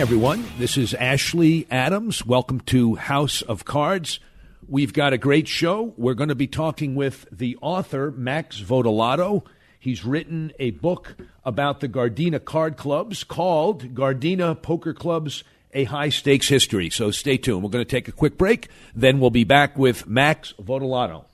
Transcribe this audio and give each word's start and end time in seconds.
Everyone. 0.00 0.42
This 0.58 0.78
is 0.78 0.94
Ashley 0.94 1.66
Adams. 1.70 2.24
Welcome 2.24 2.60
to 2.60 2.94
House 2.94 3.42
of 3.42 3.66
Cards. 3.66 4.18
We've 4.66 4.94
got 4.94 5.12
a 5.12 5.18
great 5.18 5.46
show. 5.46 5.92
We're 5.98 6.14
going 6.14 6.30
to 6.30 6.34
be 6.34 6.46
talking 6.46 6.94
with 6.94 7.26
the 7.30 7.58
author, 7.60 8.10
Max 8.10 8.58
Votolato. 8.58 9.44
He's 9.78 10.02
written 10.02 10.52
a 10.58 10.70
book 10.70 11.16
about 11.44 11.80
the 11.80 11.88
Gardena 11.88 12.42
card 12.42 12.78
clubs 12.78 13.24
called 13.24 13.94
Gardena 13.94 14.62
Poker 14.62 14.94
Clubs 14.94 15.44
A 15.74 15.84
High 15.84 16.08
Stakes 16.08 16.48
History. 16.48 16.88
So 16.88 17.10
stay 17.10 17.36
tuned. 17.36 17.62
We're 17.62 17.68
going 17.68 17.84
to 17.84 17.90
take 17.90 18.08
a 18.08 18.12
quick 18.12 18.38
break. 18.38 18.68
Then 18.94 19.20
we'll 19.20 19.28
be 19.28 19.44
back 19.44 19.76
with 19.76 20.06
Max 20.06 20.54
Votolato. 20.58 21.26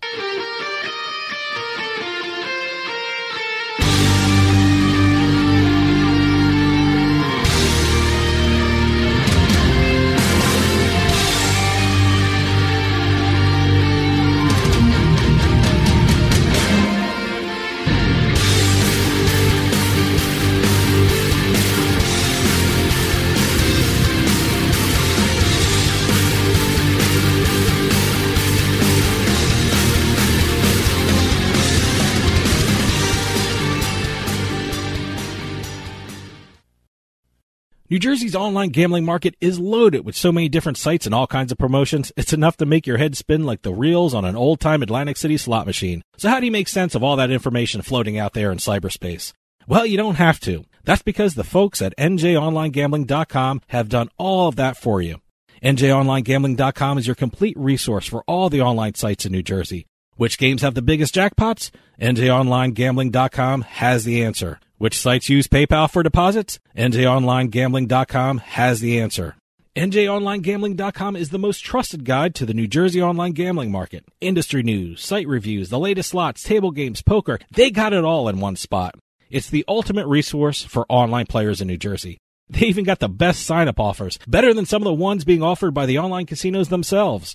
New 37.89 38.01
Jersey's 38.01 38.35
online 38.35 38.71
gambling 38.71 39.05
market 39.05 39.37
is 39.41 39.61
loaded 39.61 40.05
with 40.05 40.17
so 40.17 40.33
many 40.33 40.49
different 40.49 40.77
sites 40.77 41.07
and 41.07 41.15
all 41.15 41.29
kinds 41.29 41.53
of 41.53 41.59
promotions, 41.59 42.11
it's 42.17 42.33
enough 42.33 42.57
to 42.57 42.67
make 42.67 42.85
your 42.85 42.99
head 42.99 43.17
spin 43.17 43.45
like 43.45 43.63
the 43.63 43.73
reels 43.73 44.13
on 44.13 44.25
an 44.25 44.35
old 44.35 44.59
time 44.59 44.83
Atlantic 44.83 45.17
City 45.17 45.37
slot 45.37 45.67
machine. 45.67 46.03
So, 46.17 46.29
how 46.29 46.41
do 46.41 46.47
you 46.47 46.53
make 46.53 46.67
sense 46.67 46.97
of 46.97 47.05
all 47.05 47.15
that 47.15 47.31
information 47.31 47.83
floating 47.83 48.19
out 48.19 48.33
there 48.33 48.51
in 48.51 48.59
cyberspace? 48.59 49.33
Well, 49.69 49.87
you 49.87 49.97
don't 49.97 50.17
have 50.17 50.41
to. 50.41 50.65
That's 50.83 51.03
because 51.03 51.35
the 51.35 51.45
folks 51.45 51.81
at 51.81 51.97
NJOnlineGambling.com 51.97 53.63
have 53.69 53.89
done 53.89 54.09
all 54.19 54.49
of 54.49 54.57
that 54.57 54.77
for 54.77 55.01
you. 55.01 55.21
NJOnlineGambling.com 55.63 56.99
is 56.99 57.07
your 57.07 57.15
complete 57.15 57.57
resource 57.57 58.07
for 58.07 58.25
all 58.27 58.51
the 58.51 58.63
online 58.63 58.95
sites 58.95 59.27
in 59.27 59.31
New 59.31 59.45
Jersey. 59.45 59.87
Which 60.17 60.39
games 60.39 60.63
have 60.63 60.75
the 60.75 60.83
biggest 60.83 61.15
jackpots? 61.15 61.71
NJOnlineGambling.com 62.01 63.63
has 63.63 64.05
the 64.05 64.25
answer. 64.25 64.59
Which 64.79 65.01
sites 65.01 65.31
use 65.31 65.49
PayPal 65.49 65.91
for 65.91 66.03
deposits? 66.03 66.59
NJOnlineGambling.com 66.77 68.39
has 68.39 68.81
the 68.81 69.01
answer. 69.01 69.37
NJOnlineGambling.com 69.75 71.17
is 71.17 71.31
the 71.31 71.39
most 71.39 71.61
trusted 71.61 72.05
guide 72.05 72.35
to 72.35 72.45
the 72.45 72.53
New 72.53 72.67
Jersey 72.67 73.01
online 73.01 73.33
gambling 73.33 73.71
market. 73.71 74.05
Industry 74.21 74.63
news, 74.63 75.03
site 75.03 75.27
reviews, 75.27 75.71
the 75.71 75.79
latest 75.79 76.11
slots, 76.11 76.43
table 76.43 76.73
games, 76.73 77.01
poker, 77.01 77.39
they 77.53 77.71
got 77.71 77.95
it 77.95 78.05
all 78.05 78.29
in 78.29 78.39
one 78.39 78.57
spot. 78.57 78.95
It's 79.31 79.49
the 79.49 79.65
ultimate 79.67 80.07
resource 80.07 80.63
for 80.63 80.85
online 80.91 81.27
players 81.27 81.63
in 81.63 81.69
New 81.69 81.79
Jersey. 81.79 82.19
They 82.51 82.67
even 82.67 82.85
got 82.85 82.99
the 82.99 83.09
best 83.09 83.45
sign 83.45 83.69
up 83.69 83.81
offers, 83.81 84.19
better 84.29 84.53
than 84.53 84.67
some 84.67 84.83
of 84.83 84.87
the 84.87 84.93
ones 84.93 85.25
being 85.25 85.43
offered 85.43 85.73
by 85.73 85.87
the 85.87 85.99
online 85.99 86.27
casinos 86.27 86.69
themselves. 86.69 87.35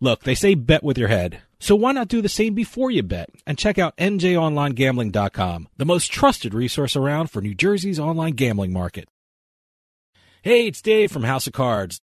Look, 0.00 0.24
they 0.24 0.34
say 0.34 0.54
bet 0.54 0.82
with 0.82 0.98
your 0.98 1.08
head. 1.08 1.40
So 1.60 1.76
why 1.76 1.92
not 1.92 2.08
do 2.08 2.22
the 2.22 2.28
same 2.28 2.54
before 2.54 2.90
you 2.90 3.02
bet 3.02 3.28
and 3.46 3.58
check 3.58 3.78
out 3.78 3.96
njonlinegambling.com, 3.98 5.68
the 5.76 5.84
most 5.84 6.10
trusted 6.10 6.54
resource 6.54 6.96
around 6.96 7.30
for 7.30 7.42
New 7.42 7.54
Jersey's 7.54 8.00
online 8.00 8.32
gambling 8.32 8.72
market. 8.72 9.08
Hey, 10.42 10.66
it's 10.66 10.80
Dave 10.80 11.12
from 11.12 11.24
House 11.24 11.46
of 11.46 11.52
Cards. 11.52 12.00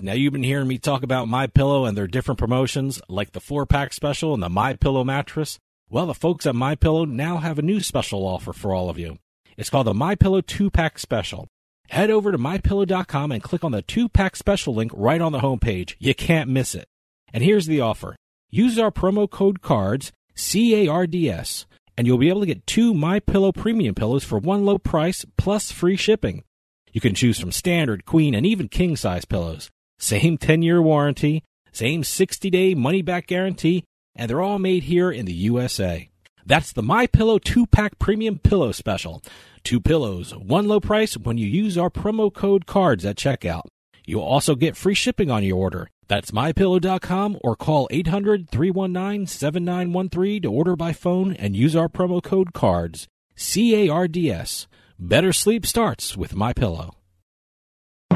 Now 0.00 0.12
you've 0.12 0.32
been 0.32 0.44
hearing 0.44 0.68
me 0.68 0.78
talk 0.78 1.02
about 1.02 1.26
My 1.26 1.48
Pillow 1.48 1.84
and 1.84 1.96
their 1.96 2.06
different 2.06 2.38
promotions 2.38 3.02
like 3.08 3.32
the 3.32 3.40
4-pack 3.40 3.92
special 3.92 4.34
and 4.34 4.42
the 4.42 4.48
My 4.48 4.74
Pillow 4.74 5.02
mattress. 5.02 5.58
Well, 5.90 6.06
the 6.06 6.14
folks 6.14 6.46
at 6.46 6.54
My 6.54 6.76
Pillow 6.76 7.04
now 7.04 7.38
have 7.38 7.58
a 7.58 7.62
new 7.62 7.80
special 7.80 8.24
offer 8.24 8.52
for 8.52 8.72
all 8.72 8.88
of 8.88 8.98
you. 8.98 9.18
It's 9.56 9.68
called 9.68 9.88
the 9.88 9.94
My 9.94 10.14
Pillow 10.14 10.40
2-pack 10.40 11.00
special. 11.00 11.48
Head 11.88 12.10
over 12.10 12.30
to 12.30 12.38
mypillow.com 12.38 13.32
and 13.32 13.42
click 13.42 13.64
on 13.64 13.72
the 13.72 13.82
2-pack 13.82 14.36
special 14.36 14.74
link 14.74 14.92
right 14.94 15.20
on 15.20 15.32
the 15.32 15.40
homepage. 15.40 15.96
You 15.98 16.14
can't 16.14 16.48
miss 16.48 16.76
it. 16.76 16.86
And 17.32 17.42
here's 17.42 17.66
the 17.66 17.80
offer. 17.80 18.16
Use 18.54 18.78
our 18.78 18.90
promo 18.90 19.28
code 19.30 19.62
CARDS, 19.62 20.12
C 20.34 20.84
A 20.84 20.92
R 20.92 21.06
D 21.06 21.30
S, 21.30 21.64
and 21.96 22.06
you'll 22.06 22.18
be 22.18 22.28
able 22.28 22.40
to 22.40 22.46
get 22.46 22.66
two 22.66 22.92
My 22.92 23.18
Pillow 23.18 23.50
premium 23.50 23.94
pillows 23.94 24.24
for 24.24 24.38
one 24.38 24.66
low 24.66 24.76
price 24.76 25.24
plus 25.38 25.72
free 25.72 25.96
shipping. 25.96 26.44
You 26.92 27.00
can 27.00 27.14
choose 27.14 27.40
from 27.40 27.50
standard, 27.50 28.04
queen, 28.04 28.34
and 28.34 28.44
even 28.44 28.68
king 28.68 28.94
size 28.94 29.24
pillows. 29.24 29.70
Same 29.98 30.36
10 30.36 30.60
year 30.60 30.82
warranty, 30.82 31.42
same 31.72 32.04
60 32.04 32.50
day 32.50 32.74
money 32.74 33.00
back 33.00 33.26
guarantee, 33.26 33.84
and 34.14 34.28
they're 34.28 34.42
all 34.42 34.58
made 34.58 34.82
here 34.82 35.10
in 35.10 35.24
the 35.24 35.32
USA. 35.32 36.10
That's 36.44 36.74
the 36.74 36.82
My 36.82 37.06
Pillow 37.06 37.38
2 37.38 37.64
pack 37.68 37.98
premium 37.98 38.38
pillow 38.38 38.72
special. 38.72 39.22
Two 39.64 39.80
pillows, 39.80 40.36
one 40.36 40.68
low 40.68 40.78
price 40.78 41.16
when 41.16 41.38
you 41.38 41.46
use 41.46 41.78
our 41.78 41.88
promo 41.88 42.30
code 42.30 42.66
CARDS 42.66 43.06
at 43.06 43.16
checkout. 43.16 43.62
You'll 44.04 44.20
also 44.20 44.56
get 44.56 44.76
free 44.76 44.94
shipping 44.94 45.30
on 45.30 45.42
your 45.42 45.56
order. 45.56 45.88
That's 46.12 46.30
mypillow.com 46.30 47.38
or 47.42 47.56
call 47.56 47.88
800 47.90 48.50
319 48.50 49.26
7913 49.26 50.42
to 50.42 50.52
order 50.52 50.76
by 50.76 50.92
phone 50.92 51.32
and 51.32 51.56
use 51.56 51.74
our 51.74 51.88
promo 51.88 52.22
code 52.22 52.52
CARDS. 52.52 53.08
C 53.34 53.86
A 53.86 53.90
R 53.90 54.06
D 54.08 54.30
S. 54.30 54.66
Better 54.98 55.32
sleep 55.32 55.64
starts 55.64 56.14
with 56.14 56.36
My 56.36 56.52
Pillow. 56.52 56.96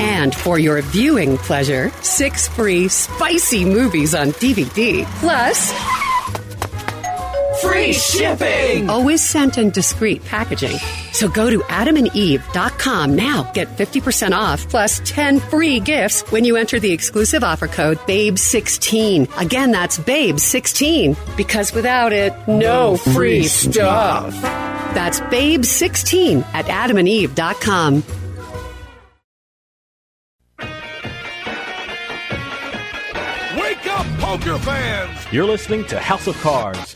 And 0.00 0.34
for 0.34 0.58
your 0.58 0.80
viewing 0.82 1.38
pleasure, 1.38 1.90
six 2.02 2.48
free 2.48 2.88
spicy 2.88 3.64
movies 3.64 4.14
on 4.14 4.28
DVD. 4.32 5.04
Plus, 5.20 5.72
free 7.62 7.92
shipping! 7.92 8.88
Always 8.90 9.20
sent 9.22 9.58
in 9.58 9.70
discreet 9.70 10.24
packaging. 10.24 10.76
So 11.12 11.28
go 11.28 11.50
to 11.50 11.58
adamandeve.com 11.60 13.14
now. 13.14 13.50
Get 13.52 13.68
50% 13.76 14.32
off 14.32 14.68
plus 14.68 15.00
10 15.04 15.40
free 15.40 15.78
gifts 15.80 16.22
when 16.32 16.44
you 16.44 16.56
enter 16.56 16.80
the 16.80 16.90
exclusive 16.90 17.44
offer 17.44 17.68
code 17.68 17.98
BABE16. 17.98 19.40
Again, 19.40 19.70
that's 19.70 19.98
BABE16. 19.98 21.36
Because 21.36 21.72
without 21.72 22.12
it, 22.12 22.32
no 22.48 22.96
free 22.96 23.44
stuff. 23.44 24.32
That's 24.94 25.20
BABE16 25.20 26.42
at 26.54 26.66
adamandeve.com. 26.66 28.02
Wake 34.32 34.40
up, 34.40 34.46
poker 34.46 34.64
fans! 34.64 35.32
You're 35.32 35.44
listening 35.44 35.84
to 35.88 35.98
House 35.98 36.26
of 36.26 36.40
Cards. 36.40 36.94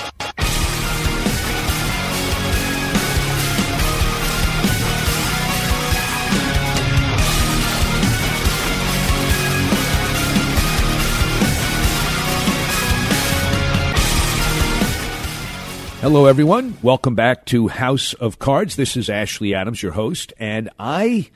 Hello, 16.01 16.25
everyone. 16.25 16.79
Welcome 16.81 17.15
back 17.15 17.45
to 17.47 17.69
House 17.69 18.15
of 18.15 18.39
Cards. 18.39 18.77
This 18.77 18.97
is 18.97 19.11
Ashley 19.11 19.55
Adams, 19.55 19.83
your 19.83 19.93
host, 19.93 20.33
and 20.39 20.71
I 20.79 21.29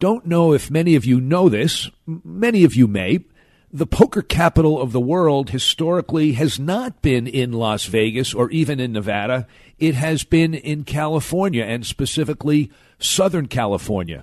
don't 0.00 0.26
know 0.26 0.52
if 0.52 0.70
many 0.70 0.96
of 0.96 1.06
you 1.06 1.18
know 1.18 1.48
this. 1.48 1.90
Many 2.06 2.64
of 2.64 2.74
you 2.74 2.86
may. 2.86 3.24
The 3.72 3.86
poker 3.86 4.22
capital 4.22 4.80
of 4.80 4.92
the 4.92 5.00
world 5.00 5.50
historically 5.50 6.32
has 6.34 6.58
not 6.58 7.02
been 7.02 7.26
in 7.26 7.52
Las 7.52 7.84
Vegas 7.86 8.32
or 8.32 8.48
even 8.50 8.78
in 8.78 8.92
Nevada. 8.92 9.48
It 9.78 9.96
has 9.96 10.22
been 10.22 10.54
in 10.54 10.84
California 10.84 11.64
and 11.64 11.84
specifically 11.84 12.70
Southern 13.00 13.48
California. 13.48 14.22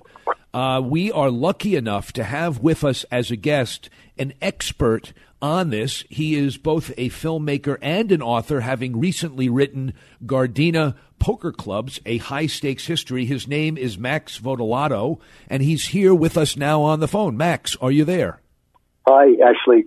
Uh, 0.54 0.80
we 0.82 1.12
are 1.12 1.30
lucky 1.30 1.76
enough 1.76 2.10
to 2.14 2.24
have 2.24 2.60
with 2.60 2.82
us 2.84 3.04
as 3.10 3.30
a 3.30 3.36
guest 3.36 3.90
an 4.16 4.32
expert 4.40 5.12
on 5.42 5.68
this. 5.68 6.04
He 6.08 6.36
is 6.36 6.56
both 6.56 6.90
a 6.96 7.10
filmmaker 7.10 7.76
and 7.82 8.10
an 8.12 8.22
author, 8.22 8.60
having 8.60 8.98
recently 8.98 9.50
written 9.50 9.92
Gardena 10.24 10.94
Poker 11.18 11.52
Clubs, 11.52 12.00
a 12.06 12.16
high 12.16 12.46
stakes 12.46 12.86
history. 12.86 13.26
His 13.26 13.46
name 13.46 13.76
is 13.76 13.98
Max 13.98 14.38
Votolato, 14.38 15.20
and 15.50 15.62
he's 15.62 15.88
here 15.88 16.14
with 16.14 16.38
us 16.38 16.56
now 16.56 16.80
on 16.80 17.00
the 17.00 17.08
phone. 17.08 17.36
Max, 17.36 17.76
are 17.76 17.90
you 17.90 18.06
there? 18.06 18.40
Hi, 19.06 19.32
Ashley. 19.42 19.86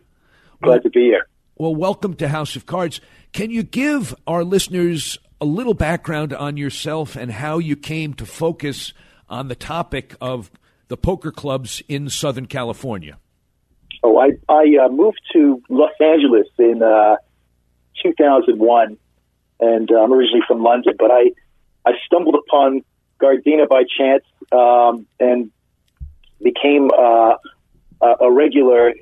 Glad 0.61 0.73
well, 0.73 0.79
to 0.81 0.89
be 0.89 1.01
here. 1.01 1.27
Well, 1.55 1.73
welcome 1.73 2.13
to 2.15 2.27
House 2.27 2.55
of 2.55 2.67
Cards. 2.67 3.01
Can 3.33 3.49
you 3.49 3.63
give 3.63 4.13
our 4.27 4.43
listeners 4.43 5.17
a 5.41 5.45
little 5.45 5.73
background 5.73 6.33
on 6.33 6.55
yourself 6.55 7.15
and 7.15 7.31
how 7.31 7.57
you 7.57 7.75
came 7.75 8.13
to 8.15 8.25
focus 8.27 8.93
on 9.27 9.47
the 9.47 9.55
topic 9.55 10.15
of 10.21 10.51
the 10.87 10.97
poker 10.97 11.31
clubs 11.31 11.81
in 11.87 12.09
Southern 12.09 12.45
California? 12.45 13.17
Oh, 14.03 14.19
I 14.19 14.33
I 14.47 14.85
uh, 14.85 14.89
moved 14.89 15.19
to 15.33 15.63
Los 15.67 15.91
Angeles 15.99 16.47
in 16.59 16.83
uh, 16.83 17.15
2001, 18.03 18.97
and 19.59 19.91
uh, 19.91 19.95
I'm 19.95 20.13
originally 20.13 20.43
from 20.47 20.61
London. 20.61 20.93
But 20.97 21.09
I 21.09 21.31
I 21.85 21.93
stumbled 22.05 22.35
upon 22.35 22.83
Gardena 23.19 23.67
by 23.67 23.83
chance 23.97 24.23
um, 24.51 25.07
and 25.19 25.51
became 26.39 26.91
uh, 26.95 27.33
a 27.99 28.31
regular 28.31 28.93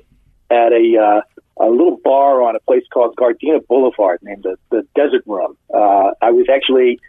at 0.50 0.72
a 0.72 0.96
uh, 0.96 1.64
a 1.64 1.68
little 1.70 1.98
bar 2.04 2.42
on 2.42 2.54
a 2.54 2.60
place 2.60 2.84
called 2.92 3.16
Gardena 3.16 3.66
Boulevard 3.66 4.20
named 4.22 4.42
the, 4.42 4.56
the 4.70 4.86
Desert 4.94 5.22
Room. 5.26 5.56
Uh, 5.72 6.10
I 6.20 6.30
was 6.30 6.46
actually 6.52 7.00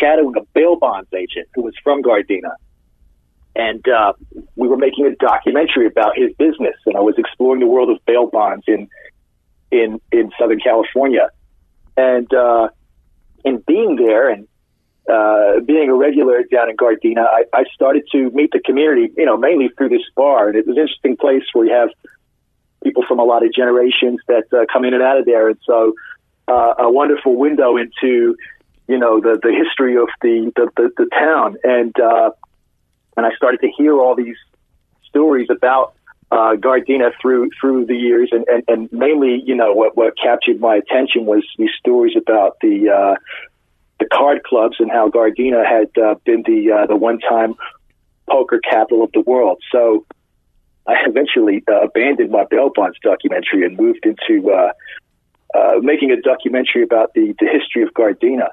shadowing 0.00 0.36
a 0.36 0.42
bail 0.54 0.76
bonds 0.76 1.08
agent 1.12 1.48
who 1.54 1.62
was 1.62 1.74
from 1.82 2.02
Gardena. 2.02 2.54
And 3.56 3.86
uh, 3.88 4.12
we 4.56 4.66
were 4.66 4.76
making 4.76 5.06
a 5.06 5.14
documentary 5.14 5.86
about 5.86 6.16
his 6.16 6.32
business, 6.38 6.74
and 6.86 6.96
I 6.96 7.00
was 7.00 7.14
exploring 7.18 7.60
the 7.60 7.68
world 7.68 7.88
of 7.88 8.04
bail 8.04 8.26
bonds 8.26 8.64
in 8.66 8.88
in 9.70 10.00
in 10.10 10.32
Southern 10.38 10.58
California, 10.58 11.30
and 11.96 12.32
uh, 12.34 12.68
in 13.44 13.62
being 13.64 13.94
there 13.94 14.28
and 14.28 14.48
uh, 15.08 15.60
being 15.60 15.88
a 15.88 15.94
regular 15.94 16.42
down 16.50 16.68
in 16.68 16.76
Gardena, 16.76 17.26
I, 17.26 17.44
I 17.52 17.64
started 17.72 18.02
to 18.10 18.30
meet 18.30 18.50
the 18.50 18.58
community, 18.58 19.12
you 19.16 19.26
know, 19.26 19.36
mainly 19.36 19.68
through 19.76 19.90
this 19.90 20.02
bar, 20.16 20.48
and 20.48 20.56
it 20.56 20.66
was 20.66 20.76
an 20.76 20.82
interesting 20.82 21.16
place 21.16 21.44
where 21.52 21.66
you 21.66 21.72
have 21.72 21.90
people 22.84 23.04
from 23.08 23.18
a 23.18 23.24
lot 23.24 23.44
of 23.44 23.52
generations 23.52 24.20
that 24.28 24.44
uh, 24.52 24.66
come 24.72 24.84
in 24.84 24.94
and 24.94 25.02
out 25.02 25.18
of 25.18 25.24
there, 25.24 25.48
and 25.48 25.58
so 25.64 25.94
uh, 26.46 26.74
a 26.78 26.90
wonderful 26.90 27.34
window 27.36 27.76
into 27.76 28.36
you 28.86 28.98
know 28.98 29.20
the 29.20 29.40
the 29.42 29.52
history 29.52 29.96
of 29.96 30.08
the 30.22 30.52
the, 30.54 30.68
the, 30.76 30.90
the 30.96 31.06
town. 31.10 31.56
And 31.64 31.98
uh, 31.98 32.30
and 33.16 33.26
I 33.26 33.30
started 33.36 33.60
to 33.60 33.70
hear 33.76 33.98
all 33.98 34.14
these 34.14 34.36
stories 35.08 35.48
about 35.50 35.94
uh, 36.30 36.54
Gardena 36.56 37.12
through 37.20 37.50
through 37.60 37.86
the 37.86 37.96
years, 37.96 38.30
and, 38.32 38.44
and, 38.48 38.64
and 38.68 38.92
mainly, 38.92 39.42
you 39.44 39.54
know, 39.54 39.72
what 39.72 39.96
what 39.96 40.14
captured 40.18 40.60
my 40.60 40.76
attention 40.76 41.26
was 41.26 41.44
these 41.58 41.70
stories 41.78 42.14
about 42.16 42.56
the 42.60 42.90
uh, 42.90 43.14
the 44.00 44.06
card 44.12 44.42
clubs 44.42 44.76
and 44.80 44.90
how 44.90 45.08
Gardena 45.08 45.64
had 45.64 45.90
uh, 46.02 46.16
been 46.24 46.42
the 46.46 46.72
uh, 46.72 46.86
the 46.86 46.96
one 46.96 47.20
time 47.20 47.54
poker 48.28 48.58
capital 48.58 49.04
of 49.04 49.12
the 49.12 49.20
world. 49.20 49.62
So 49.70 50.06
I 50.86 50.94
eventually 51.06 51.62
uh, 51.68 51.82
abandoned 51.82 52.30
my 52.30 52.44
bail 52.44 52.70
bonds 52.74 52.98
documentary 53.02 53.64
and 53.64 53.76
moved 53.78 54.04
into 54.04 54.50
uh, 54.50 54.72
uh, 55.54 55.78
making 55.80 56.10
a 56.10 56.20
documentary 56.20 56.82
about 56.82 57.14
the 57.14 57.34
the 57.38 57.46
history 57.46 57.82
of 57.82 57.94
Gardena, 57.94 58.48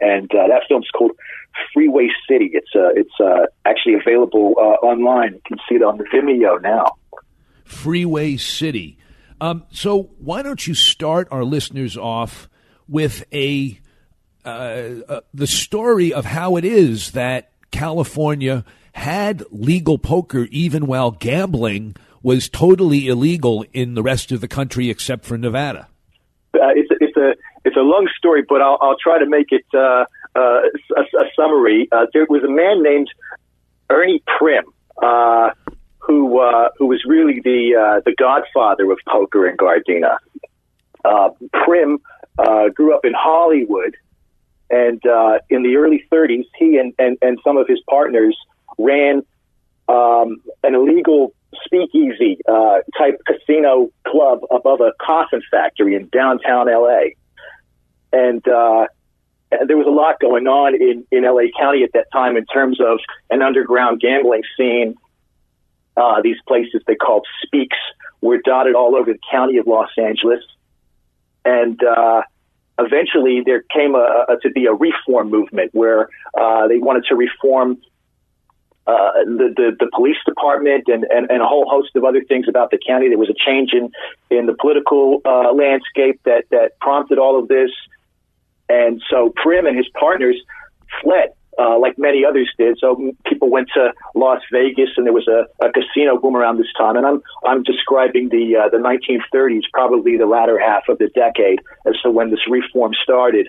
and 0.00 0.30
uh, 0.34 0.48
that 0.48 0.62
film's 0.68 0.88
called 0.92 1.12
Freeway 1.72 2.08
City. 2.28 2.50
It's 2.52 2.74
uh, 2.74 2.90
it's 2.94 3.18
uh, 3.20 3.46
actually 3.64 3.94
available 3.94 4.54
online. 4.82 5.34
You 5.34 5.40
can 5.46 5.58
see 5.68 5.76
it 5.76 5.82
on 5.82 5.98
the 5.98 6.04
Vimeo 6.04 6.60
now. 6.60 6.96
Freeway 7.64 8.36
City. 8.36 8.98
Um, 9.40 9.64
so 9.72 10.10
why 10.18 10.42
don't 10.42 10.64
you 10.66 10.74
start 10.74 11.26
our 11.30 11.42
listeners 11.42 11.96
off 11.96 12.48
with 12.86 13.24
a 13.32 13.78
the 14.44 15.46
story 15.46 16.12
of 16.12 16.24
how 16.26 16.56
it 16.56 16.64
is 16.64 17.12
that 17.12 17.52
California 17.70 18.64
had 18.92 19.44
legal 19.50 19.98
poker 19.98 20.46
even 20.50 20.86
while 20.86 21.10
gambling 21.10 21.96
was 22.22 22.48
totally 22.48 23.08
illegal 23.08 23.64
in 23.72 23.94
the 23.94 24.02
rest 24.02 24.30
of 24.30 24.40
the 24.40 24.48
country 24.48 24.90
except 24.90 25.24
for 25.24 25.36
Nevada. 25.36 25.88
Uh, 26.54 26.68
it's 26.74 26.88
it's 27.00 27.16
a 27.16 27.34
it's 27.64 27.76
a 27.76 27.80
long 27.80 28.08
story, 28.16 28.44
but 28.48 28.60
I'll 28.60 28.78
I'll 28.80 28.98
try 29.02 29.18
to 29.18 29.26
make 29.26 29.48
it 29.50 29.64
uh, 29.74 30.04
a, 30.36 30.40
a, 30.96 31.24
summary. 31.34 31.88
Uh, 31.90 32.06
there 32.12 32.26
was 32.28 32.42
a 32.44 32.50
man 32.50 32.82
named 32.82 33.08
Ernie 33.90 34.22
Primm, 34.28 34.64
uh, 35.02 35.50
who 35.98 36.40
uh, 36.40 36.68
who 36.78 36.86
was 36.86 37.02
really 37.06 37.40
the 37.40 37.74
uh, 37.76 38.00
the 38.04 38.14
godfather 38.16 38.90
of 38.90 38.98
poker 39.08 39.48
in 39.48 39.56
Gardena. 39.56 40.18
Uh, 41.04 41.30
Primm 41.54 41.98
uh, 42.38 42.68
grew 42.68 42.94
up 42.94 43.04
in 43.04 43.12
Hollywood, 43.16 43.96
and 44.70 45.04
uh, 45.06 45.38
in 45.50 45.62
the 45.62 45.76
early 45.76 46.04
30s, 46.10 46.44
he 46.56 46.76
and, 46.78 46.94
and, 46.98 47.18
and 47.20 47.38
some 47.44 47.56
of 47.56 47.68
his 47.68 47.80
partners 47.88 48.36
ran 48.78 49.22
um, 49.88 50.42
an 50.62 50.74
illegal 50.74 51.34
speakeasy 51.64 52.38
uh, 52.48 52.78
type 52.96 53.20
casino 53.26 53.90
club 54.06 54.40
above 54.50 54.80
a 54.80 54.92
coffin 55.00 55.42
factory 55.50 55.94
in 55.94 56.08
downtown 56.08 56.66
LA. 56.66 57.10
And 58.12 58.46
uh, 58.46 58.86
there 59.66 59.76
was 59.76 59.86
a 59.86 59.90
lot 59.90 60.20
going 60.20 60.46
on 60.46 60.74
in, 60.74 61.04
in 61.10 61.24
LA 61.24 61.50
County 61.58 61.82
at 61.82 61.92
that 61.92 62.06
time 62.12 62.36
in 62.36 62.44
terms 62.46 62.80
of 62.80 62.98
an 63.30 63.42
underground 63.42 64.00
gambling 64.00 64.42
scene. 64.56 64.96
Uh, 65.96 66.22
these 66.22 66.36
places 66.46 66.82
they 66.86 66.94
called 66.94 67.26
speaks 67.42 67.76
were 68.20 68.38
dotted 68.38 68.74
all 68.74 68.96
over 68.96 69.12
the 69.12 69.18
county 69.30 69.58
of 69.58 69.66
Los 69.66 69.90
Angeles. 69.98 70.42
And, 71.44 71.82
uh, 71.82 72.22
eventually 72.78 73.42
there 73.44 73.62
came 73.62 73.94
a, 73.94 74.24
a, 74.28 74.36
to 74.42 74.50
be 74.50 74.66
a 74.66 74.72
reform 74.72 75.30
movement 75.30 75.74
where, 75.74 76.08
uh, 76.38 76.66
they 76.68 76.78
wanted 76.78 77.04
to 77.08 77.14
reform, 77.14 77.76
uh, 78.86 79.12
the, 79.24 79.52
the, 79.56 79.76
the 79.78 79.90
police 79.94 80.16
department 80.26 80.84
and, 80.88 81.04
and, 81.04 81.30
and 81.30 81.40
a 81.40 81.46
whole 81.46 81.68
host 81.68 81.94
of 81.94 82.04
other 82.04 82.22
things 82.24 82.46
about 82.48 82.70
the 82.70 82.78
county. 82.84 83.08
There 83.08 83.18
was 83.18 83.30
a 83.30 83.34
change 83.34 83.72
in, 83.72 83.92
in 84.30 84.46
the 84.46 84.54
political, 84.54 85.20
uh, 85.24 85.52
landscape 85.52 86.20
that, 86.24 86.44
that 86.50 86.78
prompted 86.80 87.18
all 87.18 87.38
of 87.38 87.48
this. 87.48 87.70
And 88.68 89.00
so 89.08 89.32
Primm 89.44 89.68
and 89.68 89.76
his 89.76 89.88
partners 89.98 90.36
fled, 91.00 91.28
uh, 91.58 91.78
like 91.78 91.98
many 91.98 92.24
others 92.24 92.50
did. 92.58 92.78
So 92.80 93.12
people 93.26 93.50
went 93.50 93.68
to 93.74 93.92
Las 94.14 94.40
Vegas, 94.50 94.90
and 94.96 95.06
there 95.06 95.12
was 95.12 95.28
a, 95.28 95.46
a 95.64 95.70
casino 95.70 96.18
boom 96.18 96.34
around 96.34 96.58
this 96.58 96.72
time. 96.76 96.96
And 96.96 97.06
I'm 97.06 97.22
I'm 97.46 97.62
describing 97.62 98.30
the 98.30 98.56
uh, 98.56 98.68
the 98.70 98.78
1930s, 98.78 99.62
probably 99.72 100.16
the 100.16 100.26
latter 100.26 100.58
half 100.58 100.88
of 100.88 100.98
the 100.98 101.08
decade, 101.08 101.60
as 101.86 101.94
to 102.02 102.10
when 102.10 102.30
this 102.30 102.40
reform 102.48 102.92
started. 103.02 103.48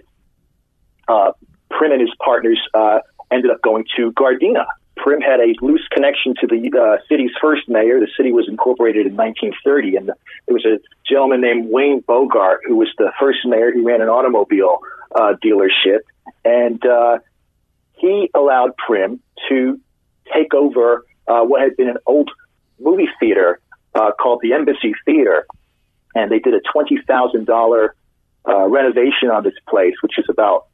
Uh, 1.08 1.32
Primm 1.72 1.92
and 1.92 2.02
his 2.02 2.14
partners 2.24 2.60
uh, 2.74 3.00
ended 3.32 3.50
up 3.50 3.62
going 3.62 3.86
to 3.96 4.12
Gardena. 4.14 4.66
Primm 4.98 5.22
had 5.22 5.40
a 5.40 5.56
loose 5.62 5.86
connection 5.92 6.36
to 6.40 6.48
the 6.48 6.72
uh, 6.78 6.98
city's 7.10 7.32
first 7.42 7.68
mayor. 7.68 8.00
The 8.00 8.08
city 8.16 8.32
was 8.32 8.48
incorporated 8.48 9.08
in 9.08 9.16
1930, 9.16 9.96
and 9.96 10.08
there 10.08 10.16
was 10.54 10.66
a 10.66 10.80
gentleman 11.08 11.42
named 11.42 11.70
Wayne 11.70 12.02
Bogart 12.02 12.62
who 12.66 12.76
was 12.76 12.90
the 12.98 13.12
first 13.20 13.40
mayor. 13.46 13.72
He 13.74 13.82
ran 13.82 14.02
an 14.02 14.10
automobile 14.10 14.80
uh, 15.16 15.34
dealership, 15.44 16.00
and 16.46 16.84
uh, 16.86 17.20
he 17.94 18.30
allowed 18.36 18.72
Primm 18.78 19.20
to 19.50 19.80
take 20.34 20.54
over 20.54 21.06
uh, 21.28 21.42
what 21.42 21.62
had 21.62 21.76
been 21.76 21.90
an 21.90 21.98
old 22.06 22.30
movie 22.80 23.10
theater 23.20 23.60
uh, 23.96 24.12
called 24.12 24.40
the 24.42 24.54
Embassy 24.54 24.94
Theater, 25.06 25.46
and 26.16 26.32
they 26.32 26.40
did 26.40 26.54
a 26.54 26.62
twenty 26.72 27.00
thousand 27.08 27.46
dollar 27.46 27.96
uh, 28.48 28.68
renovation 28.68 29.30
on 29.32 29.44
this 29.44 29.54
place, 29.68 29.94
which 30.02 30.18
is 30.18 30.26
about 30.30 30.68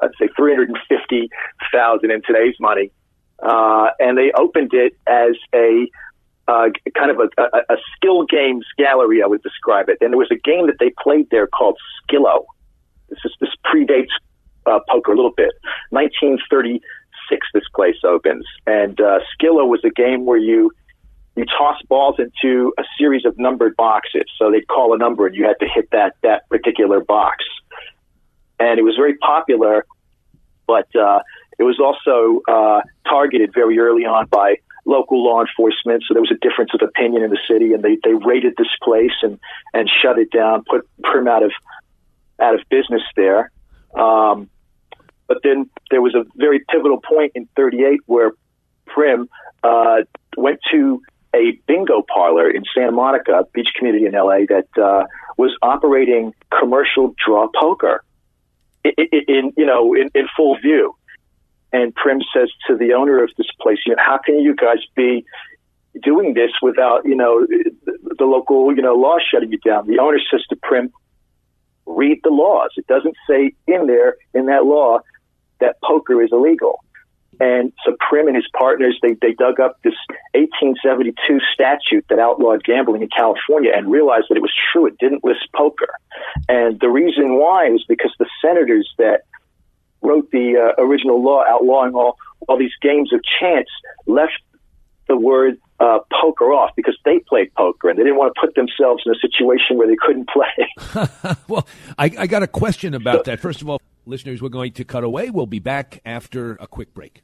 I'd 0.00 0.10
say 0.18 0.28
three 0.36 0.52
hundred 0.52 0.70
and 0.70 0.78
fifty 0.88 1.28
thousand 1.72 2.10
in 2.10 2.22
today's 2.22 2.54
money, 2.60 2.90
uh, 3.42 3.88
and 3.98 4.16
they 4.16 4.32
opened 4.32 4.72
it 4.72 4.96
as 5.06 5.36
a 5.54 5.88
uh, 6.48 6.68
kind 6.96 7.10
of 7.10 7.18
a, 7.18 7.42
a, 7.42 7.74
a 7.74 7.76
skill 7.96 8.24
games 8.24 8.64
gallery, 8.78 9.22
I 9.22 9.26
would 9.26 9.42
describe 9.42 9.88
it. 9.88 9.98
And 10.00 10.12
there 10.12 10.18
was 10.18 10.30
a 10.30 10.38
game 10.38 10.66
that 10.66 10.76
they 10.78 10.92
played 11.02 11.28
there 11.30 11.48
called 11.48 11.76
Skillo, 12.02 12.46
this 13.08 13.18
is 13.24 13.32
this 13.40 13.50
predates 13.64 14.10
uh, 14.66 14.80
poker 14.88 15.12
a 15.12 15.16
little 15.16 15.32
bit. 15.36 15.52
1936, 15.90 17.46
this 17.54 17.62
place 17.74 17.96
opens, 18.04 18.44
and 18.66 19.00
uh, 19.00 19.20
Skillo 19.34 19.66
was 19.66 19.80
a 19.84 19.90
game 19.90 20.24
where 20.24 20.38
you 20.38 20.70
you 21.36 21.44
toss 21.44 21.80
balls 21.88 22.16
into 22.18 22.72
a 22.78 22.82
series 22.98 23.26
of 23.26 23.38
numbered 23.38 23.76
boxes. 23.76 24.24
So 24.38 24.50
they'd 24.50 24.66
call 24.68 24.94
a 24.94 24.98
number, 24.98 25.26
and 25.26 25.36
you 25.36 25.44
had 25.44 25.58
to 25.60 25.68
hit 25.68 25.90
that 25.92 26.14
that 26.22 26.48
particular 26.48 27.00
box. 27.00 27.44
And 28.58 28.78
it 28.78 28.82
was 28.82 28.96
very 28.96 29.16
popular, 29.18 29.84
but 30.66 30.88
uh, 30.96 31.20
it 31.58 31.64
was 31.64 31.78
also 31.80 32.42
uh, 32.48 32.82
targeted 33.08 33.52
very 33.54 33.78
early 33.78 34.04
on 34.04 34.26
by 34.26 34.56
local 34.84 35.24
law 35.24 35.40
enforcement. 35.40 36.04
So 36.06 36.14
there 36.14 36.22
was 36.22 36.30
a 36.30 36.48
difference 36.48 36.72
of 36.74 36.80
opinion 36.86 37.22
in 37.22 37.30
the 37.30 37.38
city, 37.48 37.72
and 37.72 37.82
they 37.82 37.98
they 38.04 38.14
raided 38.14 38.54
this 38.56 38.68
place 38.82 39.16
and 39.22 39.38
and 39.74 39.90
shut 40.02 40.18
it 40.18 40.30
down, 40.30 40.64
put 40.68 40.88
Primm 41.02 41.28
out 41.28 41.42
of 41.42 41.52
out 42.40 42.54
of 42.54 42.60
business 42.70 43.02
there. 43.16 43.50
Um, 43.94 44.48
but 45.26 45.38
then 45.42 45.68
there 45.90 46.02
was 46.02 46.14
a 46.14 46.24
very 46.36 46.60
pivotal 46.70 47.00
point 47.00 47.32
in 47.34 47.48
'38 47.56 48.00
where 48.06 48.32
Primm 48.86 49.28
uh, 49.62 50.02
went 50.36 50.60
to 50.70 51.02
a 51.34 51.58
bingo 51.66 52.02
parlor 52.02 52.48
in 52.50 52.62
Santa 52.74 52.92
Monica, 52.92 53.44
beach 53.52 53.68
community 53.76 54.06
in 54.06 54.12
LA, 54.12 54.46
that 54.48 54.68
uh, 54.80 55.04
was 55.36 55.56
operating 55.62 56.32
commercial 56.58 57.14
draw 57.24 57.48
poker 57.54 58.02
in, 58.84 59.24
in 59.28 59.52
you 59.56 59.66
know 59.66 59.94
in, 59.94 60.10
in 60.14 60.26
full 60.36 60.56
view. 60.58 60.94
And 61.72 61.94
Primm 61.94 62.20
says 62.34 62.50
to 62.68 62.76
the 62.76 62.94
owner 62.94 63.22
of 63.22 63.30
this 63.36 63.48
place, 63.60 63.78
you 63.86 63.94
know, 63.94 64.02
how 64.04 64.18
can 64.18 64.38
you 64.38 64.54
guys 64.54 64.78
be 64.94 65.24
doing 66.02 66.34
this 66.34 66.50
without, 66.62 67.04
you 67.04 67.16
know, 67.16 67.46
the, 67.46 68.24
local, 68.24 68.74
you 68.74 68.82
know, 68.82 68.94
law 68.94 69.16
shutting 69.18 69.50
you 69.50 69.58
down? 69.58 69.86
The 69.86 69.98
owner 69.98 70.18
says 70.30 70.42
to 70.50 70.56
Primm, 70.56 70.90
read 71.86 72.20
the 72.22 72.30
laws. 72.30 72.70
It 72.76 72.86
doesn't 72.86 73.16
say 73.28 73.52
in 73.66 73.86
there, 73.86 74.16
in 74.34 74.46
that 74.46 74.64
law, 74.64 75.00
that 75.60 75.76
poker 75.82 76.22
is 76.22 76.30
illegal. 76.32 76.80
And 77.38 77.72
so 77.84 77.94
Primm 78.10 78.26
and 78.28 78.36
his 78.36 78.48
partners, 78.56 78.98
they, 79.02 79.14
they 79.20 79.34
dug 79.34 79.60
up 79.60 79.76
this 79.82 79.94
1872 80.32 81.40
statute 81.52 82.04
that 82.08 82.18
outlawed 82.18 82.64
gambling 82.64 83.02
in 83.02 83.08
California 83.14 83.72
and 83.74 83.90
realized 83.90 84.26
that 84.30 84.36
it 84.36 84.42
was 84.42 84.54
true. 84.72 84.86
It 84.86 84.98
didn't 84.98 85.24
list 85.24 85.48
poker. 85.54 85.88
And 86.48 86.80
the 86.80 86.88
reason 86.88 87.38
why 87.38 87.68
was 87.68 87.84
because 87.86 88.14
the 88.18 88.26
senators 88.40 88.88
that 88.98 89.22
wrote 90.06 90.30
the 90.30 90.54
uh, 90.56 90.82
original 90.82 91.22
law 91.22 91.44
outlawing 91.44 91.94
all, 91.94 92.16
all 92.48 92.58
these 92.58 92.72
games 92.80 93.12
of 93.12 93.20
chance 93.40 93.68
left 94.06 94.32
the 95.08 95.16
word 95.16 95.58
uh, 95.78 95.98
poker 96.20 96.52
off 96.52 96.70
because 96.76 96.96
they 97.04 97.18
played 97.28 97.52
poker 97.54 97.88
and 97.88 97.98
they 97.98 98.02
didn't 98.02 98.16
want 98.16 98.32
to 98.34 98.40
put 98.40 98.54
themselves 98.54 99.02
in 99.04 99.12
a 99.12 99.18
situation 99.18 99.76
where 99.76 99.86
they 99.86 99.96
couldn't 100.00 100.28
play. 100.28 101.06
well, 101.48 101.66
I, 101.98 102.10
I, 102.18 102.26
got 102.26 102.42
a 102.42 102.46
question 102.46 102.94
about 102.94 103.26
so, 103.26 103.30
that. 103.30 103.40
First 103.40 103.62
of 103.62 103.68
all, 103.68 103.80
listeners, 104.06 104.40
we're 104.40 104.48
going 104.48 104.72
to 104.72 104.84
cut 104.84 105.04
away. 105.04 105.30
We'll 105.30 105.46
be 105.46 105.58
back 105.58 106.00
after 106.04 106.56
a 106.60 106.66
quick 106.66 106.94
break. 106.94 107.22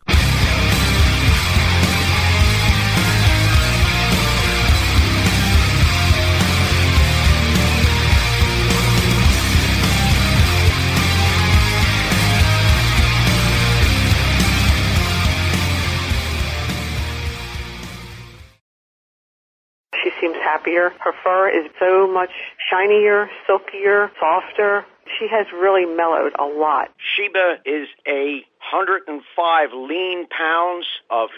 Happier. 20.73 20.93
Her 21.01 21.13
fur 21.23 21.49
is 21.49 21.71
so 21.79 22.07
much 22.07 22.31
shinier, 22.71 23.29
silkier, 23.47 24.11
softer. 24.19 24.85
She 25.19 25.29
has 25.29 25.47
really 25.53 25.85
mellowed 25.85 26.33
a 26.39 26.45
lot. 26.45 26.91
Sheba 27.17 27.57
is 27.67 27.89
a 28.07 28.45
105 28.73 29.69
lean 29.75 30.27
pounds 30.29 30.87
of 31.11 31.29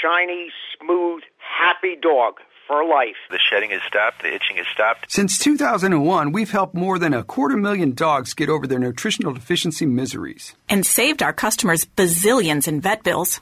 shiny, 0.00 0.50
smooth, 0.78 1.22
happy 1.38 1.96
dog 2.00 2.34
for 2.66 2.84
life. 2.86 3.16
The 3.30 3.38
shedding 3.38 3.70
has 3.70 3.82
stopped, 3.86 4.22
the 4.22 4.34
itching 4.34 4.56
has 4.56 4.66
stopped. 4.72 5.10
Since 5.10 5.38
2001, 5.38 6.32
we've 6.32 6.50
helped 6.50 6.74
more 6.74 6.98
than 6.98 7.14
a 7.14 7.24
quarter 7.24 7.56
million 7.56 7.92
dogs 7.92 8.34
get 8.34 8.48
over 8.48 8.66
their 8.66 8.78
nutritional 8.78 9.32
deficiency 9.32 9.86
miseries. 9.86 10.54
And 10.68 10.86
saved 10.86 11.22
our 11.22 11.32
customers 11.32 11.84
bazillions 11.84 12.68
in 12.68 12.80
vet 12.80 13.02
bills. 13.02 13.40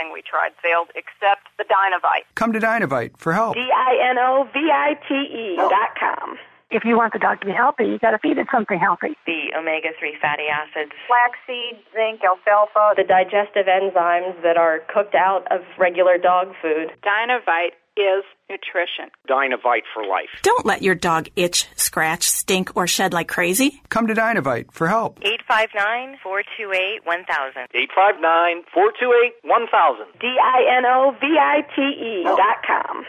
Everything 0.00 0.12
we 0.12 0.22
tried 0.22 0.52
failed 0.62 0.88
except 0.94 1.48
the 1.58 1.64
Dinovite. 1.64 2.24
Come 2.34 2.52
to 2.52 2.60
Dinovite 2.60 3.18
for 3.18 3.32
help. 3.32 3.54
D 3.54 3.60
I 3.60 4.10
N 4.10 4.18
O 4.18 4.48
V 4.52 4.70
I 4.72 4.94
T 5.06 5.14
E 5.14 5.56
oh. 5.58 5.68
dot 5.68 5.90
com. 5.98 6.38
If 6.70 6.84
you 6.84 6.96
want 6.96 7.12
the 7.12 7.18
dog 7.18 7.40
to 7.40 7.46
be 7.46 7.52
healthy, 7.52 7.84
you 7.84 7.98
got 7.98 8.12
to 8.12 8.18
feed 8.18 8.38
it 8.38 8.46
something 8.52 8.78
healthy. 8.78 9.18
The 9.26 9.50
omega 9.58 9.90
3 9.98 10.14
fatty 10.22 10.46
acids, 10.46 10.92
flaxseed, 11.10 11.82
zinc, 11.92 12.22
alfalfa, 12.22 12.94
the 12.94 13.02
digestive 13.02 13.66
enzymes 13.66 14.40
that 14.46 14.56
are 14.56 14.78
cooked 14.86 15.16
out 15.16 15.50
of 15.50 15.66
regular 15.78 16.16
dog 16.16 16.54
food. 16.62 16.94
Dinovite 17.02 17.74
is 18.00 18.24
nutrition. 18.48 19.10
Dinovite 19.28 19.86
for 19.92 20.04
life. 20.04 20.28
Don't 20.42 20.66
let 20.66 20.82
your 20.82 20.94
dog 20.94 21.28
itch, 21.36 21.68
scratch, 21.76 22.28
stink, 22.28 22.76
or 22.76 22.86
shed 22.86 23.12
like 23.12 23.28
crazy. 23.28 23.82
Come 23.88 24.06
to 24.08 24.14
Dinovite 24.14 24.72
for 24.72 24.88
help. 24.88 25.18
859 25.22 26.18
428 26.22 27.06
1000. 27.06 27.68
859 27.74 28.64
428 28.72 29.32
1000. 29.44 30.06
D 30.20 30.26
I 30.26 30.76
N 30.78 30.84
O 30.86 31.14
V 31.20 31.26
I 31.38 31.60
T 31.74 31.80
E 31.82 32.24
dot 32.24 32.62
com. 32.66 33.04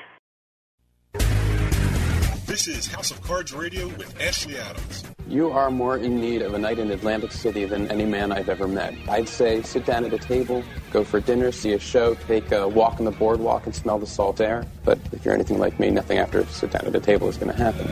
This 2.45 2.67
is 2.67 2.87
House 2.87 3.11
of 3.11 3.21
Cards 3.21 3.53
Radio 3.53 3.87
with 3.87 4.19
Ashley 4.21 4.57
Adams. 4.57 5.10
You 5.31 5.49
are 5.49 5.71
more 5.71 5.95
in 5.95 6.19
need 6.19 6.41
of 6.41 6.55
a 6.55 6.59
night 6.59 6.77
in 6.77 6.91
Atlantic 6.91 7.31
City 7.31 7.63
than 7.63 7.89
any 7.89 8.03
man 8.03 8.33
I've 8.33 8.49
ever 8.49 8.67
met. 8.67 8.93
I'd 9.07 9.29
say 9.29 9.61
sit 9.61 9.85
down 9.85 10.03
at 10.03 10.11
a 10.11 10.17
table, 10.17 10.61
go 10.91 11.05
for 11.05 11.21
dinner, 11.21 11.53
see 11.53 11.71
a 11.71 11.79
show, 11.79 12.15
take 12.15 12.51
a 12.51 12.67
walk 12.67 12.99
on 12.99 13.05
the 13.05 13.11
boardwalk, 13.11 13.65
and 13.65 13.73
smell 13.73 13.97
the 13.97 14.05
salt 14.05 14.41
air. 14.41 14.65
But 14.83 14.99
if 15.13 15.23
you're 15.23 15.33
anything 15.33 15.57
like 15.57 15.79
me, 15.79 15.89
nothing 15.89 16.17
after 16.17 16.45
sit 16.47 16.71
down 16.71 16.85
at 16.85 16.93
a 16.93 16.99
table 16.99 17.29
is 17.29 17.37
going 17.37 17.55
to 17.55 17.57
happen. 17.57 17.87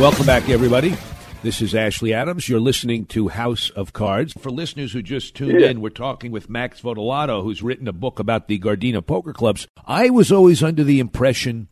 Welcome 0.00 0.26
back, 0.26 0.48
everybody. 0.48 0.96
This 1.44 1.60
is 1.60 1.74
Ashley 1.74 2.14
Adams. 2.14 2.48
You're 2.48 2.58
listening 2.58 3.04
to 3.08 3.28
House 3.28 3.68
of 3.68 3.92
Cards. 3.92 4.32
For 4.32 4.50
listeners 4.50 4.94
who 4.94 5.02
just 5.02 5.36
tuned 5.36 5.60
yeah. 5.60 5.66
in, 5.66 5.82
we're 5.82 5.90
talking 5.90 6.32
with 6.32 6.48
Max 6.48 6.80
Votolato, 6.80 7.42
who's 7.42 7.62
written 7.62 7.86
a 7.86 7.92
book 7.92 8.18
about 8.18 8.48
the 8.48 8.58
Gardena 8.58 9.06
poker 9.06 9.34
clubs. 9.34 9.68
I 9.84 10.08
was 10.08 10.32
always 10.32 10.62
under 10.62 10.82
the 10.82 11.00
impression 11.00 11.68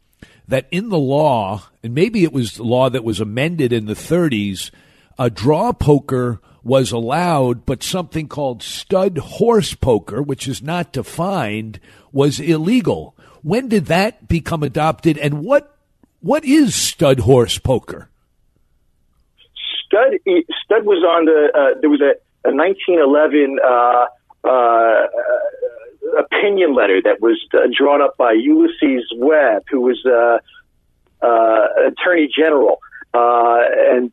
that 0.46 0.68
in 0.70 0.90
the 0.90 0.98
law, 0.98 1.70
and 1.82 1.94
maybe 1.94 2.22
it 2.22 2.34
was 2.34 2.56
the 2.56 2.64
law 2.64 2.90
that 2.90 3.02
was 3.02 3.18
amended 3.18 3.72
in 3.72 3.86
the 3.86 3.94
30s, 3.94 4.70
a 5.18 5.30
draw 5.30 5.72
poker 5.72 6.38
was 6.62 6.92
allowed, 6.92 7.64
but 7.64 7.82
something 7.82 8.28
called 8.28 8.62
stud 8.62 9.16
horse 9.16 9.72
poker, 9.72 10.20
which 10.20 10.46
is 10.46 10.60
not 10.60 10.92
defined, 10.92 11.80
was 12.12 12.40
illegal. 12.40 13.16
When 13.40 13.70
did 13.70 13.86
that 13.86 14.28
become 14.28 14.62
adopted, 14.62 15.16
and 15.16 15.42
what 15.42 15.78
what 16.20 16.44
is 16.44 16.74
stud 16.74 17.20
horse 17.20 17.56
poker? 17.56 18.10
Stud 19.92 20.14
Stud 20.64 20.86
was 20.86 21.04
on 21.04 21.26
the 21.26 21.50
uh, 21.54 21.78
there 21.80 21.90
was 21.90 22.00
a, 22.00 22.16
a 22.48 22.54
1911 22.54 23.58
uh, 23.62 24.06
uh, 24.48 25.06
opinion 26.18 26.74
letter 26.74 27.00
that 27.02 27.20
was 27.20 27.38
uh, 27.54 27.68
drawn 27.76 28.00
up 28.00 28.16
by 28.16 28.32
Ulysses 28.32 29.04
Webb, 29.16 29.64
who 29.70 29.82
was 29.82 30.02
uh, 30.06 30.38
uh, 31.24 31.66
Attorney 31.88 32.28
General, 32.34 32.80
and 33.12 34.12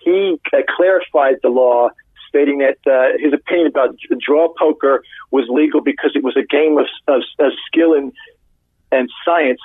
he 0.00 0.38
clarified 0.76 1.36
the 1.42 1.48
law 1.48 1.88
stating 2.28 2.58
that 2.58 2.76
uh, 2.86 3.18
his 3.18 3.32
opinion 3.32 3.66
about 3.66 3.96
draw 4.20 4.52
poker 4.58 5.02
was 5.30 5.46
legal 5.48 5.80
because 5.80 6.12
it 6.14 6.22
was 6.22 6.36
a 6.36 6.44
game 6.44 6.76
of, 6.76 6.86
of, 7.08 7.22
of 7.38 7.52
skill 7.66 7.94
and 7.94 8.12
and 8.90 9.10
science, 9.24 9.60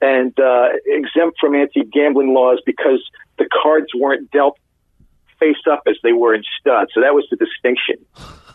and 0.00 0.38
uh, 0.38 0.68
exempt 0.86 1.38
from 1.40 1.54
anti-gambling 1.54 2.32
laws 2.32 2.60
because 2.64 3.02
the 3.38 3.48
cards 3.62 3.88
weren't 3.94 4.30
dealt 4.30 4.58
face 5.38 5.56
up 5.70 5.82
as 5.86 5.96
they 6.02 6.12
were 6.12 6.34
in 6.34 6.42
stud. 6.60 6.88
So 6.92 7.00
that 7.00 7.14
was 7.14 7.26
the 7.30 7.36
distinction. 7.36 8.04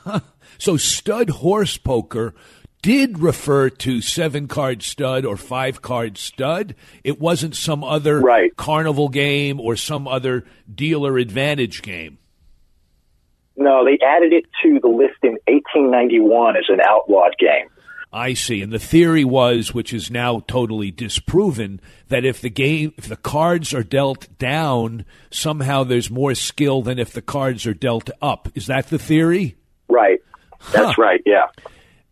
so 0.58 0.78
stud 0.78 1.30
horse 1.30 1.78
poker 1.78 2.34
did 2.82 3.20
refer 3.20 3.70
to 3.70 4.02
seven 4.02 4.48
card 4.48 4.84
stud 4.84 5.26
or 5.26 5.38
five 5.38 5.82
card 5.82 6.18
stud. 6.18 6.76
It 7.04 7.20
wasn't 7.20 7.56
some 7.56 7.84
other 7.84 8.20
right. 8.20 8.56
carnival 8.56 9.10
game 9.10 9.60
or 9.60 9.76
some 9.76 10.08
other 10.08 10.46
dealer 10.74 11.18
advantage 11.18 11.82
game. 11.82 12.18
No, 13.56 13.86
they 13.86 13.98
added 14.06 14.34
it 14.34 14.46
to 14.64 14.80
the 14.82 14.88
list 14.88 15.20
in 15.24 15.38
1891 15.48 16.58
as 16.58 16.66
an 16.70 16.80
outlawed 16.82 17.36
game. 17.38 17.70
I 18.14 18.36
see. 18.36 18.62
And 18.62 18.72
the 18.72 18.80
theory 18.80 19.26
was, 19.26 19.74
which 19.74 19.92
is 19.92 20.12
now 20.12 20.42
totally 20.48 20.92
disproven, 20.92 21.82
that 22.10 22.24
if 22.24 22.40
the 22.40 22.50
game, 22.50 22.94
if 22.98 23.08
the 23.08 23.18
cards 23.18 23.74
are 23.74 23.84
dealt 23.84 24.28
down, 24.38 25.04
somehow 25.32 25.84
there's 25.84 26.12
more 26.12 26.36
skill 26.36 26.84
than 26.84 27.00
if 27.00 27.12
the 27.12 27.24
cards 27.24 27.66
are 27.66 27.74
dealt 27.74 28.12
up. 28.22 28.50
Is 28.54 28.68
that 28.68 28.88
the 28.88 29.00
theory? 29.00 29.56
Right. 29.90 30.20
That's 30.72 30.96
huh. 30.96 31.02
right. 31.02 31.22
Yeah. 31.26 31.48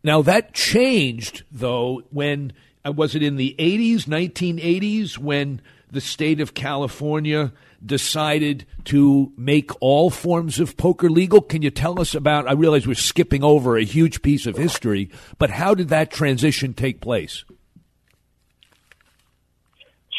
Now 0.03 0.23
that 0.23 0.53
changed 0.53 1.43
though 1.51 2.01
when 2.09 2.53
uh, 2.83 2.91
was 2.91 3.15
it 3.15 3.21
in 3.21 3.35
the 3.35 3.55
80s, 3.59 4.05
1980s 4.05 5.17
when 5.17 5.61
the 5.91 6.01
state 6.01 6.41
of 6.41 6.53
California 6.53 7.53
decided 7.85 8.65
to 8.85 9.31
make 9.37 9.71
all 9.81 10.09
forms 10.09 10.59
of 10.59 10.77
poker 10.77 11.09
legal. 11.09 11.41
Can 11.41 11.61
you 11.61 11.71
tell 11.71 11.99
us 11.99 12.13
about? 12.15 12.47
I 12.47 12.53
realize 12.53 12.87
we're 12.87 12.95
skipping 12.95 13.43
over 13.43 13.77
a 13.77 13.83
huge 13.83 14.21
piece 14.21 14.45
of 14.45 14.57
history, 14.57 15.09
but 15.37 15.49
how 15.49 15.73
did 15.73 15.89
that 15.89 16.11
transition 16.11 16.73
take 16.73 17.01
place? 17.01 17.43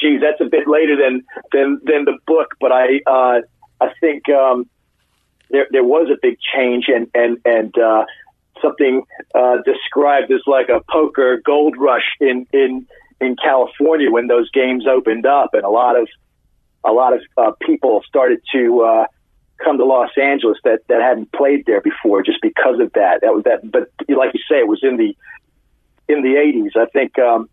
geez, 0.02 0.20
that's 0.20 0.40
a 0.40 0.50
bit 0.50 0.66
later 0.66 0.96
than 0.96 1.22
than 1.52 1.80
than 1.84 2.04
the 2.04 2.18
book, 2.26 2.54
but 2.60 2.72
I 2.72 3.00
uh, 3.06 3.40
I 3.80 3.92
think 4.00 4.28
um, 4.28 4.68
there 5.50 5.66
there 5.70 5.84
was 5.84 6.08
a 6.10 6.18
big 6.20 6.38
change 6.54 6.86
and 6.88 7.08
and 7.14 7.38
and 7.44 7.78
uh, 7.78 8.04
something 8.60 9.04
uh, 9.34 9.58
described 9.64 10.30
as 10.32 10.40
like 10.46 10.68
a 10.68 10.80
poker 10.90 11.40
gold 11.44 11.76
rush 11.78 12.16
in 12.20 12.46
in 12.52 12.86
in 13.20 13.36
California 13.36 14.10
when 14.10 14.26
those 14.26 14.50
games 14.50 14.86
opened 14.86 15.26
up, 15.26 15.54
and 15.54 15.64
a 15.64 15.70
lot 15.70 15.98
of 15.98 16.08
a 16.84 16.92
lot 16.92 17.12
of 17.12 17.20
uh, 17.36 17.52
people 17.60 18.02
started 18.06 18.40
to 18.52 18.82
uh, 18.82 19.06
come 19.62 19.78
to 19.78 19.84
Los 19.84 20.10
Angeles 20.20 20.58
that 20.64 20.80
that 20.88 21.00
hadn't 21.00 21.32
played 21.32 21.64
there 21.66 21.80
before, 21.80 22.22
just 22.22 22.40
because 22.42 22.80
of 22.80 22.92
that. 22.92 23.20
That 23.22 23.34
was 23.34 23.44
that. 23.44 23.70
But 23.70 23.90
like 24.08 24.34
you 24.34 24.40
say, 24.48 24.58
it 24.58 24.68
was 24.68 24.80
in 24.82 24.96
the 24.96 25.16
in 26.08 26.22
the 26.22 26.34
80s. 26.34 26.76
I 26.76 26.86
think 26.86 27.18
um, 27.18 27.48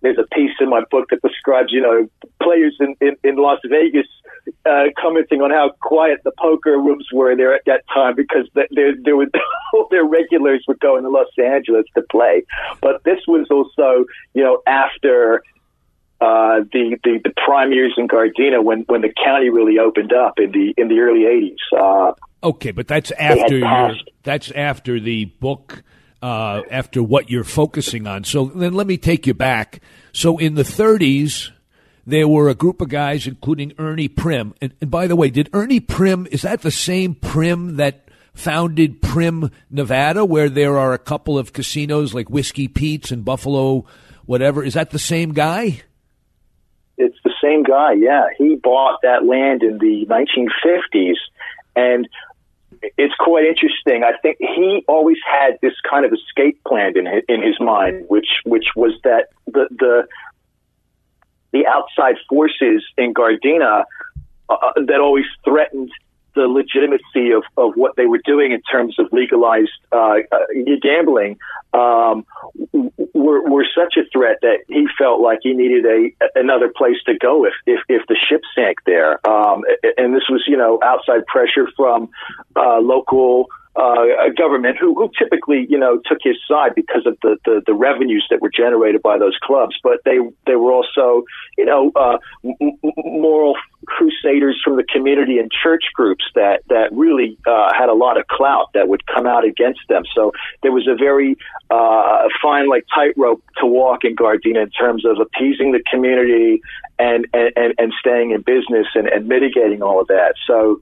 there's 0.00 0.18
a 0.18 0.34
piece 0.34 0.52
in 0.60 0.68
my 0.68 0.82
book 0.90 1.08
that 1.10 1.22
describes, 1.22 1.72
you 1.72 1.80
know, 1.80 2.06
players 2.42 2.76
in, 2.78 2.94
in, 3.00 3.16
in 3.24 3.36
Las 3.36 3.58
Vegas 3.68 4.06
uh, 4.66 4.84
commenting 4.98 5.40
on 5.40 5.50
how 5.50 5.70
quiet 5.80 6.20
the 6.24 6.32
poker 6.38 6.78
rooms 6.78 7.06
were 7.12 7.34
there 7.34 7.54
at 7.54 7.62
that 7.66 7.82
time 7.92 8.14
because 8.14 8.46
there, 8.54 8.94
there 9.02 9.16
were 9.16 9.26
their 9.90 10.04
regulars 10.04 10.62
were 10.68 10.76
going 10.76 11.04
to 11.04 11.08
Los 11.08 11.26
Angeles 11.42 11.86
to 11.94 12.02
play. 12.10 12.44
But 12.80 13.02
this 13.04 13.20
was 13.26 13.46
also, 13.50 14.04
you 14.34 14.42
know, 14.42 14.62
after 14.66 15.42
uh, 16.24 16.64
the, 16.72 16.98
the 17.04 17.20
the 17.24 17.32
prime 17.44 17.72
years 17.72 17.94
in 17.96 18.08
Gardena 18.08 18.62
when 18.62 18.80
when 18.82 19.02
the 19.02 19.12
county 19.22 19.50
really 19.50 19.78
opened 19.78 20.12
up 20.12 20.38
in 20.38 20.52
the 20.52 20.74
in 20.76 20.88
the 20.88 21.00
early 21.00 21.20
'80s. 21.20 21.78
Uh, 21.78 22.12
okay, 22.48 22.70
but 22.70 22.88
that's 22.88 23.10
after 23.12 23.58
your, 23.58 23.92
that's 24.22 24.50
after 24.52 24.98
the 24.98 25.26
book 25.26 25.82
uh, 26.24 26.62
after 26.70 27.02
what 27.02 27.28
you're 27.28 27.44
focusing 27.44 28.06
on. 28.06 28.24
So 28.24 28.46
then 28.46 28.72
let 28.72 28.86
me 28.86 28.96
take 28.96 29.26
you 29.26 29.34
back. 29.34 29.82
So 30.14 30.38
in 30.38 30.54
the 30.54 30.62
30s, 30.62 31.50
there 32.06 32.26
were 32.26 32.48
a 32.48 32.54
group 32.54 32.80
of 32.80 32.88
guys, 32.88 33.26
including 33.26 33.74
Ernie 33.78 34.08
Primm. 34.08 34.54
And, 34.62 34.72
and 34.80 34.90
by 34.90 35.06
the 35.06 35.16
way, 35.16 35.28
did 35.28 35.50
Ernie 35.52 35.80
Primm, 35.80 36.26
is 36.28 36.40
that 36.40 36.62
the 36.62 36.70
same 36.70 37.14
Primm 37.14 37.76
that 37.76 38.08
founded 38.32 39.02
Primm, 39.02 39.52
Nevada, 39.70 40.24
where 40.24 40.48
there 40.48 40.78
are 40.78 40.94
a 40.94 40.98
couple 40.98 41.36
of 41.36 41.52
casinos 41.52 42.14
like 42.14 42.30
Whiskey 42.30 42.68
Pete's 42.68 43.10
and 43.10 43.22
Buffalo, 43.22 43.84
whatever? 44.24 44.64
Is 44.64 44.72
that 44.72 44.92
the 44.92 44.98
same 44.98 45.32
guy? 45.34 45.82
It's 46.96 47.18
the 47.24 47.32
same 47.42 47.62
guy, 47.62 47.92
yeah. 47.92 48.26
He 48.38 48.56
bought 48.56 49.00
that 49.02 49.24
land 49.24 49.62
in 49.62 49.78
the 49.78 50.06
1950s. 50.06 51.16
And 51.76 52.08
it's 52.96 53.14
quite 53.18 53.44
interesting. 53.44 54.04
I 54.04 54.16
think 54.18 54.36
he 54.38 54.84
always 54.86 55.18
had 55.26 55.58
this 55.62 55.74
kind 55.88 56.04
of 56.04 56.12
escape 56.12 56.62
plan 56.64 56.96
in 56.96 57.06
his, 57.06 57.22
in 57.28 57.42
his 57.42 57.58
mind, 57.60 58.04
which 58.08 58.28
which 58.44 58.66
was 58.76 58.92
that 59.04 59.28
the 59.46 59.68
the 59.70 60.06
the 61.52 61.66
outside 61.66 62.16
forces 62.28 62.84
in 62.98 63.14
Gardena 63.14 63.84
uh, 64.48 64.56
that 64.86 65.00
always 65.00 65.24
threatened 65.44 65.90
the 66.34 66.48
legitimacy 66.48 67.32
of, 67.32 67.44
of 67.56 67.72
what 67.76 67.96
they 67.96 68.06
were 68.06 68.20
doing 68.24 68.52
in 68.52 68.60
terms 68.62 68.98
of 68.98 69.06
legalized 69.12 69.70
uh, 69.92 70.16
uh, 70.32 70.38
gambling 70.82 71.38
um, 71.72 72.24
were, 73.14 73.42
were 73.48 73.66
such 73.74 73.96
a 73.96 74.08
threat 74.12 74.38
that 74.42 74.58
he 74.68 74.86
felt 74.98 75.20
like 75.20 75.40
he 75.42 75.52
needed 75.52 75.84
a 75.84 76.10
another 76.38 76.68
place 76.68 76.96
to 77.06 77.16
go 77.18 77.44
if 77.44 77.54
if, 77.66 77.80
if 77.88 78.06
the 78.06 78.16
ship 78.28 78.42
sank 78.54 78.78
there. 78.86 79.24
Um, 79.28 79.62
and 79.96 80.14
this 80.14 80.24
was 80.28 80.44
you 80.46 80.56
know 80.56 80.78
outside 80.82 81.26
pressure 81.26 81.68
from 81.76 82.10
uh, 82.56 82.78
local 82.78 83.48
uh, 83.76 84.28
government 84.36 84.76
who, 84.78 84.94
who 84.94 85.10
typically, 85.18 85.66
you 85.68 85.78
know, 85.78 86.00
took 86.06 86.18
his 86.22 86.36
side 86.48 86.72
because 86.76 87.06
of 87.06 87.18
the, 87.22 87.36
the, 87.44 87.62
the 87.66 87.74
revenues 87.74 88.24
that 88.30 88.40
were 88.40 88.50
generated 88.50 89.02
by 89.02 89.18
those 89.18 89.36
clubs. 89.42 89.76
But 89.82 89.98
they, 90.04 90.18
they 90.46 90.54
were 90.54 90.72
also, 90.72 91.24
you 91.58 91.64
know, 91.64 91.90
uh, 91.96 92.18
m- 92.44 92.78
moral 92.96 93.56
crusaders 93.86 94.60
from 94.64 94.76
the 94.76 94.84
community 94.84 95.38
and 95.38 95.50
church 95.50 95.84
groups 95.92 96.24
that, 96.36 96.62
that 96.68 96.92
really, 96.92 97.36
uh, 97.46 97.72
had 97.76 97.88
a 97.88 97.94
lot 97.94 98.16
of 98.16 98.26
clout 98.28 98.70
that 98.74 98.88
would 98.88 99.04
come 99.06 99.26
out 99.26 99.44
against 99.44 99.80
them. 99.88 100.04
So 100.14 100.32
there 100.62 100.72
was 100.72 100.86
a 100.86 100.94
very, 100.94 101.36
uh, 101.70 102.28
fine, 102.40 102.68
like 102.68 102.86
tightrope 102.94 103.42
to 103.58 103.66
walk 103.66 104.04
in 104.04 104.14
Gardena 104.14 104.62
in 104.62 104.70
terms 104.70 105.04
of 105.04 105.18
appeasing 105.18 105.72
the 105.72 105.82
community 105.90 106.60
and, 107.00 107.26
and, 107.32 107.74
and 107.76 107.92
staying 107.98 108.30
in 108.30 108.42
business 108.42 108.86
and, 108.94 109.08
and 109.08 109.26
mitigating 109.26 109.82
all 109.82 110.00
of 110.00 110.06
that. 110.08 110.34
So, 110.46 110.80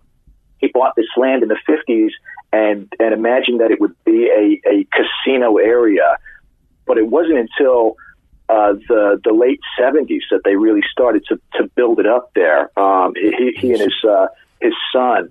he 0.59 0.69
bought 0.69 0.95
this 0.95 1.07
land 1.17 1.43
in 1.43 1.49
the 1.49 1.59
50s 1.69 2.11
and, 2.53 2.93
and 2.99 3.15
imagined 3.15 3.61
that 3.61 3.71
it 3.71 3.81
would 3.81 3.95
be 4.05 4.29
a, 4.29 4.69
a 4.69 4.87
casino 4.93 5.57
area. 5.57 6.19
But 6.87 6.99
it 6.99 7.07
wasn't 7.07 7.39
until 7.39 7.97
uh, 8.49 8.75
the 8.89 9.21
the 9.25 9.33
late 9.33 9.61
70s 9.79 10.21
that 10.31 10.43
they 10.45 10.57
really 10.57 10.83
started 10.91 11.25
to, 11.27 11.41
to 11.55 11.69
build 11.75 11.99
it 12.01 12.07
up 12.07 12.33
there. 12.35 12.77
Um, 12.79 13.15
he, 13.15 13.53
he 13.57 13.73
and 13.73 13.81
his 13.81 13.95
uh, 14.07 14.27
his 14.61 14.75
son, 14.93 15.31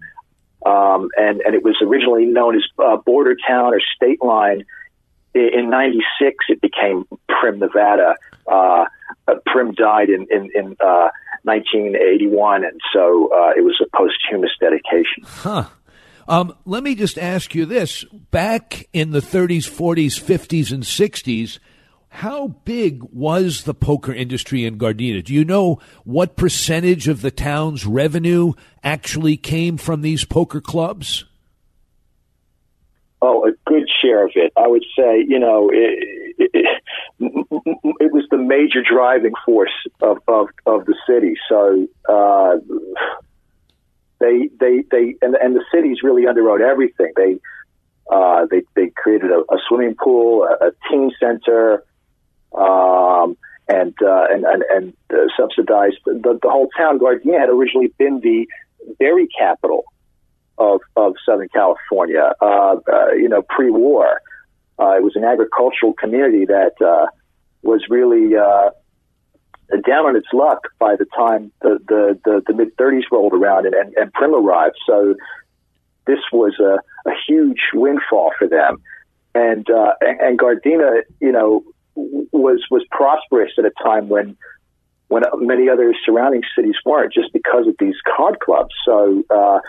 um, 0.65 1.09
and 1.17 1.41
and 1.41 1.53
it 1.53 1.63
was 1.63 1.75
originally 1.81 2.25
known 2.25 2.55
as 2.55 2.63
uh, 2.79 2.97
Border 2.97 3.35
Town 3.47 3.73
or 3.73 3.81
State 3.95 4.23
Line. 4.23 4.65
In 5.33 5.69
'96, 5.69 6.45
it 6.49 6.61
became 6.61 7.05
Primm, 7.29 7.59
Nevada. 7.59 8.15
Uh, 8.47 8.85
Primm 9.47 9.75
died 9.75 10.09
in 10.09 10.27
in, 10.31 10.49
in 10.55 10.75
uh, 10.79 11.09
1981, 11.43 12.65
and 12.65 12.81
so 12.93 13.29
uh, 13.33 13.51
it 13.55 13.63
was 13.63 13.79
a 13.81 13.89
posthumous 13.95 14.51
dedication. 14.59 15.23
Huh. 15.25 15.65
Um, 16.27 16.55
let 16.65 16.83
me 16.83 16.95
just 16.95 17.17
ask 17.17 17.55
you 17.55 17.65
this: 17.65 18.03
back 18.31 18.87
in 18.93 19.11
the 19.11 19.19
30s, 19.19 19.69
40s, 19.69 20.19
50s, 20.21 20.71
and 20.71 20.83
60s, 20.83 21.59
how 22.09 22.49
big 22.65 23.01
was 23.13 23.63
the 23.63 23.73
poker 23.73 24.13
industry 24.13 24.65
in 24.65 24.77
Gardena? 24.77 25.23
Do 25.23 25.33
you 25.33 25.45
know 25.45 25.79
what 26.03 26.35
percentage 26.35 27.07
of 27.07 27.21
the 27.21 27.31
town's 27.31 27.85
revenue 27.85 28.51
actually 28.83 29.37
came 29.37 29.77
from 29.77 30.01
these 30.01 30.25
poker 30.25 30.59
clubs? 30.59 31.23
Oh, 33.21 33.47
a 33.47 33.51
good 33.65 33.87
share 34.01 34.25
of 34.25 34.31
it. 34.35 34.51
I 34.57 34.67
would 34.67 34.83
say, 34.97 35.23
you 35.25 35.39
know, 35.39 35.69
it, 35.71 36.35
it, 36.37 36.81
it 37.19 38.11
was 38.11 38.25
the 38.29 38.37
major 38.37 38.83
driving 38.83 39.33
force 39.45 39.71
of, 40.01 40.17
of, 40.27 40.47
of 40.65 40.85
the 40.85 40.95
city. 41.07 41.35
So, 41.47 41.87
uh, 42.09 42.57
they, 44.21 44.49
they, 44.59 44.83
they, 44.89 45.15
and, 45.21 45.35
and 45.35 45.55
the 45.55 45.65
cities 45.73 45.97
really 46.03 46.23
underwrote 46.23 46.61
everything. 46.61 47.11
They, 47.15 47.39
uh, 48.09 48.45
they, 48.49 48.61
they 48.75 48.87
created 48.95 49.31
a, 49.31 49.39
a 49.53 49.57
swimming 49.67 49.95
pool, 49.95 50.43
a, 50.43 50.67
a 50.67 50.71
teen 50.89 51.11
center, 51.19 51.83
um, 52.57 53.37
and, 53.67 53.93
uh, 54.01 54.25
and, 54.29 54.43
and, 54.45 54.63
and 54.75 54.93
uh, 55.13 55.27
subsidized 55.37 55.97
the, 56.05 56.39
the 56.41 56.49
whole 56.49 56.69
town. 56.77 56.99
Gardena 56.99 57.39
had 57.39 57.49
originally 57.49 57.93
been 57.97 58.19
the 58.19 58.47
dairy 58.99 59.27
capital 59.37 59.83
of, 60.57 60.81
of 60.95 61.15
Southern 61.25 61.49
California, 61.49 62.33
uh, 62.41 62.75
uh, 62.91 63.11
you 63.13 63.29
know, 63.29 63.41
pre-war. 63.41 64.21
Uh, 64.79 64.97
it 64.97 65.03
was 65.03 65.15
an 65.15 65.23
agricultural 65.23 65.93
community 65.93 66.45
that 66.45 66.73
uh, 66.81 67.07
was 67.61 67.81
really 67.89 68.35
uh, 68.35 68.71
down 69.85 70.05
on 70.05 70.15
its 70.15 70.27
luck 70.33 70.67
by 70.79 70.95
the 70.95 71.05
time 71.15 71.51
the, 71.61 71.79
the, 71.87 72.19
the, 72.25 72.43
the 72.47 72.53
mid 72.53 72.75
30s 72.77 73.03
rolled 73.11 73.33
around 73.33 73.65
and, 73.65 73.75
and, 73.75 73.93
and 73.95 74.13
Primm 74.13 74.33
arrived. 74.33 74.75
So 74.85 75.15
this 76.05 76.19
was 76.31 76.59
a, 76.59 76.79
a 77.09 77.13
huge 77.27 77.59
windfall 77.73 78.31
for 78.37 78.47
them. 78.47 78.81
And, 79.33 79.69
uh, 79.69 79.93
and 80.01 80.37
Gardena, 80.37 81.01
you 81.19 81.31
know, 81.31 81.63
was, 81.95 82.63
was 82.69 82.83
prosperous 82.91 83.51
at 83.57 83.65
a 83.65 83.71
time 83.83 84.09
when, 84.09 84.35
when 85.07 85.23
many 85.37 85.69
other 85.69 85.93
surrounding 86.05 86.41
cities 86.55 86.75
weren't 86.85 87.13
just 87.13 87.31
because 87.31 87.67
of 87.67 87.75
these 87.79 87.95
card 88.15 88.39
clubs. 88.39 88.73
So, 88.85 89.23
uh, 89.29 89.59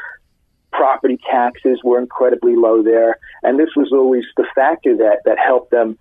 property 0.72 1.18
taxes 1.30 1.80
were 1.84 2.00
incredibly 2.00 2.56
low 2.56 2.82
there. 2.82 3.18
And 3.42 3.58
this 3.58 3.68
was 3.76 3.92
always 3.92 4.24
the 4.36 4.46
factor 4.54 4.96
that, 4.96 5.18
that 5.24 5.38
helped 5.38 5.70
them 5.70 5.98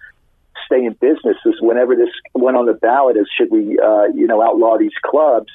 stay 0.65 0.85
in 0.85 0.93
business 0.93 1.37
is 1.45 1.55
whenever 1.61 1.95
this 1.95 2.09
went 2.33 2.57
on 2.57 2.65
the 2.65 2.73
ballot 2.73 3.17
as 3.17 3.25
should 3.37 3.51
we, 3.51 3.77
uh, 3.79 4.05
you 4.13 4.27
know, 4.27 4.41
outlaw 4.41 4.77
these 4.77 4.93
clubs, 5.03 5.51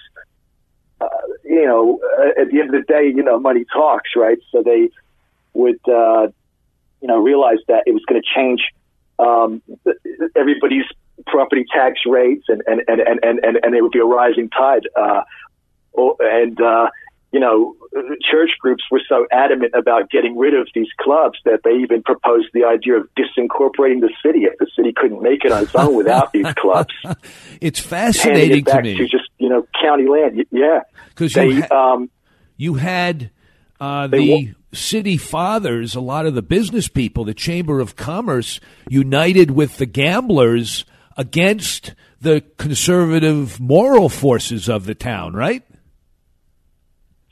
uh, 1.00 1.08
you 1.44 1.64
know, 1.64 2.00
uh, 2.18 2.40
at 2.40 2.50
the 2.50 2.60
end 2.60 2.74
of 2.74 2.80
the 2.80 2.84
day, 2.86 3.06
you 3.06 3.22
know, 3.22 3.38
money 3.38 3.64
talks, 3.72 4.10
right? 4.16 4.38
So 4.50 4.62
they 4.62 4.90
would, 5.54 5.80
uh, 5.88 6.28
you 7.00 7.08
know, 7.08 7.18
realize 7.18 7.58
that 7.68 7.84
it 7.86 7.92
was 7.92 8.04
going 8.08 8.20
to 8.20 8.28
change 8.34 8.62
um, 9.18 9.62
everybody's 10.36 10.84
property 11.26 11.64
tax 11.72 12.00
rates 12.06 12.44
and, 12.48 12.62
and, 12.66 12.82
and, 12.88 13.00
and, 13.00 13.40
and, 13.42 13.58
and 13.62 13.74
it 13.74 13.82
would 13.82 13.92
be 13.92 13.98
a 13.98 14.04
rising 14.04 14.50
tide. 14.50 14.88
Uh, 14.94 15.22
and, 16.20 16.60
uh, 16.60 16.88
you 17.32 17.40
know, 17.40 17.74
church 18.22 18.50
groups 18.60 18.84
were 18.90 19.00
so 19.08 19.26
adamant 19.32 19.72
about 19.74 20.10
getting 20.10 20.36
rid 20.36 20.54
of 20.54 20.68
these 20.74 20.88
clubs 20.98 21.38
that 21.44 21.60
they 21.64 21.72
even 21.72 22.02
proposed 22.02 22.48
the 22.52 22.64
idea 22.64 22.96
of 22.96 23.08
disincorporating 23.16 24.00
the 24.00 24.12
city 24.24 24.40
if 24.44 24.58
the 24.58 24.66
city 24.76 24.92
couldn't 24.94 25.22
make 25.22 25.44
it 25.44 25.52
on 25.52 25.62
its 25.64 25.74
own 25.74 25.94
without 25.94 26.32
these 26.32 26.52
clubs. 26.54 26.94
it's 27.60 27.80
fascinating 27.80 28.58
it 28.58 28.64
back 28.64 28.76
to 28.76 28.82
me. 28.82 28.96
To 28.96 29.06
just 29.06 29.28
you 29.38 29.48
know 29.48 29.66
county 29.80 30.06
land, 30.08 30.44
yeah, 30.50 30.80
because 31.08 31.34
you, 31.34 31.62
ha- 31.62 31.94
um, 31.94 32.10
you 32.56 32.74
had 32.74 33.30
uh, 33.80 34.06
the 34.06 34.54
city 34.72 35.16
fathers, 35.16 35.94
a 35.94 36.00
lot 36.00 36.26
of 36.26 36.34
the 36.34 36.42
business 36.42 36.88
people, 36.88 37.24
the 37.24 37.34
Chamber 37.34 37.80
of 37.80 37.96
Commerce, 37.96 38.60
united 38.88 39.50
with 39.50 39.78
the 39.78 39.86
gamblers 39.86 40.84
against 41.16 41.94
the 42.20 42.42
conservative 42.58 43.60
moral 43.60 44.08
forces 44.08 44.68
of 44.68 44.86
the 44.86 44.94
town, 44.94 45.34
right? 45.34 45.62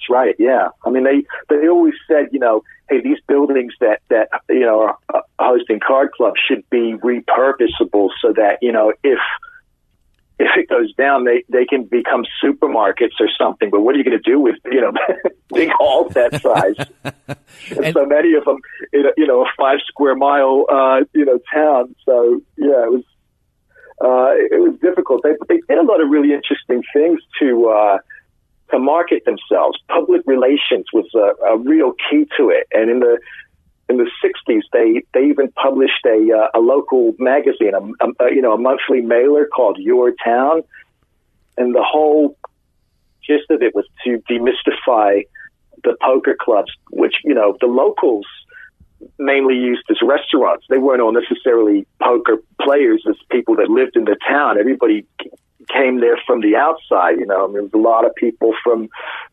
That's 0.05 0.11
right. 0.11 0.35
Yeah. 0.39 0.69
I 0.85 0.91
mean, 0.91 1.05
they 1.05 1.25
they 1.49 1.69
always 1.69 1.95
said, 2.09 2.29
you 2.33 2.39
know, 2.39 2.63
hey, 2.89 3.01
these 3.03 3.19
buildings 3.27 3.73
that 3.81 4.01
that 4.11 4.29
you 4.49 4.61
know 4.61 4.95
are 5.09 5.23
hosting 5.39 5.81
card 5.81 6.13
clubs 6.13 6.41
should 6.47 6.69
be 6.71 6.95
repurposable 7.03 8.11
so 8.21 8.33
that 8.33 8.59
you 8.61 8.73
know 8.73 8.93
if 9.03 9.19
if 10.39 10.51
it 10.57 10.69
goes 10.69 10.93
down, 10.95 11.25
they 11.25 11.45
they 11.49 11.65
can 11.65 11.85
become 11.85 12.25
supermarkets 12.43 13.21
or 13.21 13.29
something. 13.39 13.71
But 13.71 13.81
what 13.83 13.95
are 13.95 13.99
you 13.99 14.05
going 14.05 14.21
to 14.21 14.31
do 14.31 14.41
with 14.41 14.57
you 14.67 14.81
know 14.81 14.93
big 15.55 15.71
halls 15.71 16.13
that 16.15 16.43
size? 16.43 16.77
and, 17.71 17.85
and 17.85 17.95
so 17.95 18.05
many 18.05 18.35
of 18.35 18.45
them, 18.45 18.59
in 18.93 19.07
a, 19.07 19.11
you 19.17 19.27
know, 19.27 19.43
a 19.43 19.49
five 19.57 19.79
square 19.87 20.17
mile 20.17 20.67
uh, 20.71 21.01
you 21.15 21.25
know 21.25 21.39
town. 21.53 21.95
So 22.05 22.41
yeah, 22.57 22.85
it 22.85 22.91
was 22.91 23.05
uh, 24.01 24.35
it 24.35 24.61
was 24.61 24.79
difficult. 24.81 25.23
They 25.23 25.35
they 25.49 25.61
did 25.69 25.79
a 25.79 25.83
lot 25.83 26.03
of 26.03 26.11
really 26.11 26.33
interesting 26.33 26.83
things 26.93 27.21
to. 27.41 27.69
Uh, 27.69 27.99
to 28.71 28.79
market 28.79 29.25
themselves. 29.25 29.79
Public 29.89 30.23
relations 30.27 30.87
was 30.93 31.07
a, 31.15 31.45
a 31.47 31.59
real 31.59 31.93
key 32.11 32.27
to 32.37 32.51
it. 32.51 32.67
And 32.73 32.91
in 32.91 33.01
the 33.01 33.19
in 33.89 33.99
the 33.99 34.11
60s, 34.25 34.63
they, 34.73 35.03
they 35.13 35.27
even 35.27 35.53
published 35.53 36.05
a, 36.07 36.33
uh, 36.33 36.59
a 36.59 36.61
local 36.61 37.15
magazine, 37.19 37.73
a, 37.75 38.25
a, 38.25 38.35
you 38.35 38.41
know, 38.41 38.55
a 38.55 38.59
monthly 38.59 39.03
mailer 39.03 39.47
called 39.47 39.77
Your 39.79 40.13
Town. 40.25 40.63
And 41.59 41.75
the 41.75 41.83
whole 41.83 42.37
gist 43.23 43.51
of 43.51 43.63
it 43.63 43.75
was 43.75 43.85
to 44.05 44.23
demystify 44.31 45.27
the 45.83 45.97
poker 46.01 46.35
clubs, 46.39 46.73
which, 46.91 47.17
you 47.25 47.35
know, 47.35 47.57
the 47.61 47.67
locals 47.67 48.27
mainly 49.19 49.55
used 49.55 49.83
as 49.91 49.99
restaurants. 50.03 50.65
They 50.71 50.79
weren't 50.79 51.03
all 51.03 51.13
necessarily 51.13 51.87
poker 52.03 52.39
players 52.61 53.05
as 53.09 53.17
people 53.31 53.57
that 53.57 53.69
lived 53.69 53.97
in 53.97 54.05
the 54.05 54.17
town. 54.27 54.59
Everybody 54.59 55.05
came 55.69 56.01
there 56.01 56.19
from 56.27 56.41
the 56.41 56.57
outside. 56.57 57.19
You 57.19 57.27
know, 57.27 57.45
I 57.45 57.47
mean, 57.47 57.55
there 57.55 57.63
was 57.63 57.73
a 57.75 57.79
lot 57.79 58.07
of 58.07 58.15
people 58.15 58.55
from 58.63 58.89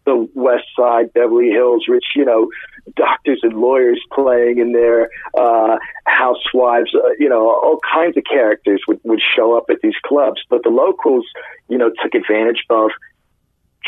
the 0.05 0.27
West 0.33 0.65
Side, 0.75 1.13
Beverly 1.13 1.49
Hills, 1.49 1.85
rich, 1.87 2.05
you 2.15 2.25
know, 2.25 2.49
doctors 2.95 3.39
and 3.43 3.53
lawyers 3.53 4.01
playing 4.11 4.59
in 4.59 4.71
there, 4.71 5.09
uh, 5.37 5.77
housewives, 6.05 6.91
uh, 6.95 7.09
you 7.19 7.29
know, 7.29 7.49
all 7.49 7.79
kinds 7.93 8.17
of 8.17 8.23
characters 8.23 8.81
would, 8.87 8.99
would 9.03 9.21
show 9.35 9.57
up 9.57 9.65
at 9.69 9.77
these 9.83 9.97
clubs. 10.05 10.41
But 10.49 10.63
the 10.63 10.69
locals, 10.69 11.25
you 11.67 11.77
know, 11.77 11.91
took 12.01 12.15
advantage 12.15 12.63
of 12.69 12.91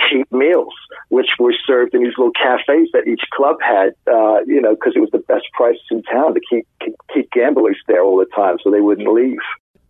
cheap 0.09 0.31
meals, 0.31 0.73
which 1.09 1.29
were 1.39 1.53
served 1.65 1.93
in 1.93 2.03
these 2.03 2.13
little 2.17 2.31
cafes 2.31 2.89
that 2.93 3.07
each 3.07 3.21
club 3.33 3.57
had, 3.61 3.93
uh, 4.07 4.39
you 4.45 4.61
know, 4.61 4.75
because 4.75 4.93
it 4.95 4.99
was 4.99 5.11
the 5.11 5.19
best 5.19 5.45
prices 5.53 5.83
in 5.91 6.01
town 6.03 6.33
to 6.33 6.41
keep, 6.49 6.67
keep 6.83 6.95
keep 7.13 7.31
gamblers 7.31 7.77
there 7.87 8.03
all 8.03 8.17
the 8.17 8.25
time, 8.35 8.57
so 8.63 8.71
they 8.71 8.81
wouldn't 8.81 9.07
leave. 9.07 9.37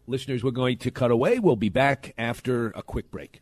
Listeners, 0.05 0.43
we're 0.43 0.51
going 0.51 0.77
to 0.79 0.91
cut 0.91 1.11
away. 1.11 1.39
We'll 1.39 1.55
be 1.55 1.69
back 1.69 2.13
after 2.17 2.71
a 2.71 2.83
quick 2.83 3.09
break. 3.09 3.41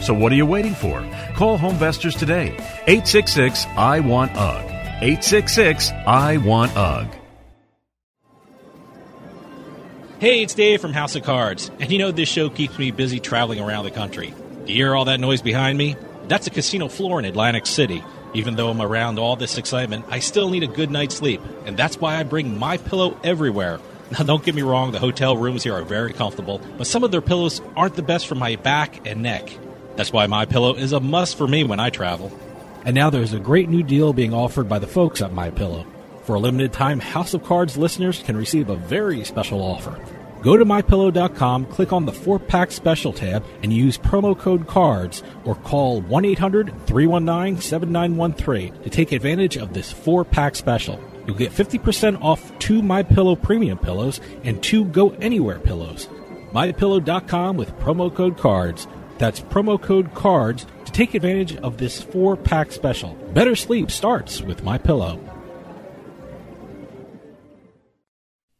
So 0.00 0.14
what 0.14 0.32
are 0.32 0.36
you 0.36 0.46
waiting 0.46 0.74
for? 0.74 1.00
Call 1.34 1.58
Homevestors 1.58 2.18
today. 2.18 2.48
866 2.86 3.66
I 3.76 4.00
want 4.00 4.32
UGG. 4.36 4.66
866 5.02 5.90
I 6.06 6.36
want 6.38 6.76
UGG. 6.76 7.14
Hey, 10.20 10.42
it's 10.42 10.54
Dave 10.54 10.80
from 10.80 10.92
House 10.92 11.14
of 11.14 11.22
Cards. 11.22 11.70
And 11.78 11.92
you 11.92 11.98
know 11.98 12.10
this 12.10 12.28
show 12.28 12.50
keeps 12.50 12.78
me 12.78 12.90
busy 12.90 13.20
traveling 13.20 13.60
around 13.60 13.84
the 13.84 13.90
country. 13.90 14.34
Do 14.64 14.72
you 14.72 14.84
hear 14.84 14.94
all 14.96 15.04
that 15.04 15.20
noise 15.20 15.42
behind 15.42 15.78
me? 15.78 15.96
That's 16.26 16.46
a 16.46 16.50
casino 16.50 16.88
floor 16.88 17.18
in 17.18 17.24
Atlantic 17.24 17.66
City. 17.66 18.02
Even 18.34 18.56
though 18.56 18.68
I'm 18.68 18.82
around 18.82 19.18
all 19.18 19.36
this 19.36 19.58
excitement, 19.58 20.04
I 20.08 20.18
still 20.18 20.50
need 20.50 20.62
a 20.62 20.66
good 20.66 20.90
night's 20.90 21.14
sleep, 21.14 21.40
and 21.64 21.76
that's 21.76 22.00
why 22.00 22.16
I 22.16 22.24
bring 22.24 22.58
my 22.58 22.76
pillow 22.76 23.18
everywhere. 23.24 23.80
Now, 24.10 24.24
don't 24.24 24.42
get 24.42 24.54
me 24.54 24.62
wrong, 24.62 24.92
the 24.92 24.98
hotel 24.98 25.36
rooms 25.36 25.62
here 25.62 25.74
are 25.74 25.82
very 25.82 26.14
comfortable, 26.14 26.62
but 26.78 26.86
some 26.86 27.04
of 27.04 27.10
their 27.10 27.20
pillows 27.20 27.60
aren't 27.76 27.94
the 27.94 28.02
best 28.02 28.26
for 28.26 28.36
my 28.36 28.56
back 28.56 29.06
and 29.06 29.22
neck. 29.22 29.50
That's 29.98 30.12
why 30.12 30.26
My 30.28 30.46
Pillow 30.46 30.76
is 30.76 30.92
a 30.92 31.00
must 31.00 31.36
for 31.36 31.48
me 31.48 31.64
when 31.64 31.80
I 31.80 31.90
travel. 31.90 32.30
And 32.84 32.94
now 32.94 33.10
there's 33.10 33.32
a 33.32 33.40
great 33.40 33.68
new 33.68 33.82
deal 33.82 34.12
being 34.12 34.32
offered 34.32 34.68
by 34.68 34.78
the 34.78 34.86
folks 34.86 35.20
at 35.20 35.32
My 35.32 35.50
Pillow. 35.50 35.84
For 36.22 36.36
a 36.36 36.38
limited 36.38 36.72
time, 36.72 37.00
House 37.00 37.34
of 37.34 37.42
Cards 37.42 37.76
listeners 37.76 38.22
can 38.22 38.36
receive 38.36 38.70
a 38.70 38.76
very 38.76 39.24
special 39.24 39.60
offer. 39.60 39.98
Go 40.40 40.56
to 40.56 40.64
mypillow.com, 40.64 41.66
click 41.66 41.92
on 41.92 42.06
the 42.06 42.12
4-pack 42.12 42.70
special 42.70 43.12
tab 43.12 43.44
and 43.64 43.72
use 43.72 43.98
promo 43.98 44.38
code 44.38 44.68
CARDS 44.68 45.24
or 45.44 45.56
call 45.56 46.00
1-800-319-7913 46.02 48.84
to 48.84 48.90
take 48.90 49.10
advantage 49.10 49.56
of 49.56 49.74
this 49.74 49.92
4-pack 49.92 50.54
special. 50.54 51.00
You'll 51.26 51.34
get 51.34 51.50
50% 51.50 52.22
off 52.22 52.56
two 52.60 52.82
My 52.82 53.02
Pillow 53.02 53.34
premium 53.34 53.78
pillows 53.78 54.20
and 54.44 54.62
two 54.62 54.84
Go 54.84 55.10
Anywhere 55.14 55.58
pillows. 55.58 56.06
mypillow.com 56.52 57.56
with 57.56 57.76
promo 57.80 58.14
code 58.14 58.38
CARDS. 58.38 58.86
That's 59.18 59.40
promo 59.40 59.80
code 59.80 60.14
CARDS 60.14 60.66
to 60.84 60.92
take 60.92 61.14
advantage 61.14 61.56
of 61.56 61.76
this 61.76 62.00
four 62.00 62.36
pack 62.36 62.72
special. 62.72 63.14
Better 63.34 63.56
sleep 63.56 63.90
starts 63.90 64.40
with 64.40 64.62
My 64.62 64.78
Pillow. 64.78 65.20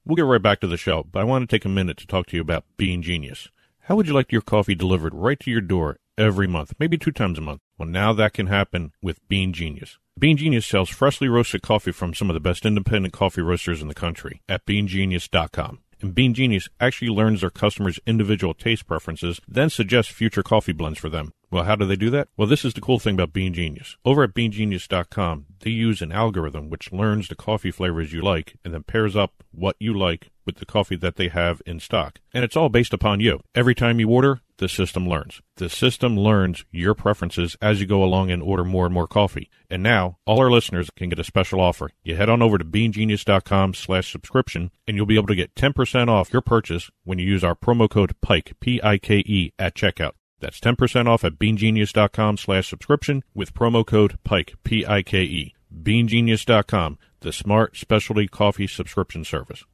We'll 0.04 0.16
get 0.16 0.22
right 0.22 0.42
back 0.42 0.60
to 0.60 0.66
the 0.66 0.76
show, 0.76 1.04
but 1.10 1.20
I 1.20 1.24
want 1.24 1.48
to 1.48 1.54
take 1.54 1.64
a 1.64 1.68
minute 1.68 1.98
to 1.98 2.06
talk 2.06 2.26
to 2.28 2.36
you 2.36 2.42
about 2.42 2.64
Bean 2.76 3.02
Genius. 3.02 3.48
How 3.80 3.94
would 3.94 4.06
you 4.06 4.14
like 4.14 4.32
your 4.32 4.42
coffee 4.42 4.74
delivered 4.74 5.14
right 5.14 5.38
to 5.40 5.50
your 5.50 5.60
door 5.60 5.98
every 6.16 6.46
month, 6.46 6.74
maybe 6.78 6.98
two 6.98 7.12
times 7.12 7.38
a 7.38 7.42
month? 7.42 7.60
Well, 7.76 7.88
now 7.88 8.12
that 8.14 8.32
can 8.32 8.46
happen 8.46 8.92
with 9.02 9.26
Bean 9.28 9.52
Genius. 9.52 9.98
Bean 10.18 10.36
Genius 10.36 10.66
sells 10.66 10.88
freshly 10.88 11.28
roasted 11.28 11.62
coffee 11.62 11.92
from 11.92 12.14
some 12.14 12.28
of 12.28 12.34
the 12.34 12.40
best 12.40 12.66
independent 12.66 13.14
coffee 13.14 13.42
roasters 13.42 13.80
in 13.80 13.88
the 13.88 13.94
country 13.94 14.42
at 14.48 14.66
beangenius.com 14.66 15.80
and 16.00 16.14
Bean 16.14 16.34
Genius 16.34 16.68
actually 16.80 17.08
learns 17.08 17.40
their 17.40 17.50
customers' 17.50 18.00
individual 18.06 18.54
taste 18.54 18.86
preferences, 18.86 19.40
then 19.48 19.70
suggests 19.70 20.12
future 20.12 20.42
coffee 20.42 20.72
blends 20.72 20.98
for 20.98 21.08
them. 21.08 21.32
Well, 21.50 21.64
how 21.64 21.76
do 21.76 21.86
they 21.86 21.96
do 21.96 22.10
that? 22.10 22.28
Well, 22.36 22.48
this 22.48 22.64
is 22.64 22.74
the 22.74 22.80
cool 22.80 22.98
thing 22.98 23.14
about 23.14 23.32
Bean 23.32 23.54
Genius. 23.54 23.96
Over 24.04 24.24
at 24.24 24.34
beangenius.com, 24.34 25.46
they 25.60 25.70
use 25.70 26.02
an 26.02 26.12
algorithm 26.12 26.68
which 26.68 26.92
learns 26.92 27.28
the 27.28 27.34
coffee 27.34 27.70
flavors 27.70 28.12
you 28.12 28.20
like 28.20 28.56
and 28.64 28.74
then 28.74 28.82
pairs 28.82 29.16
up 29.16 29.42
what 29.50 29.76
you 29.78 29.96
like 29.96 30.30
with 30.44 30.56
the 30.56 30.66
coffee 30.66 30.96
that 30.96 31.16
they 31.16 31.28
have 31.28 31.62
in 31.66 31.80
stock. 31.80 32.20
And 32.32 32.44
it's 32.44 32.56
all 32.56 32.68
based 32.68 32.92
upon 32.92 33.20
you. 33.20 33.40
Every 33.54 33.74
time 33.74 33.98
you 33.98 34.10
order, 34.10 34.40
the 34.58 34.68
system 34.68 35.08
learns. 35.08 35.40
The 35.56 35.68
system 35.68 36.18
learns 36.18 36.64
your 36.70 36.94
preferences 36.94 37.56
as 37.62 37.80
you 37.80 37.86
go 37.86 38.02
along 38.02 38.30
and 38.30 38.42
order 38.42 38.64
more 38.64 38.84
and 38.84 38.94
more 38.94 39.06
coffee. 39.06 39.50
And 39.70 39.82
now, 39.82 40.18
all 40.26 40.40
our 40.40 40.50
listeners 40.50 40.90
can 40.90 41.08
get 41.08 41.18
a 41.18 41.24
special 41.24 41.60
offer. 41.60 41.90
You 42.02 42.16
head 42.16 42.28
on 42.28 42.42
over 42.42 42.58
to 42.58 42.64
beangenius.com 42.64 43.74
slash 43.74 44.10
subscription 44.12 44.70
and 44.86 44.96
you'll 44.96 45.06
be 45.06 45.16
able 45.16 45.26
to 45.28 45.34
get 45.34 45.54
10% 45.54 46.08
off 46.08 46.32
your 46.32 46.42
purchase 46.42 46.90
when 47.04 47.18
you 47.18 47.26
use 47.26 47.44
our 47.44 47.54
promo 47.54 47.88
code 47.88 48.14
PIKE, 48.20 48.54
P-I-K-E, 48.60 49.52
at 49.58 49.74
checkout. 49.74 50.12
That's 50.40 50.60
10% 50.60 51.06
off 51.06 51.24
at 51.24 51.38
beangenius.com 51.38 52.36
slash 52.36 52.68
subscription 52.68 53.24
with 53.34 53.54
promo 53.54 53.84
code 53.86 54.18
PIKE, 54.24 54.54
P-I-K-E. 54.64 55.54
Beangenius.com, 55.82 56.98
the 57.20 57.32
smart 57.32 57.76
specialty 57.76 58.26
coffee 58.26 58.66
subscription 58.66 59.24
service. 59.24 59.64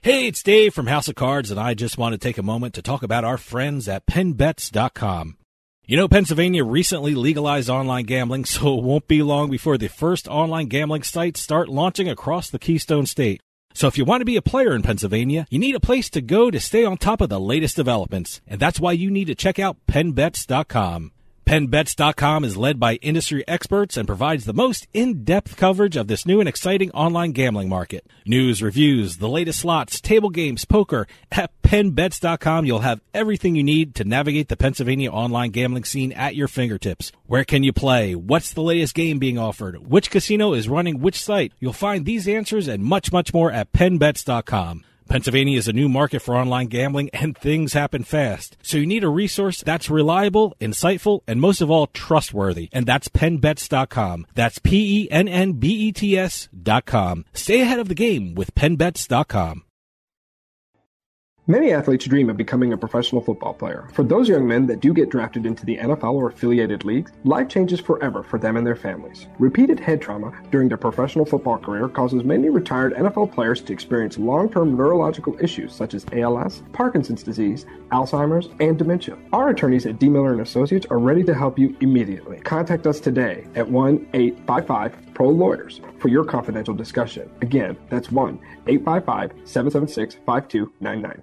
Hey, 0.00 0.28
it's 0.28 0.44
Dave 0.44 0.74
from 0.74 0.86
House 0.86 1.08
of 1.08 1.16
Cards, 1.16 1.50
and 1.50 1.58
I 1.58 1.74
just 1.74 1.98
want 1.98 2.12
to 2.12 2.18
take 2.18 2.38
a 2.38 2.42
moment 2.42 2.74
to 2.74 2.82
talk 2.82 3.02
about 3.02 3.24
our 3.24 3.36
friends 3.36 3.88
at 3.88 4.06
PennBets.com. 4.06 5.36
You 5.86 5.96
know, 5.96 6.06
Pennsylvania 6.06 6.64
recently 6.64 7.14
legalized 7.14 7.68
online 7.68 8.04
gambling, 8.04 8.44
so 8.44 8.78
it 8.78 8.84
won't 8.84 9.08
be 9.08 9.22
long 9.22 9.50
before 9.50 9.76
the 9.76 9.88
first 9.88 10.28
online 10.28 10.66
gambling 10.66 11.02
sites 11.02 11.40
start 11.40 11.68
launching 11.68 12.08
across 12.08 12.48
the 12.48 12.60
Keystone 12.60 13.06
State. 13.06 13.40
So 13.78 13.86
if 13.86 13.96
you 13.96 14.04
want 14.04 14.22
to 14.22 14.24
be 14.24 14.34
a 14.34 14.42
player 14.42 14.74
in 14.74 14.82
Pennsylvania, 14.82 15.46
you 15.50 15.60
need 15.60 15.76
a 15.76 15.78
place 15.78 16.10
to 16.10 16.20
go 16.20 16.50
to 16.50 16.58
stay 16.58 16.84
on 16.84 16.96
top 16.96 17.20
of 17.20 17.28
the 17.28 17.38
latest 17.38 17.76
developments. 17.76 18.40
And 18.44 18.58
that's 18.58 18.80
why 18.80 18.90
you 18.90 19.08
need 19.08 19.26
to 19.26 19.36
check 19.36 19.60
out 19.60 19.76
PennBets.com. 19.86 21.12
PennBets.com 21.48 22.44
is 22.44 22.58
led 22.58 22.78
by 22.78 22.96
industry 22.96 23.42
experts 23.48 23.96
and 23.96 24.06
provides 24.06 24.44
the 24.44 24.52
most 24.52 24.86
in-depth 24.92 25.56
coverage 25.56 25.96
of 25.96 26.06
this 26.06 26.26
new 26.26 26.40
and 26.40 26.48
exciting 26.48 26.90
online 26.90 27.32
gambling 27.32 27.70
market. 27.70 28.06
News, 28.26 28.62
reviews, 28.62 29.16
the 29.16 29.30
latest 29.30 29.60
slots, 29.60 29.98
table 29.98 30.28
games, 30.28 30.66
poker. 30.66 31.06
At 31.32 31.50
PennBets.com, 31.62 32.66
you'll 32.66 32.80
have 32.80 33.00
everything 33.14 33.56
you 33.56 33.64
need 33.64 33.94
to 33.94 34.04
navigate 34.04 34.48
the 34.48 34.58
Pennsylvania 34.58 35.10
online 35.10 35.50
gambling 35.50 35.84
scene 35.84 36.12
at 36.12 36.36
your 36.36 36.48
fingertips. 36.48 37.12
Where 37.24 37.44
can 37.44 37.62
you 37.64 37.72
play? 37.72 38.14
What's 38.14 38.52
the 38.52 38.60
latest 38.60 38.94
game 38.94 39.18
being 39.18 39.38
offered? 39.38 39.88
Which 39.88 40.10
casino 40.10 40.52
is 40.52 40.68
running 40.68 41.00
which 41.00 41.18
site? 41.18 41.54
You'll 41.60 41.72
find 41.72 42.04
these 42.04 42.28
answers 42.28 42.68
and 42.68 42.84
much, 42.84 43.10
much 43.10 43.32
more 43.32 43.50
at 43.50 43.72
PennBets.com. 43.72 44.84
Pennsylvania 45.08 45.58
is 45.58 45.68
a 45.68 45.72
new 45.72 45.88
market 45.88 46.20
for 46.20 46.36
online 46.36 46.66
gambling 46.66 47.10
and 47.12 47.36
things 47.36 47.72
happen 47.74 48.02
fast. 48.04 48.56
So 48.62 48.78
you 48.78 48.86
need 48.86 49.04
a 49.04 49.08
resource 49.08 49.62
that's 49.62 49.90
reliable, 49.90 50.56
insightful, 50.60 51.20
and 51.26 51.40
most 51.40 51.60
of 51.60 51.70
all, 51.70 51.88
trustworthy. 51.88 52.68
And 52.72 52.86
that's 52.86 53.08
PennBets.com. 53.08 54.26
That's 54.34 54.58
P-E-N-N-B-E-T-S 54.58 56.48
dot. 56.62 56.78
Stay 57.32 57.60
ahead 57.60 57.78
of 57.80 57.88
the 57.88 57.94
game 57.94 58.34
with 58.34 58.54
PennBets.com. 58.54 59.64
Many 61.50 61.72
athletes 61.72 62.04
dream 62.04 62.28
of 62.28 62.36
becoming 62.36 62.74
a 62.74 62.76
professional 62.76 63.22
football 63.22 63.54
player. 63.54 63.88
For 63.94 64.02
those 64.02 64.28
young 64.28 64.46
men 64.46 64.66
that 64.66 64.80
do 64.80 64.92
get 64.92 65.08
drafted 65.08 65.46
into 65.46 65.64
the 65.64 65.78
NFL 65.78 66.12
or 66.12 66.28
affiliated 66.28 66.84
leagues, 66.84 67.10
life 67.24 67.48
changes 67.48 67.80
forever 67.80 68.22
for 68.22 68.38
them 68.38 68.58
and 68.58 68.66
their 68.66 68.76
families. 68.76 69.28
Repeated 69.38 69.80
head 69.80 70.02
trauma 70.02 70.30
during 70.50 70.68
their 70.68 70.76
professional 70.76 71.24
football 71.24 71.56
career 71.56 71.88
causes 71.88 72.22
many 72.22 72.50
retired 72.50 72.92
NFL 72.92 73.32
players 73.32 73.62
to 73.62 73.72
experience 73.72 74.18
long 74.18 74.50
term 74.50 74.76
neurological 74.76 75.38
issues 75.40 75.72
such 75.72 75.94
as 75.94 76.04
ALS, 76.12 76.62
Parkinson's 76.74 77.22
disease, 77.22 77.64
Alzheimer's, 77.92 78.50
and 78.60 78.76
dementia. 78.76 79.16
Our 79.32 79.48
attorneys 79.48 79.86
at 79.86 79.98
D. 79.98 80.10
Miller 80.10 80.32
and 80.32 80.42
Associates 80.42 80.86
are 80.90 80.98
ready 80.98 81.24
to 81.24 81.32
help 81.32 81.58
you 81.58 81.74
immediately. 81.80 82.40
Contact 82.40 82.86
us 82.86 83.00
today 83.00 83.46
at 83.54 83.66
1 83.66 84.10
855 84.12 85.14
Pro 85.14 85.30
Lawyers 85.30 85.80
for 85.98 86.08
your 86.08 86.26
confidential 86.26 86.74
discussion. 86.74 87.30
Again, 87.40 87.74
that's 87.88 88.12
1 88.12 88.38
855 88.66 89.48
776 89.48 90.16
5299. 90.26 91.22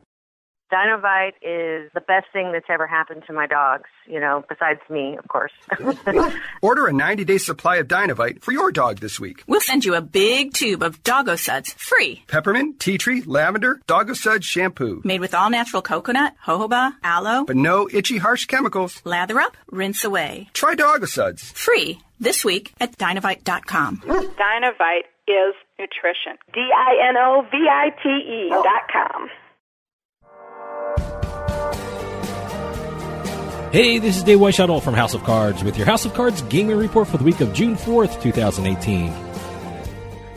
Dinovite 0.73 1.33
is 1.43 1.91
the 1.93 2.01
best 2.01 2.25
thing 2.33 2.51
that's 2.51 2.65
ever 2.69 2.87
happened 2.87 3.23
to 3.27 3.33
my 3.33 3.45
dogs, 3.45 3.89
you 4.07 4.19
know, 4.19 4.43
besides 4.49 4.79
me, 4.89 5.15
of 5.17 5.27
course. 5.27 5.51
Order 6.61 6.87
a 6.87 6.93
90 6.93 7.23
day 7.23 7.37
supply 7.37 7.77
of 7.77 7.87
Dinovite 7.87 8.41
for 8.41 8.51
your 8.51 8.71
dog 8.71 8.99
this 8.99 9.19
week. 9.19 9.43
We'll 9.47 9.61
send 9.61 9.85
you 9.85 9.93
a 9.93 10.01
big 10.01 10.53
tube 10.53 10.81
of 10.81 11.03
Doggo 11.03 11.35
Suds 11.35 11.73
free. 11.73 12.23
Peppermint, 12.27 12.79
tea 12.79 12.97
tree, 12.97 13.21
lavender, 13.25 13.79
Doggo 13.85 14.13
Suds 14.13 14.45
shampoo. 14.45 15.01
Made 15.03 15.19
with 15.21 15.35
all 15.35 15.49
natural 15.51 15.83
coconut, 15.83 16.33
jojoba, 16.45 16.93
aloe, 17.03 17.45
But 17.45 17.57
no 17.57 17.87
itchy, 17.91 18.17
harsh 18.17 18.45
chemicals. 18.45 19.01
lather 19.05 19.39
up, 19.39 19.55
rinse 19.71 20.03
away. 20.03 20.49
Try 20.53 20.73
Doggo 20.75 21.05
Suds. 21.05 21.51
Free 21.51 21.99
this 22.19 22.43
week 22.43 22.73
at 22.79 22.97
Dinovite.com. 22.97 23.97
Dinovite 23.99 25.05
is 25.27 25.53
nutrition. 25.77 26.37
D 26.53 26.59
I 26.75 27.09
N 27.09 27.17
O 27.17 27.45
V 27.51 27.57
I 27.69 27.89
T 28.01 28.09
E 28.09 28.49
dot 28.49 28.89
com. 28.91 29.29
Hey, 33.75 33.99
this 33.99 34.15
is 34.15 34.23
Dave 34.23 34.39
Weishuttle 34.39 34.81
from 34.81 34.93
House 34.93 35.13
of 35.13 35.25
Cards 35.25 35.61
with 35.61 35.75
your 35.75 35.85
House 35.85 36.05
of 36.05 36.13
Cards 36.13 36.41
gaming 36.43 36.77
report 36.77 37.09
for 37.09 37.17
the 37.17 37.25
week 37.25 37.41
of 37.41 37.51
June 37.51 37.75
4th, 37.75 38.21
2018. 38.21 39.13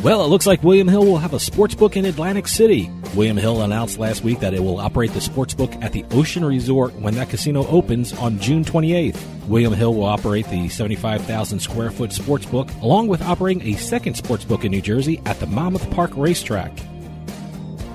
Well, 0.03 0.25
it 0.25 0.27
looks 0.27 0.45
like 0.45 0.65
William 0.65 0.89
Hill 0.89 1.07
will 1.07 1.19
have 1.19 1.35
a 1.35 1.39
sports 1.39 1.77
book 1.77 1.97
in 1.97 2.05
Atlantic 2.05 2.49
City. 2.49 2.91
William 3.15 3.37
Hill 3.37 3.63
announced 3.63 3.97
last 3.97 4.25
week 4.25 4.41
that 4.41 4.55
it 4.55 4.61
will 4.65 4.81
operate 4.81 5.13
the 5.13 5.21
sports 5.21 5.55
book 5.55 5.73
at 5.81 5.93
the 5.93 6.05
Ocean 6.11 6.45
Resort 6.45 6.93
when 6.97 7.15
that 7.15 7.31
casino 7.31 7.65
opens 7.69 8.13
on 8.13 8.41
June 8.41 8.65
28th. 8.65 9.25
William 9.47 9.73
Hill 9.73 9.95
will 9.95 10.07
operate 10.07 10.49
the 10.49 10.69
75,000 10.69 11.61
square 11.61 11.93
foot 11.93 12.13
sports 12.13 12.45
book 12.45 12.69
along 12.83 13.07
with 13.07 13.23
operating 13.23 13.63
a 13.73 13.79
second 13.79 14.15
sports 14.15 14.45
book 14.45 14.65
in 14.65 14.73
New 14.73 14.83
Jersey 14.83 15.23
at 15.27 15.39
the 15.39 15.47
Monmouth 15.47 15.89
Park 15.93 16.11
Racetrack. 16.17 16.77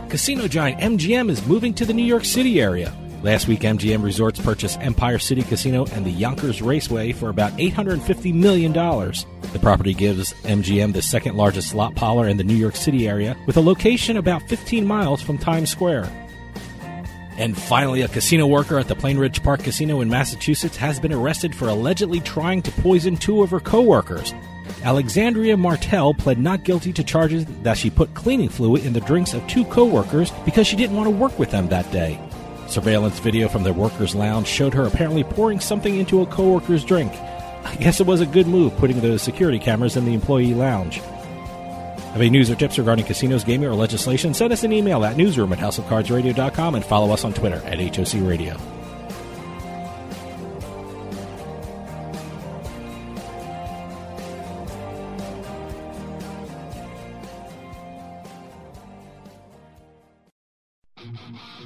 Casino 0.08 0.48
giant 0.48 0.80
MGM 0.80 1.30
is 1.30 1.46
moving 1.46 1.74
to 1.74 1.84
the 1.84 1.94
New 1.94 2.06
York 2.06 2.24
City 2.24 2.62
area. 2.62 2.96
Last 3.24 3.48
week, 3.48 3.62
MGM 3.62 4.04
Resorts 4.04 4.38
purchased 4.42 4.82
Empire 4.82 5.18
City 5.18 5.44
Casino 5.44 5.86
and 5.94 6.06
the 6.06 6.12
Yonkers 6.12 6.62
Raceway 6.62 7.14
for 7.14 7.30
about 7.30 7.54
$850 7.54 8.34
million. 8.34 8.74
The 8.74 9.60
property 9.62 9.94
gives 9.94 10.34
MGM 10.44 10.92
the 10.92 11.02
second 11.02 11.38
largest 11.38 11.70
slot 11.70 11.96
parlor 11.96 12.28
in 12.28 12.36
the 12.36 12.44
New 12.44 12.54
York 12.54 12.76
City 12.76 13.08
area, 13.08 13.38
with 13.46 13.56
a 13.56 13.62
location 13.62 14.18
about 14.18 14.42
15 14.50 14.86
miles 14.86 15.22
from 15.22 15.38
Times 15.38 15.70
Square. 15.70 16.12
And 17.38 17.58
finally, 17.58 18.02
a 18.02 18.10
casino 18.10 18.46
worker 18.46 18.78
at 18.78 18.90
the 18.90 18.96
Plainridge 18.96 19.42
Park 19.42 19.64
Casino 19.64 20.02
in 20.02 20.10
Massachusetts 20.10 20.76
has 20.76 21.00
been 21.00 21.14
arrested 21.14 21.56
for 21.56 21.70
allegedly 21.70 22.20
trying 22.20 22.62
to 22.64 22.72
poison 22.72 23.16
two 23.16 23.42
of 23.42 23.52
her 23.52 23.62
coworkers. 23.62 24.34
Alexandria 24.84 25.56
Martell 25.56 26.14
pled 26.14 26.40
not 26.40 26.66
guilty 26.66 26.92
to 26.92 27.06
charges 27.06 27.46
that 27.64 27.78
she 27.78 27.90
put 27.90 28.14
cleaning 28.16 28.50
fluid 28.50 28.86
in 28.86 28.92
the 28.92 29.00
drinks 29.00 29.34
of 29.34 29.48
two 29.48 29.64
coworkers 29.64 30.30
because 30.44 30.68
she 30.68 30.76
didn't 30.76 30.98
want 30.98 31.08
to 31.08 31.16
work 31.16 31.40
with 31.40 31.52
them 31.52 31.70
that 31.70 31.90
day. 31.94 32.20
Surveillance 32.68 33.20
video 33.20 33.48
from 33.48 33.64
the 33.64 33.74
workers' 33.74 34.16
lounge 34.16 34.48
showed 34.48 34.74
her 34.74 34.86
apparently 34.86 35.24
pouring 35.24 35.60
something 35.60 35.98
into 35.98 36.22
a 36.22 36.26
coworker's 36.26 36.84
drink. 36.84 37.12
I 37.64 37.76
guess 37.76 38.00
it 38.00 38.08
was 38.08 38.22
a 38.22 38.26
good 38.26 38.48
move 38.48 38.76
putting 38.78 39.00
the 39.00 39.18
security 39.18 39.60
cameras 39.60 39.96
in 39.96 40.06
the 40.06 40.14
employee 40.14 40.54
lounge. 40.54 40.98
Have 40.98 42.22
any 42.22 42.30
news 42.30 42.50
or 42.50 42.56
tips 42.56 42.78
regarding 42.78 43.06
casinos, 43.06 43.44
gaming, 43.44 43.68
or 43.68 43.74
legislation? 43.74 44.34
Send 44.34 44.54
us 44.54 44.64
an 44.64 44.72
email 44.72 45.04
at 45.04 45.18
newsroom 45.18 45.52
at 45.52 45.60
houseofcardsradio.com 45.60 46.76
and 46.76 46.86
follow 46.86 47.12
us 47.12 47.24
on 47.24 47.34
Twitter 47.34 47.62
at 47.66 47.80
HOC 47.80 48.22
Radio. 48.22 48.56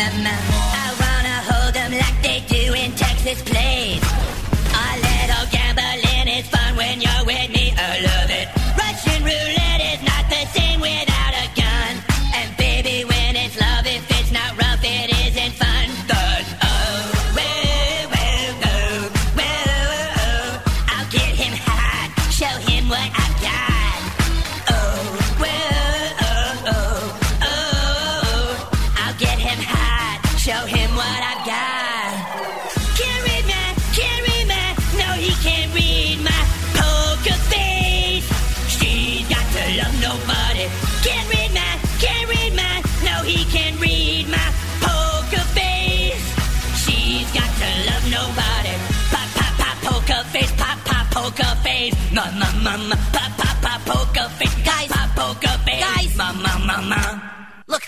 I 0.00 0.94
wanna 1.02 1.36
hold 1.48 1.76
'em 1.76 1.92
like 1.92 2.22
they 2.22 2.40
do 2.48 2.74
in 2.74 2.92
Texas 2.92 3.40
plays. 3.42 4.02
A 4.74 4.96
little 5.06 5.46
gambling 5.52 6.28
is 6.28 6.46
fun 6.48 6.74
when 6.76 7.00
you're 7.00 7.24
with 7.24 7.50
me. 7.50 7.72
I 7.78 8.00
love 8.00 8.30
it. 8.30 8.53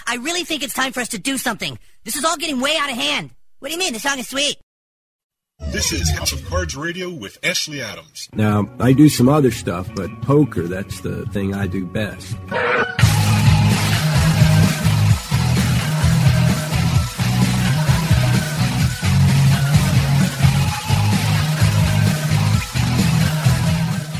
I 0.06 0.16
really 0.16 0.44
think 0.44 0.62
it's 0.62 0.74
time 0.74 0.92
for 0.92 1.00
us 1.00 1.08
to 1.08 1.18
do 1.18 1.36
something. 1.36 1.78
This 2.04 2.16
is 2.16 2.24
all 2.24 2.36
getting 2.36 2.60
way 2.60 2.76
out 2.78 2.90
of 2.90 2.96
hand. 2.96 3.30
What 3.58 3.68
do 3.68 3.74
you 3.74 3.78
mean? 3.78 3.92
The 3.92 3.98
song 3.98 4.18
is 4.18 4.28
sweet. 4.28 4.56
This 5.72 5.92
is 5.92 6.10
House 6.10 6.32
of 6.32 6.44
Cards 6.46 6.76
Radio 6.76 7.10
with 7.10 7.38
Ashley 7.42 7.80
Adams. 7.80 8.28
Now, 8.34 8.68
I 8.78 8.92
do 8.92 9.08
some 9.08 9.28
other 9.28 9.50
stuff, 9.50 9.88
but 9.96 10.10
poker, 10.22 10.68
that's 10.68 11.00
the 11.00 11.26
thing 11.26 11.54
I 11.54 11.66
do 11.66 11.86
best. 11.86 12.36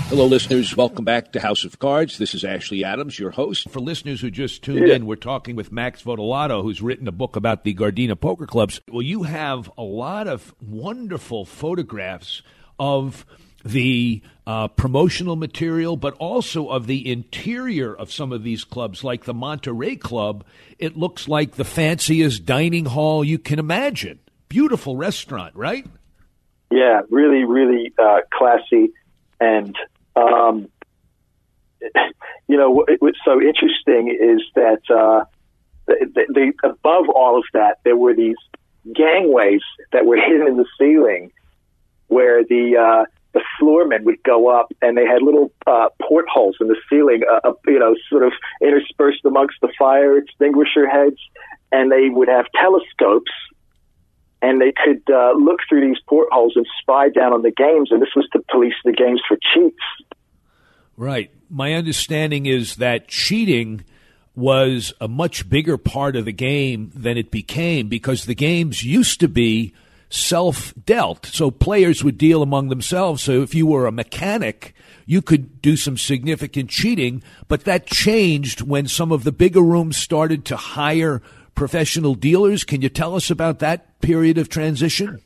Hello, 0.08 0.24
listeners. 0.26 0.76
Welcome 0.76 1.04
back 1.04 1.32
to 1.32 1.40
House 1.40 1.64
of 1.64 1.80
Cards. 1.80 2.18
This 2.18 2.32
is 2.32 2.44
Ashley 2.44 2.84
Adams, 2.84 3.18
your 3.18 3.32
host. 3.32 3.68
For 3.70 3.80
listeners 3.80 4.20
who 4.20 4.30
just 4.30 4.62
tuned 4.62 4.86
Yeah. 4.86 4.94
in, 4.94 5.06
we're 5.06 5.16
talking 5.16 5.56
with 5.56 5.72
Max 5.72 6.00
Votolato, 6.02 6.62
who's 6.62 6.80
written 6.80 7.08
a 7.08 7.12
book 7.12 7.34
about 7.34 7.64
the 7.64 7.74
Gardena 7.74 8.18
Poker 8.18 8.46
Clubs. 8.46 8.80
Well, 8.88 9.02
you 9.02 9.24
have 9.24 9.68
a 9.76 9.82
lot 9.82 10.28
of 10.28 10.54
wonderful 10.64 11.44
photographs 11.44 12.42
of 12.78 13.26
the 13.64 14.22
uh, 14.46 14.68
promotional 14.68 15.34
material, 15.34 15.96
but 15.96 16.14
also 16.14 16.68
of 16.68 16.86
the 16.86 17.10
interior 17.10 17.92
of 17.92 18.12
some 18.12 18.30
of 18.32 18.44
these 18.44 18.62
clubs, 18.62 19.02
like 19.02 19.24
the 19.24 19.34
Monterey 19.34 19.96
Club. 19.96 20.44
It 20.78 20.96
looks 20.96 21.26
like 21.26 21.56
the 21.56 21.64
fanciest 21.64 22.46
dining 22.46 22.84
hall 22.84 23.24
you 23.24 23.40
can 23.40 23.58
imagine. 23.58 24.20
Beautiful 24.48 24.96
restaurant, 24.96 25.56
right? 25.56 25.84
Yeah, 26.70 27.00
really, 27.10 27.42
really 27.44 27.92
uh, 27.98 28.18
classy, 28.32 28.92
and 29.40 29.76
um, 30.16 30.68
you 32.48 32.56
know 32.56 32.84
what's 32.98 33.18
so 33.24 33.40
interesting 33.40 34.16
is 34.20 34.42
that 34.54 34.80
uh, 34.90 35.24
the, 35.86 36.10
the, 36.14 36.52
the, 36.62 36.68
above 36.68 37.08
all 37.08 37.38
of 37.38 37.44
that, 37.52 37.78
there 37.84 37.96
were 37.96 38.14
these 38.14 38.36
gangways 38.94 39.60
that 39.92 40.06
were 40.06 40.16
hidden 40.26 40.46
in 40.48 40.56
the 40.56 40.66
ceiling, 40.78 41.32
where 42.08 42.44
the 42.44 42.76
uh, 42.76 43.04
the 43.32 43.42
floormen 43.60 44.04
would 44.04 44.22
go 44.22 44.48
up, 44.48 44.72
and 44.80 44.96
they 44.96 45.04
had 45.04 45.22
little 45.22 45.52
uh, 45.66 45.88
portholes 46.00 46.56
in 46.60 46.68
the 46.68 46.76
ceiling, 46.88 47.20
uh, 47.30 47.52
you 47.66 47.78
know, 47.78 47.94
sort 48.08 48.22
of 48.22 48.32
interspersed 48.62 49.24
amongst 49.24 49.56
the 49.60 49.68
fire 49.78 50.16
extinguisher 50.16 50.88
heads, 50.88 51.18
and 51.70 51.92
they 51.92 52.08
would 52.08 52.28
have 52.28 52.46
telescopes 52.54 53.30
and 54.42 54.60
they 54.60 54.72
could 54.72 55.02
uh, 55.12 55.32
look 55.32 55.60
through 55.68 55.86
these 55.86 56.00
portholes 56.08 56.54
and 56.56 56.66
spy 56.80 57.08
down 57.08 57.32
on 57.32 57.42
the 57.42 57.50
games. 57.50 57.90
And 57.90 58.00
this 58.00 58.14
was 58.14 58.28
to 58.32 58.42
police 58.50 58.74
the 58.84 58.92
games 58.92 59.20
for 59.26 59.36
cheats. 59.54 59.76
Right. 60.96 61.30
My 61.50 61.74
understanding 61.74 62.46
is 62.46 62.76
that 62.76 63.08
cheating 63.08 63.84
was 64.34 64.92
a 65.00 65.08
much 65.08 65.48
bigger 65.48 65.78
part 65.78 66.14
of 66.16 66.26
the 66.26 66.32
game 66.32 66.90
than 66.94 67.16
it 67.16 67.30
became 67.30 67.88
because 67.88 68.24
the 68.26 68.34
games 68.34 68.82
used 68.82 69.20
to 69.20 69.28
be 69.28 69.72
self 70.10 70.74
dealt. 70.84 71.26
So 71.26 71.50
players 71.50 72.04
would 72.04 72.18
deal 72.18 72.42
among 72.42 72.68
themselves. 72.68 73.22
So 73.22 73.42
if 73.42 73.54
you 73.54 73.66
were 73.66 73.86
a 73.86 73.92
mechanic, 73.92 74.74
you 75.06 75.22
could 75.22 75.62
do 75.62 75.76
some 75.76 75.96
significant 75.96 76.70
cheating, 76.70 77.22
but 77.48 77.64
that 77.64 77.86
changed 77.86 78.60
when 78.60 78.88
some 78.88 79.12
of 79.12 79.24
the 79.24 79.32
bigger 79.32 79.62
rooms 79.62 79.96
started 79.96 80.44
to 80.46 80.56
hire 80.56 81.22
professional 81.56 82.14
dealers. 82.14 82.62
Can 82.62 82.82
you 82.82 82.88
tell 82.88 83.16
us 83.16 83.30
about 83.30 83.58
that 83.58 84.00
period 84.00 84.38
of 84.38 84.48
transition? 84.48 85.20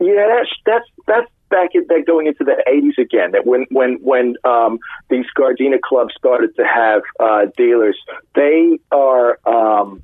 Yeah, 0.00 0.26
that's 0.26 0.50
that's 0.66 0.86
that's 1.06 1.30
back 1.50 1.70
in, 1.74 1.86
back 1.86 2.06
going 2.06 2.26
into 2.26 2.42
the 2.42 2.56
'80s 2.66 3.00
again. 3.00 3.32
That 3.32 3.46
when 3.46 3.66
when 3.70 3.98
when 4.02 4.34
um, 4.44 4.80
these 5.08 5.26
Gardena 5.38 5.80
clubs 5.80 6.14
started 6.16 6.56
to 6.56 6.64
have 6.64 7.02
uh, 7.20 7.46
dealers, 7.56 7.96
they 8.34 8.80
are. 8.90 9.38
Um, 9.46 10.02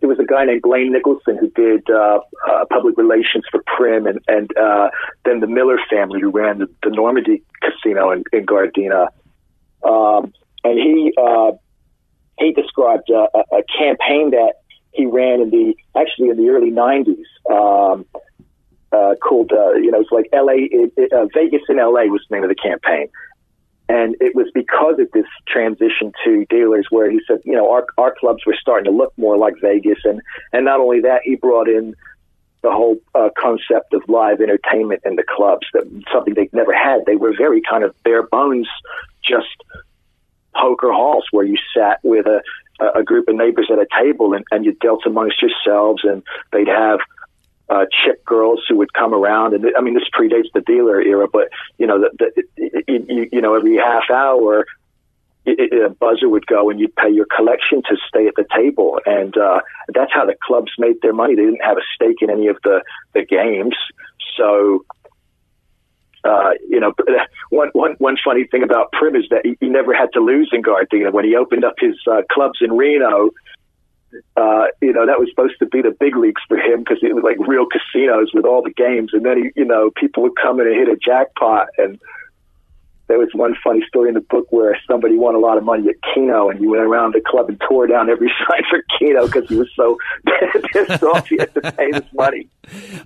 there 0.00 0.08
was 0.08 0.18
a 0.18 0.24
guy 0.24 0.46
named 0.46 0.62
Blaine 0.62 0.90
Nicholson 0.90 1.36
who 1.36 1.50
did 1.50 1.88
uh, 1.90 2.20
uh, 2.48 2.64
public 2.70 2.96
relations 2.96 3.44
for 3.50 3.62
Primm, 3.62 4.08
and 4.08 4.18
and 4.26 4.50
uh, 4.56 4.88
then 5.24 5.40
the 5.40 5.46
Miller 5.46 5.78
family 5.90 6.20
who 6.20 6.30
ran 6.30 6.58
the, 6.58 6.66
the 6.82 6.90
Normandy 6.90 7.42
Casino 7.60 8.10
in, 8.10 8.24
in 8.32 8.46
Gardena, 8.46 9.08
um, 9.84 10.32
and 10.64 10.78
he 10.78 11.12
uh, 11.16 11.52
he 12.38 12.52
described 12.52 13.10
a, 13.10 13.28
a 13.54 13.62
campaign 13.78 14.30
that 14.30 14.54
he 14.92 15.06
ran 15.06 15.40
in 15.40 15.50
the 15.50 15.74
actually 15.96 16.28
in 16.28 16.36
the 16.36 16.48
early 16.48 16.70
'90s. 16.70 17.24
Um, 17.50 18.06
uh, 18.92 19.14
called, 19.14 19.50
uh, 19.52 19.72
you 19.72 19.90
know, 19.90 20.00
it's 20.00 20.12
like 20.12 20.28
LA, 20.34 20.68
it, 20.70 20.92
it, 20.96 21.12
uh, 21.12 21.26
Vegas 21.32 21.62
in 21.68 21.76
LA 21.76 22.04
was 22.04 22.22
the 22.28 22.36
name 22.36 22.44
of 22.44 22.50
the 22.50 22.54
campaign. 22.54 23.08
And 23.88 24.16
it 24.20 24.34
was 24.34 24.46
because 24.54 24.98
of 24.98 25.10
this 25.12 25.26
transition 25.46 26.12
to 26.24 26.46
dealers 26.48 26.86
where 26.90 27.10
he 27.10 27.20
said, 27.26 27.40
you 27.44 27.52
know, 27.52 27.70
our, 27.70 27.86
our 27.98 28.14
clubs 28.18 28.44
were 28.46 28.56
starting 28.58 28.84
to 28.84 28.96
look 28.96 29.12
more 29.16 29.36
like 29.36 29.54
Vegas. 29.60 29.98
And, 30.04 30.20
and 30.52 30.64
not 30.64 30.80
only 30.80 31.00
that, 31.00 31.22
he 31.24 31.36
brought 31.36 31.68
in 31.68 31.94
the 32.62 32.70
whole 32.70 32.96
uh, 33.14 33.28
concept 33.36 33.92
of 33.92 34.02
live 34.08 34.40
entertainment 34.40 35.02
in 35.04 35.16
the 35.16 35.24
clubs, 35.24 35.66
that 35.72 35.84
something 36.12 36.34
they'd 36.34 36.52
never 36.52 36.72
had. 36.72 37.04
They 37.06 37.16
were 37.16 37.34
very 37.36 37.60
kind 37.60 37.82
of 37.82 37.94
bare 38.04 38.22
bones, 38.22 38.68
just 39.22 39.48
poker 40.54 40.92
halls 40.92 41.24
where 41.30 41.44
you 41.44 41.56
sat 41.76 41.98
with 42.02 42.26
a, 42.26 42.42
a 42.94 43.02
group 43.02 43.28
of 43.28 43.34
neighbors 43.36 43.68
at 43.72 43.78
a 43.78 43.86
table 44.00 44.34
and, 44.34 44.44
and 44.50 44.64
you 44.64 44.72
dealt 44.80 45.06
amongst 45.06 45.42
yourselves 45.42 46.02
and 46.04 46.22
they'd 46.52 46.68
have 46.68 47.00
uh, 47.68 47.86
chick 48.04 48.24
girls 48.24 48.60
who 48.68 48.76
would 48.76 48.92
come 48.92 49.14
around, 49.14 49.54
and 49.54 49.64
I 49.76 49.80
mean 49.80 49.94
this 49.94 50.08
predates 50.14 50.52
the 50.52 50.60
dealer 50.60 51.00
era, 51.00 51.26
but 51.32 51.48
you 51.78 51.86
know, 51.86 52.00
the, 52.00 52.44
the, 52.56 52.84
you, 52.86 53.28
you 53.32 53.40
know, 53.40 53.54
every 53.54 53.76
half 53.76 54.10
hour 54.10 54.66
it, 55.46 55.72
it, 55.72 55.84
a 55.84 55.88
buzzer 55.88 56.28
would 56.28 56.46
go, 56.46 56.70
and 56.70 56.78
you'd 56.78 56.94
pay 56.96 57.10
your 57.10 57.26
collection 57.34 57.82
to 57.88 57.96
stay 58.08 58.26
at 58.26 58.34
the 58.36 58.44
table, 58.54 59.00
and 59.06 59.36
uh, 59.36 59.60
that's 59.94 60.12
how 60.12 60.26
the 60.26 60.36
clubs 60.42 60.72
made 60.78 61.00
their 61.02 61.14
money. 61.14 61.34
They 61.34 61.44
didn't 61.44 61.64
have 61.64 61.78
a 61.78 61.82
stake 61.94 62.18
in 62.20 62.30
any 62.30 62.48
of 62.48 62.58
the 62.62 62.82
the 63.14 63.24
games, 63.24 63.76
so. 64.36 64.84
Uh, 66.24 66.50
you 66.68 66.78
know, 66.78 66.92
one, 67.50 67.70
one, 67.72 67.94
one 67.98 68.16
funny 68.24 68.44
thing 68.44 68.62
about 68.62 68.92
Primm 68.92 69.16
is 69.16 69.24
that 69.30 69.44
he, 69.44 69.56
he 69.60 69.68
never 69.68 69.92
had 69.94 70.12
to 70.14 70.20
lose 70.20 70.50
in 70.52 70.62
Gardena. 70.62 71.12
When 71.12 71.24
he 71.24 71.36
opened 71.36 71.64
up 71.64 71.74
his 71.78 71.96
uh, 72.10 72.22
clubs 72.30 72.60
in 72.60 72.72
Reno, 72.72 73.30
uh, 74.36 74.66
you 74.80 74.92
know, 74.92 75.06
that 75.06 75.18
was 75.18 75.28
supposed 75.30 75.58
to 75.58 75.66
be 75.66 75.82
the 75.82 75.90
big 75.90 76.16
leagues 76.16 76.42
for 76.46 76.58
him 76.58 76.80
because 76.80 76.98
it 77.02 77.14
was 77.14 77.24
like 77.24 77.38
real 77.46 77.66
casinos 77.66 78.30
with 78.34 78.44
all 78.44 78.62
the 78.62 78.72
games. 78.72 79.10
And 79.12 79.24
then, 79.24 79.42
he, 79.42 79.50
you 79.56 79.64
know, 79.64 79.90
people 79.96 80.22
would 80.22 80.36
come 80.40 80.60
in 80.60 80.66
and 80.66 80.76
hit 80.76 80.88
a 80.88 80.96
jackpot. 80.96 81.68
And 81.78 81.98
there 83.12 83.18
was 83.18 83.28
one 83.34 83.54
funny 83.62 83.84
story 83.86 84.08
in 84.08 84.14
the 84.14 84.22
book 84.22 84.46
where 84.48 84.74
somebody 84.90 85.18
won 85.18 85.34
a 85.34 85.38
lot 85.38 85.58
of 85.58 85.64
money 85.64 85.86
at 85.90 85.96
Keno 86.14 86.48
and 86.48 86.58
he 86.58 86.66
went 86.66 86.82
around 86.82 87.12
the 87.12 87.20
club 87.20 87.50
and 87.50 87.60
tore 87.68 87.86
down 87.86 88.08
every 88.08 88.32
sign 88.48 88.62
for 88.70 88.82
Keno 88.98 89.26
because 89.26 89.46
he 89.50 89.56
was 89.56 89.68
so 89.76 89.98
pissed 90.72 91.02
off 91.02 91.28
he 91.28 91.36
had 91.38 91.52
to 91.52 91.60
pay 91.60 91.90
this 91.90 92.10
money. 92.14 92.48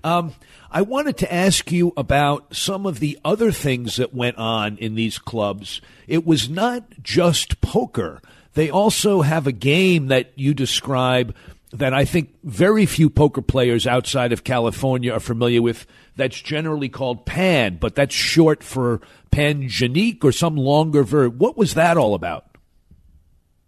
Um, 0.04 0.32
I 0.70 0.82
wanted 0.82 1.16
to 1.16 1.34
ask 1.34 1.72
you 1.72 1.92
about 1.96 2.54
some 2.54 2.86
of 2.86 3.00
the 3.00 3.18
other 3.24 3.50
things 3.50 3.96
that 3.96 4.14
went 4.14 4.38
on 4.38 4.78
in 4.78 4.94
these 4.94 5.18
clubs. 5.18 5.80
It 6.06 6.24
was 6.24 6.48
not 6.48 6.84
just 7.02 7.60
poker. 7.60 8.22
They 8.54 8.70
also 8.70 9.22
have 9.22 9.48
a 9.48 9.52
game 9.52 10.06
that 10.06 10.30
you 10.36 10.54
describe 10.54 11.34
that 11.78 11.94
I 11.94 12.04
think 12.04 12.34
very 12.44 12.86
few 12.86 13.10
poker 13.10 13.42
players 13.42 13.86
outside 13.86 14.32
of 14.32 14.44
California 14.44 15.12
are 15.12 15.20
familiar 15.20 15.62
with. 15.62 15.86
That's 16.16 16.40
generally 16.40 16.88
called 16.88 17.26
Pan, 17.26 17.76
but 17.80 17.94
that's 17.94 18.14
short 18.14 18.62
for 18.62 19.00
Panguingue 19.30 20.24
or 20.24 20.32
some 20.32 20.56
longer 20.56 21.02
verb. 21.02 21.40
What 21.40 21.56
was 21.56 21.74
that 21.74 21.96
all 21.96 22.14
about? 22.14 22.46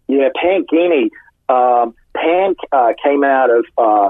Yeah, 0.07 0.29
Panguingue. 0.43 1.09
Um, 1.47 1.93
Pan 2.15 2.55
uh, 2.71 2.93
came 3.03 3.23
out 3.23 3.49
of 3.49 3.65
uh, 3.77 4.09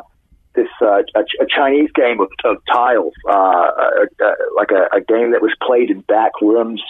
this 0.56 0.68
uh, 0.82 1.02
a, 1.16 1.20
a 1.42 1.46
Chinese 1.48 1.90
game 1.94 2.20
of, 2.20 2.30
of 2.46 2.58
tiles, 2.72 3.14
uh, 3.30 3.72
like 4.56 4.72
a, 4.72 4.98
a 4.98 5.02
game 5.02 5.32
that 5.32 5.42
was 5.42 5.54
played 5.62 5.90
in 5.90 6.02
back 6.02 6.32
rooms 6.42 6.82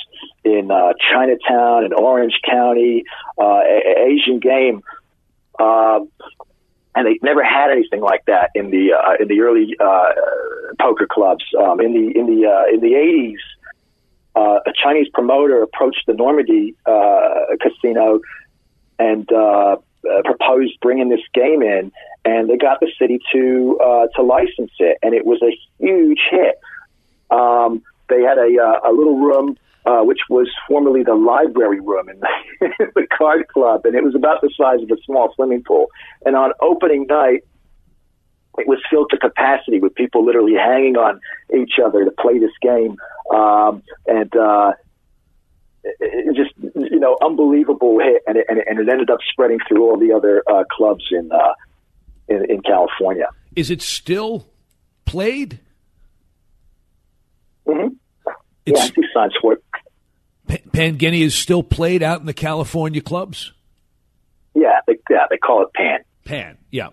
in 0.44 0.72
uh, 0.72 0.94
Chinatown 1.12 1.84
and 1.84 1.94
Orange 1.94 2.40
County, 2.50 3.04
uh, 3.38 3.62
Asian 3.98 4.40
game. 4.40 4.82
Uh, 5.58 6.00
and 6.96 7.06
they 7.06 7.20
never 7.22 7.44
had 7.44 7.72
anything 7.72 8.02
like 8.02 8.26
that 8.26 8.52
in 8.56 8.72
the 8.72 8.94
uh, 8.94 9.16
in 9.20 9.28
the 9.28 9.42
early 9.42 9.76
uh, 9.80 10.10
poker 10.80 11.08
clubs. 11.10 11.44
Um, 11.58 11.80
in 11.80 11.94
the 11.94 12.20
in 12.20 12.26
the 12.26 12.48
uh, 12.48 12.74
in 12.74 12.80
the 12.82 12.96
eighties, 12.96 13.40
uh, 14.36 14.60
a 14.66 14.74
Chinese 14.84 15.08
promoter 15.14 15.62
approached 15.62 16.04
the 16.08 16.14
Normandy 16.14 16.76
uh, 16.86 17.56
casino 17.62 18.20
and 18.98 19.32
uh, 19.32 19.78
uh, 20.10 20.22
proposed 20.24 20.78
bringing 20.82 21.10
this 21.10 21.22
game 21.34 21.62
in, 21.62 21.92
and 22.26 22.50
they 22.50 22.58
got 22.58 22.80
the 22.80 22.92
city 23.00 23.20
to 23.32 23.80
uh, 23.84 24.08
to 24.16 24.22
license 24.22 24.72
it, 24.80 24.98
and 25.02 25.14
it 25.14 25.26
was 25.26 25.42
a 25.42 25.58
huge 25.84 26.20
hit. 26.30 26.60
Um, 27.30 27.84
they 28.10 28.22
had 28.24 28.38
a 28.38 28.58
uh, 28.62 28.90
a 28.90 28.92
little 28.92 29.18
room 29.18 29.58
uh, 29.86 30.02
which 30.02 30.20
was 30.30 30.50
formerly 30.68 31.04
the 31.04 31.16
library 31.16 31.80
room 31.80 32.10
in 32.10 32.20
the, 32.20 32.92
the 32.96 33.08
card 33.16 33.48
club, 33.48 33.86
and 33.86 33.96
it 33.96 34.04
was 34.04 34.16
about 34.16 34.42
the 34.42 34.52
size 34.58 34.82
of 34.84 34.92
a 34.92 35.02
small 35.06 35.32
swimming 35.36 35.64
pool. 35.64 35.88
And 36.26 36.36
on 36.36 36.52
opening 36.62 37.06
night, 37.08 37.44
it 38.58 38.68
was 38.68 38.80
filled 38.90 39.10
to 39.12 39.18
capacity 39.18 39.80
with 39.80 39.96
people 39.96 40.26
literally 40.26 40.56
hanging 40.56 40.98
on 40.98 41.22
each 41.56 41.74
other 41.84 42.04
to 42.04 42.12
play 42.12 42.40
this 42.40 42.52
game. 42.62 42.98
Um, 43.34 43.84
and 44.06 44.36
uh, 44.36 44.74
it, 45.84 45.96
it 46.00 46.36
just 46.36 46.54
you 46.76 47.00
know 47.00 47.18
unbelievable 47.22 48.00
hit, 48.00 48.22
and 48.28 48.38
it, 48.38 48.46
and 48.50 48.60
it, 48.60 48.66
and 48.70 48.80
it 48.80 48.90
ended 48.90 49.10
up 49.10 49.20
spreading 49.32 49.60
through 49.68 49.90
all 49.90 49.98
the 49.98 50.12
other 50.12 50.44
uh, 50.52 50.64
clubs 50.72 51.06
in, 51.12 51.32
uh, 51.32 51.54
in 52.28 52.46
in 52.52 52.62
California. 52.62 53.28
Is 53.56 53.72
it 53.72 53.82
still 53.82 54.48
played? 55.06 55.60
Mm-hmm. 57.68 57.94
yeah, 58.66 58.80
I 58.80 58.88
see 58.88 59.04
signs 59.14 59.34
for 59.42 59.54
it. 59.54 59.64
Pa- 60.50 60.58
Panguingue 60.72 61.22
is 61.22 61.36
still 61.36 61.64
played 61.64 62.04
out 62.04 62.20
in 62.20 62.26
the 62.26 62.34
California 62.34 63.02
clubs. 63.02 63.54
Yeah, 64.56 64.80
they, 64.88 64.98
yeah, 65.10 65.28
they 65.30 65.38
call 65.38 65.64
it 65.64 65.74
pan. 65.74 66.00
Pan, 66.26 66.58
yeah. 66.72 66.90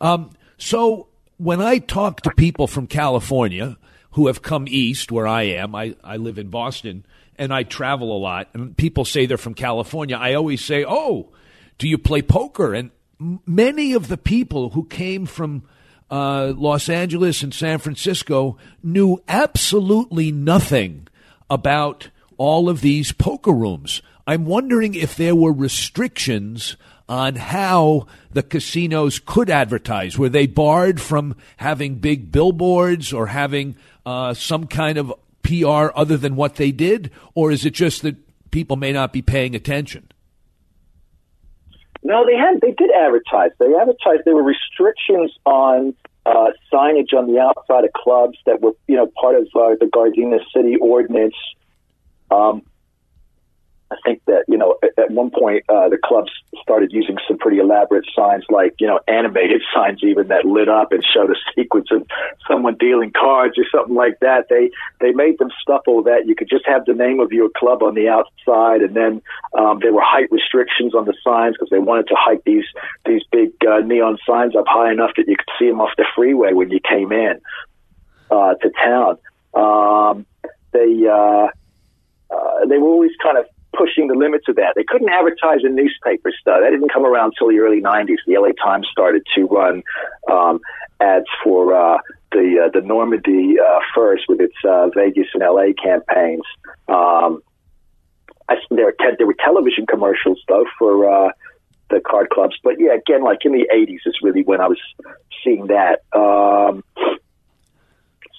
Um, 0.00 0.30
so 0.58 1.08
when 1.38 1.60
I 1.60 1.78
talk 1.78 2.20
to 2.22 2.30
people 2.30 2.66
from 2.66 2.86
California 2.86 3.78
who 4.12 4.26
have 4.26 4.42
come 4.42 4.66
east, 4.68 5.10
where 5.10 5.26
I 5.26 5.42
am, 5.44 5.74
I, 5.74 5.96
I 6.04 6.18
live 6.18 6.38
in 6.38 6.50
Boston, 6.50 7.06
and 7.36 7.54
I 7.54 7.62
travel 7.62 8.14
a 8.14 8.18
lot, 8.18 8.48
and 8.52 8.76
people 8.76 9.06
say 9.06 9.24
they're 9.24 9.38
from 9.38 9.54
California, 9.54 10.16
I 10.16 10.34
always 10.34 10.62
say, 10.62 10.84
"Oh, 10.86 11.30
do 11.78 11.88
you 11.88 11.96
play 11.96 12.20
poker?" 12.20 12.74
And 12.74 12.90
many 13.46 13.94
of 13.94 14.08
the 14.08 14.18
people 14.18 14.70
who 14.70 14.84
came 14.84 15.24
from 15.24 15.62
uh, 16.10 16.52
Los 16.54 16.90
Angeles 16.90 17.42
and 17.42 17.54
San 17.54 17.78
Francisco 17.78 18.58
knew 18.82 19.22
absolutely 19.26 20.30
nothing 20.32 21.08
about 21.48 22.10
all 22.40 22.70
of 22.70 22.80
these 22.80 23.12
poker 23.12 23.52
rooms. 23.52 24.00
I'm 24.26 24.46
wondering 24.46 24.94
if 24.94 25.14
there 25.14 25.36
were 25.36 25.52
restrictions 25.52 26.74
on 27.06 27.34
how 27.34 28.06
the 28.30 28.42
casinos 28.42 29.18
could 29.18 29.50
advertise. 29.50 30.16
Were 30.16 30.30
they 30.30 30.46
barred 30.46 31.02
from 31.02 31.36
having 31.58 31.96
big 31.96 32.32
billboards 32.32 33.12
or 33.12 33.26
having 33.26 33.76
uh, 34.06 34.32
some 34.32 34.66
kind 34.66 34.96
of 34.96 35.12
PR 35.42 35.90
other 35.94 36.16
than 36.16 36.34
what 36.34 36.54
they 36.54 36.72
did? 36.72 37.10
Or 37.34 37.52
is 37.52 37.66
it 37.66 37.74
just 37.74 38.00
that 38.02 38.16
people 38.50 38.76
may 38.76 38.94
not 38.94 39.12
be 39.12 39.20
paying 39.20 39.54
attention? 39.54 40.10
No, 42.02 42.24
they 42.24 42.36
had. 42.36 42.62
They 42.62 42.72
did 42.72 42.90
advertise. 42.90 43.50
They 43.58 43.74
advertised. 43.78 44.22
There 44.24 44.34
were 44.34 44.42
restrictions 44.42 45.30
on 45.44 45.94
uh, 46.24 46.52
signage 46.72 47.12
on 47.12 47.30
the 47.30 47.38
outside 47.38 47.84
of 47.84 47.92
clubs 47.92 48.38
that 48.46 48.62
were, 48.62 48.72
you 48.88 48.96
know, 48.96 49.10
part 49.20 49.34
of 49.34 49.42
uh, 49.54 49.76
the 49.78 49.90
Gardena 49.92 50.38
City 50.56 50.76
ordinance. 50.80 51.34
Um, 52.30 52.62
I 53.92 53.96
think 54.04 54.22
that 54.26 54.44
you 54.46 54.56
know 54.56 54.76
at, 54.84 54.96
at 54.96 55.10
one 55.10 55.30
point 55.30 55.64
uh, 55.68 55.88
the 55.88 55.98
clubs 55.98 56.30
started 56.62 56.92
using 56.92 57.18
some 57.26 57.38
pretty 57.38 57.58
elaborate 57.58 58.06
signs, 58.14 58.44
like 58.48 58.74
you 58.78 58.86
know 58.86 59.00
animated 59.08 59.62
signs 59.74 60.00
even 60.02 60.28
that 60.28 60.44
lit 60.44 60.68
up 60.68 60.92
and 60.92 61.04
showed 61.04 61.30
a 61.30 61.34
sequence 61.56 61.88
of 61.90 62.06
someone 62.48 62.76
dealing 62.76 63.10
cards 63.10 63.58
or 63.58 63.64
something 63.72 63.96
like 63.96 64.20
that. 64.20 64.46
They 64.48 64.70
they 65.00 65.10
made 65.10 65.38
them 65.38 65.50
stuff 65.60 65.82
that 65.86 66.22
you 66.26 66.36
could 66.36 66.48
just 66.48 66.66
have 66.66 66.84
the 66.84 66.94
name 66.94 67.18
of 67.18 67.32
your 67.32 67.48
club 67.56 67.82
on 67.82 67.94
the 67.94 68.08
outside, 68.08 68.82
and 68.82 68.94
then 68.94 69.22
um, 69.58 69.80
there 69.80 69.92
were 69.92 70.02
height 70.02 70.30
restrictions 70.30 70.94
on 70.94 71.04
the 71.04 71.14
signs 71.24 71.56
because 71.56 71.70
they 71.70 71.78
wanted 71.80 72.06
to 72.08 72.14
hike 72.16 72.44
these 72.44 72.66
these 73.06 73.22
big 73.32 73.50
uh, 73.68 73.78
neon 73.78 74.18
signs 74.24 74.54
up 74.54 74.66
high 74.68 74.92
enough 74.92 75.10
that 75.16 75.26
you 75.26 75.36
could 75.36 75.48
see 75.58 75.68
them 75.68 75.80
off 75.80 75.90
the 75.96 76.06
freeway 76.14 76.52
when 76.52 76.70
you 76.70 76.78
came 76.88 77.10
in 77.10 77.40
uh, 78.30 78.54
to 78.54 78.70
town. 78.70 79.18
Um, 79.52 80.26
they 80.72 81.08
uh, 81.08 81.48
uh, 82.30 82.66
they 82.68 82.78
were 82.78 82.88
always 82.88 83.12
kind 83.22 83.38
of 83.38 83.46
pushing 83.76 84.08
the 84.08 84.14
limits 84.14 84.46
of 84.48 84.56
that. 84.56 84.74
They 84.76 84.84
couldn't 84.86 85.08
advertise 85.08 85.60
in 85.64 85.74
newspapers, 85.74 86.36
though. 86.44 86.60
That 86.60 86.70
didn't 86.70 86.92
come 86.92 87.06
around 87.06 87.32
until 87.34 87.48
the 87.48 87.58
early 87.60 87.80
90s. 87.80 88.18
The 88.26 88.38
LA 88.38 88.50
Times 88.62 88.86
started 88.90 89.22
to 89.34 89.44
run 89.44 89.82
um, 90.30 90.60
ads 91.00 91.26
for 91.42 91.74
uh, 91.74 91.98
the 92.32 92.66
uh, 92.66 92.70
the 92.72 92.86
Normandy 92.86 93.56
uh, 93.60 93.80
first 93.94 94.24
with 94.28 94.40
its 94.40 94.54
uh, 94.64 94.88
Vegas 94.94 95.26
and 95.34 95.42
LA 95.42 95.72
campaigns. 95.82 96.42
Um, 96.88 97.42
I, 98.48 98.56
there, 98.70 98.86
were 98.86 98.92
te- 98.92 99.16
there 99.18 99.26
were 99.26 99.36
television 99.44 99.86
commercials, 99.86 100.40
though, 100.48 100.66
for 100.78 101.08
uh, 101.08 101.30
the 101.90 102.00
card 102.00 102.30
clubs. 102.30 102.56
But 102.62 102.74
yeah, 102.78 102.94
again, 102.94 103.22
like 103.22 103.44
in 103.44 103.52
the 103.52 103.68
80s 103.72 104.00
is 104.06 104.16
really 104.22 104.42
when 104.42 104.60
I 104.60 104.68
was 104.68 104.78
seeing 105.44 105.68
that. 105.68 106.00
Um, 106.12 106.84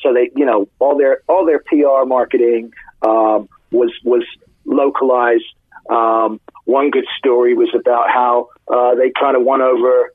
so 0.01 0.13
they, 0.13 0.31
you 0.35 0.45
know, 0.45 0.67
all 0.79 0.97
their 0.97 1.21
all 1.27 1.45
their 1.45 1.59
PR 1.59 2.05
marketing 2.05 2.73
um, 3.01 3.47
was 3.71 3.91
was 4.03 4.23
localized. 4.65 5.45
Um, 5.89 6.39
one 6.65 6.91
good 6.91 7.05
story 7.17 7.53
was 7.53 7.69
about 7.73 8.09
how 8.09 8.49
uh, 8.67 8.95
they 8.95 9.11
kind 9.19 9.35
of 9.35 9.43
won 9.43 9.61
over 9.61 10.11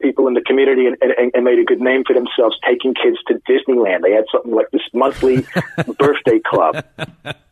people 0.00 0.26
in 0.28 0.34
the 0.34 0.40
community 0.40 0.86
and, 0.86 0.96
and, 1.00 1.30
and 1.34 1.44
made 1.44 1.58
a 1.58 1.64
good 1.64 1.80
name 1.80 2.04
for 2.06 2.14
themselves 2.14 2.58
taking 2.66 2.94
kids 2.94 3.18
to 3.28 3.34
Disneyland. 3.48 4.02
They 4.02 4.12
had 4.12 4.24
something 4.32 4.52
like 4.52 4.70
this 4.70 4.82
monthly 4.92 5.46
birthday 5.98 6.40
club 6.44 6.84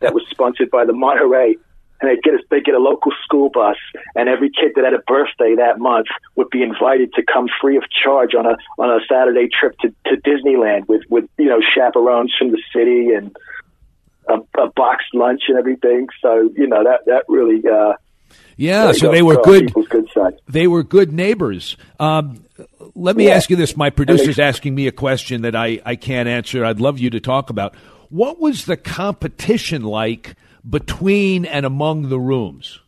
that 0.01 0.15
was 0.15 0.25
sponsored 0.31 0.71
by 0.71 0.85
the 0.85 0.93
Monterey. 0.93 1.57
And 2.01 2.09
they'd 2.09 2.23
get 2.23 2.35
a, 2.35 2.39
they'd 2.49 2.65
get 2.65 2.77
a 2.77 2.79
local 2.79 3.11
school 3.25 3.51
bus, 3.51 3.75
and 4.15 4.29
every 4.29 4.51
kid 4.51 4.71
that 4.77 4.85
had 4.85 4.95
a 4.95 5.01
birthday 5.09 5.57
that 5.57 5.81
month 5.81 6.07
would 6.37 6.49
be 6.49 6.63
invited 6.63 7.13
to 7.15 7.25
come 7.25 7.49
free 7.61 7.77
of 7.77 7.83
charge 7.91 8.37
on 8.37 8.47
a 8.47 8.57
on 8.79 8.89
a 8.89 9.01
Saturday 9.11 9.49
trip 9.49 9.77
to, 9.81 9.93
to 10.07 10.17
Disneyland 10.23 10.87
with 10.87 11.03
with 11.11 11.29
you 11.39 11.47
know 11.47 11.59
chaperones 11.75 12.33
from 12.39 12.53
the 12.53 12.63
city 12.73 13.11
and 13.11 13.37
a, 14.29 14.61
a 14.63 14.71
boxed 14.75 15.15
lunch 15.15 15.43
and 15.49 15.59
everything. 15.59 16.09
So 16.23 16.51
you 16.57 16.67
know 16.67 16.85
that 16.85 17.01
that 17.07 17.25
really. 17.29 17.63
Uh, 17.69 17.95
Yeah, 18.57 18.83
really 18.87 18.99
so 18.99 19.11
they 19.13 19.23
were 19.23 19.41
good. 19.43 19.73
good. 19.73 20.39
They 20.49 20.67
were 20.67 20.83
good 20.83 21.13
neighbors. 21.13 21.77
Um, 22.01 22.45
let 22.95 23.17
me 23.17 23.27
Yeah. 23.27 23.35
ask 23.37 23.49
you 23.51 23.57
this: 23.57 23.77
My 23.77 23.91
producer's 23.91 24.37
they- 24.37 24.43
asking 24.43 24.75
me 24.75 24.87
a 24.87 24.93
question 24.93 25.43
that 25.43 25.55
I, 25.57 25.81
I 25.85 25.97
can't 25.97 26.29
answer. 26.29 26.65
I'd 26.65 26.81
love 26.81 26.99
you 26.99 27.11
to 27.11 27.21
talk 27.21 27.51
about. 27.51 27.75
What 28.11 28.41
was 28.41 28.65
the 28.65 28.77
competition 28.77 29.83
like 29.83 30.35
between 30.69 31.45
and 31.45 31.65
among 31.67 32.09
the 32.09 32.19
rooms? 32.19 32.81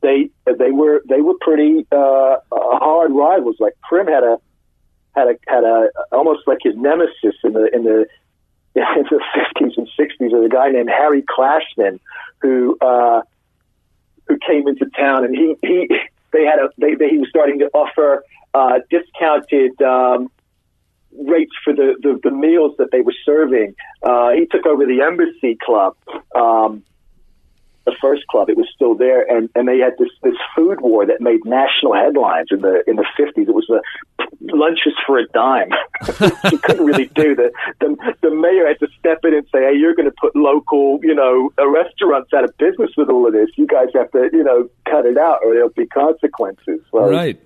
they 0.00 0.30
they 0.46 0.70
were 0.70 1.02
they 1.08 1.20
were 1.20 1.34
pretty 1.40 1.86
uh, 1.90 1.96
uh, 1.96 2.36
hard 2.52 3.10
rivals. 3.12 3.56
Like 3.58 3.74
Primm 3.90 4.08
had 4.08 4.22
a 4.22 4.38
had 5.14 5.28
a 5.28 5.34
had 5.48 5.64
a 5.64 5.88
almost 6.12 6.46
like 6.46 6.58
his 6.62 6.76
nemesis 6.76 7.34
in 7.42 7.52
the 7.52 7.68
in 7.74 7.82
the 7.84 8.06
in 8.74 9.04
the 9.10 9.20
fifties 9.34 9.76
and 9.76 9.88
sixties. 9.96 10.30
There 10.30 10.40
was 10.40 10.46
a 10.46 10.54
guy 10.54 10.70
named 10.70 10.90
Harry 10.90 11.22
Clashman 11.22 12.00
who 12.40 12.76
uh, 12.80 13.22
who 14.26 14.38
came 14.46 14.68
into 14.68 14.86
town, 14.96 15.24
and 15.24 15.34
he 15.34 15.56
he 15.62 15.88
they 16.32 16.44
had 16.44 16.58
a 16.58 16.70
they, 16.78 16.94
they 16.94 17.08
he 17.08 17.18
was 17.18 17.28
starting 17.28 17.58
to 17.60 17.70
offer 17.74 18.24
uh, 18.54 18.80
discounted. 18.90 19.80
Um, 19.82 20.30
rates 21.18 21.52
for 21.64 21.72
the, 21.72 21.94
the, 22.02 22.20
the 22.22 22.30
meals 22.30 22.76
that 22.78 22.90
they 22.92 23.00
were 23.00 23.14
serving. 23.24 23.74
Uh, 24.02 24.30
he 24.32 24.46
took 24.46 24.66
over 24.66 24.84
the 24.84 25.00
Embassy 25.00 25.56
Club, 25.60 25.96
um, 26.36 26.84
the 27.88 27.96
first 28.00 28.26
club. 28.26 28.50
It 28.50 28.56
was 28.56 28.68
still 28.74 28.94
there, 28.94 29.22
and, 29.34 29.48
and 29.54 29.66
they 29.68 29.78
had 29.78 29.94
this, 29.98 30.10
this 30.22 30.34
food 30.54 30.80
war 30.80 31.06
that 31.06 31.20
made 31.20 31.40
national 31.44 31.94
headlines 31.94 32.48
in 32.50 32.60
the 32.60 32.82
in 32.86 32.96
the 32.96 33.06
fifties. 33.16 33.48
It 33.48 33.54
was 33.54 33.66
the 33.68 33.80
lunches 34.54 34.94
for 35.06 35.18
a 35.18 35.26
dime. 35.28 35.70
you 36.52 36.58
couldn't 36.58 36.84
really 36.84 37.06
do 37.14 37.34
the, 37.34 37.50
the 37.80 37.88
the 38.22 38.30
mayor 38.30 38.66
had 38.66 38.78
to 38.80 38.88
step 38.98 39.18
in 39.24 39.34
and 39.34 39.46
say, 39.52 39.60
"Hey, 39.68 39.76
you're 39.76 39.94
going 39.94 40.10
to 40.10 40.14
put 40.20 40.34
local, 40.36 40.98
you 41.02 41.14
know, 41.14 41.50
restaurants 41.58 42.32
out 42.34 42.44
of 42.44 42.56
business 42.58 42.90
with 42.96 43.08
all 43.08 43.26
of 43.26 43.32
this. 43.32 43.48
You 43.56 43.66
guys 43.66 43.88
have 43.94 44.10
to, 44.12 44.28
you 44.32 44.44
know, 44.44 44.68
cut 44.84 45.06
it 45.06 45.18
out, 45.18 45.38
or 45.44 45.54
there'll 45.54 45.70
be 45.70 45.86
consequences." 45.86 46.80
So, 46.92 47.08
Right. 47.08 47.40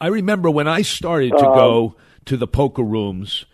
I 0.00 0.06
remember 0.08 0.48
when 0.50 0.68
I 0.68 0.82
started 0.82 1.32
to 1.32 1.48
Um, 1.48 1.56
go 1.56 1.96
to 2.26 2.36
the 2.36 2.46
poker 2.46 2.82
rooms, 2.84 3.46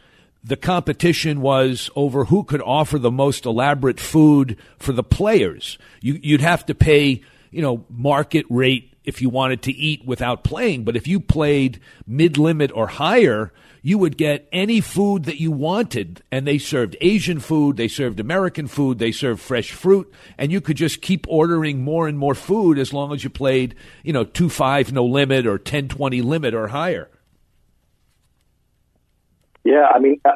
the 0.44 0.56
competition 0.56 1.40
was 1.40 1.90
over 1.96 2.26
who 2.26 2.44
could 2.44 2.60
offer 2.60 2.98
the 2.98 3.10
most 3.10 3.46
elaborate 3.46 3.98
food 3.98 4.58
for 4.78 4.92
the 4.92 5.02
players. 5.02 5.78
You, 6.02 6.20
you'd 6.22 6.42
have 6.42 6.66
to 6.66 6.74
pay, 6.74 7.22
you 7.50 7.62
know, 7.62 7.86
market 7.88 8.44
rate 8.50 8.92
if 9.04 9.22
you 9.22 9.30
wanted 9.30 9.62
to 9.62 9.72
eat 9.72 10.04
without 10.04 10.44
playing. 10.44 10.84
But 10.84 10.96
if 10.96 11.08
you 11.08 11.18
played 11.18 11.80
mid 12.06 12.36
limit 12.36 12.70
or 12.74 12.88
higher, 12.88 13.52
you 13.80 13.96
would 13.96 14.18
get 14.18 14.46
any 14.52 14.82
food 14.82 15.24
that 15.24 15.40
you 15.40 15.50
wanted. 15.50 16.22
And 16.30 16.46
they 16.46 16.58
served 16.58 16.96
Asian 17.00 17.40
food, 17.40 17.78
they 17.78 17.88
served 17.88 18.20
American 18.20 18.66
food, 18.66 18.98
they 18.98 19.12
served 19.12 19.40
fresh 19.40 19.72
fruit, 19.72 20.12
and 20.36 20.52
you 20.52 20.60
could 20.60 20.76
just 20.76 21.00
keep 21.00 21.26
ordering 21.26 21.82
more 21.82 22.06
and 22.06 22.18
more 22.18 22.34
food 22.34 22.78
as 22.78 22.92
long 22.92 23.14
as 23.14 23.24
you 23.24 23.30
played, 23.30 23.74
you 24.02 24.12
know, 24.12 24.24
2 24.24 24.50
5 24.50 24.92
no 24.92 25.06
limit 25.06 25.46
or 25.46 25.56
10 25.56 25.88
20 25.88 26.20
limit 26.20 26.54
or 26.54 26.68
higher. 26.68 27.08
Yeah, 29.64 29.86
I 29.94 29.98
mean, 29.98 30.20
uh, 30.24 30.32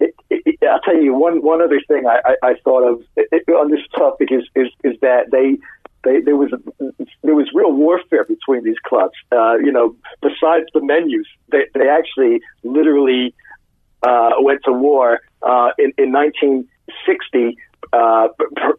it, 0.00 0.14
it, 0.30 0.58
I'll 0.68 0.80
tell 0.80 1.00
you 1.00 1.14
one 1.14 1.42
one 1.42 1.62
other 1.62 1.80
thing 1.86 2.06
I, 2.06 2.20
I, 2.24 2.50
I 2.50 2.54
thought 2.64 2.88
of 2.88 3.02
it, 3.16 3.48
on 3.48 3.70
this 3.70 3.80
topic 3.94 4.30
is 4.32 4.44
is, 4.54 4.68
is 4.82 4.98
that 5.00 5.30
they. 5.30 5.58
They, 6.04 6.20
there 6.20 6.34
was 6.34 6.50
there 7.22 7.36
was 7.36 7.48
real 7.54 7.72
warfare 7.72 8.24
between 8.24 8.64
these 8.64 8.78
clubs. 8.84 9.14
Uh, 9.30 9.58
you 9.58 9.70
know, 9.70 9.94
besides 10.20 10.66
the 10.74 10.80
menus, 10.82 11.28
they, 11.52 11.66
they 11.74 11.88
actually 11.88 12.40
literally 12.64 13.32
uh, 14.02 14.30
went 14.40 14.62
to 14.64 14.72
war 14.72 15.20
uh, 15.42 15.70
in, 15.78 15.92
in 15.98 16.10
1960. 16.10 17.56
Uh, 17.92 18.28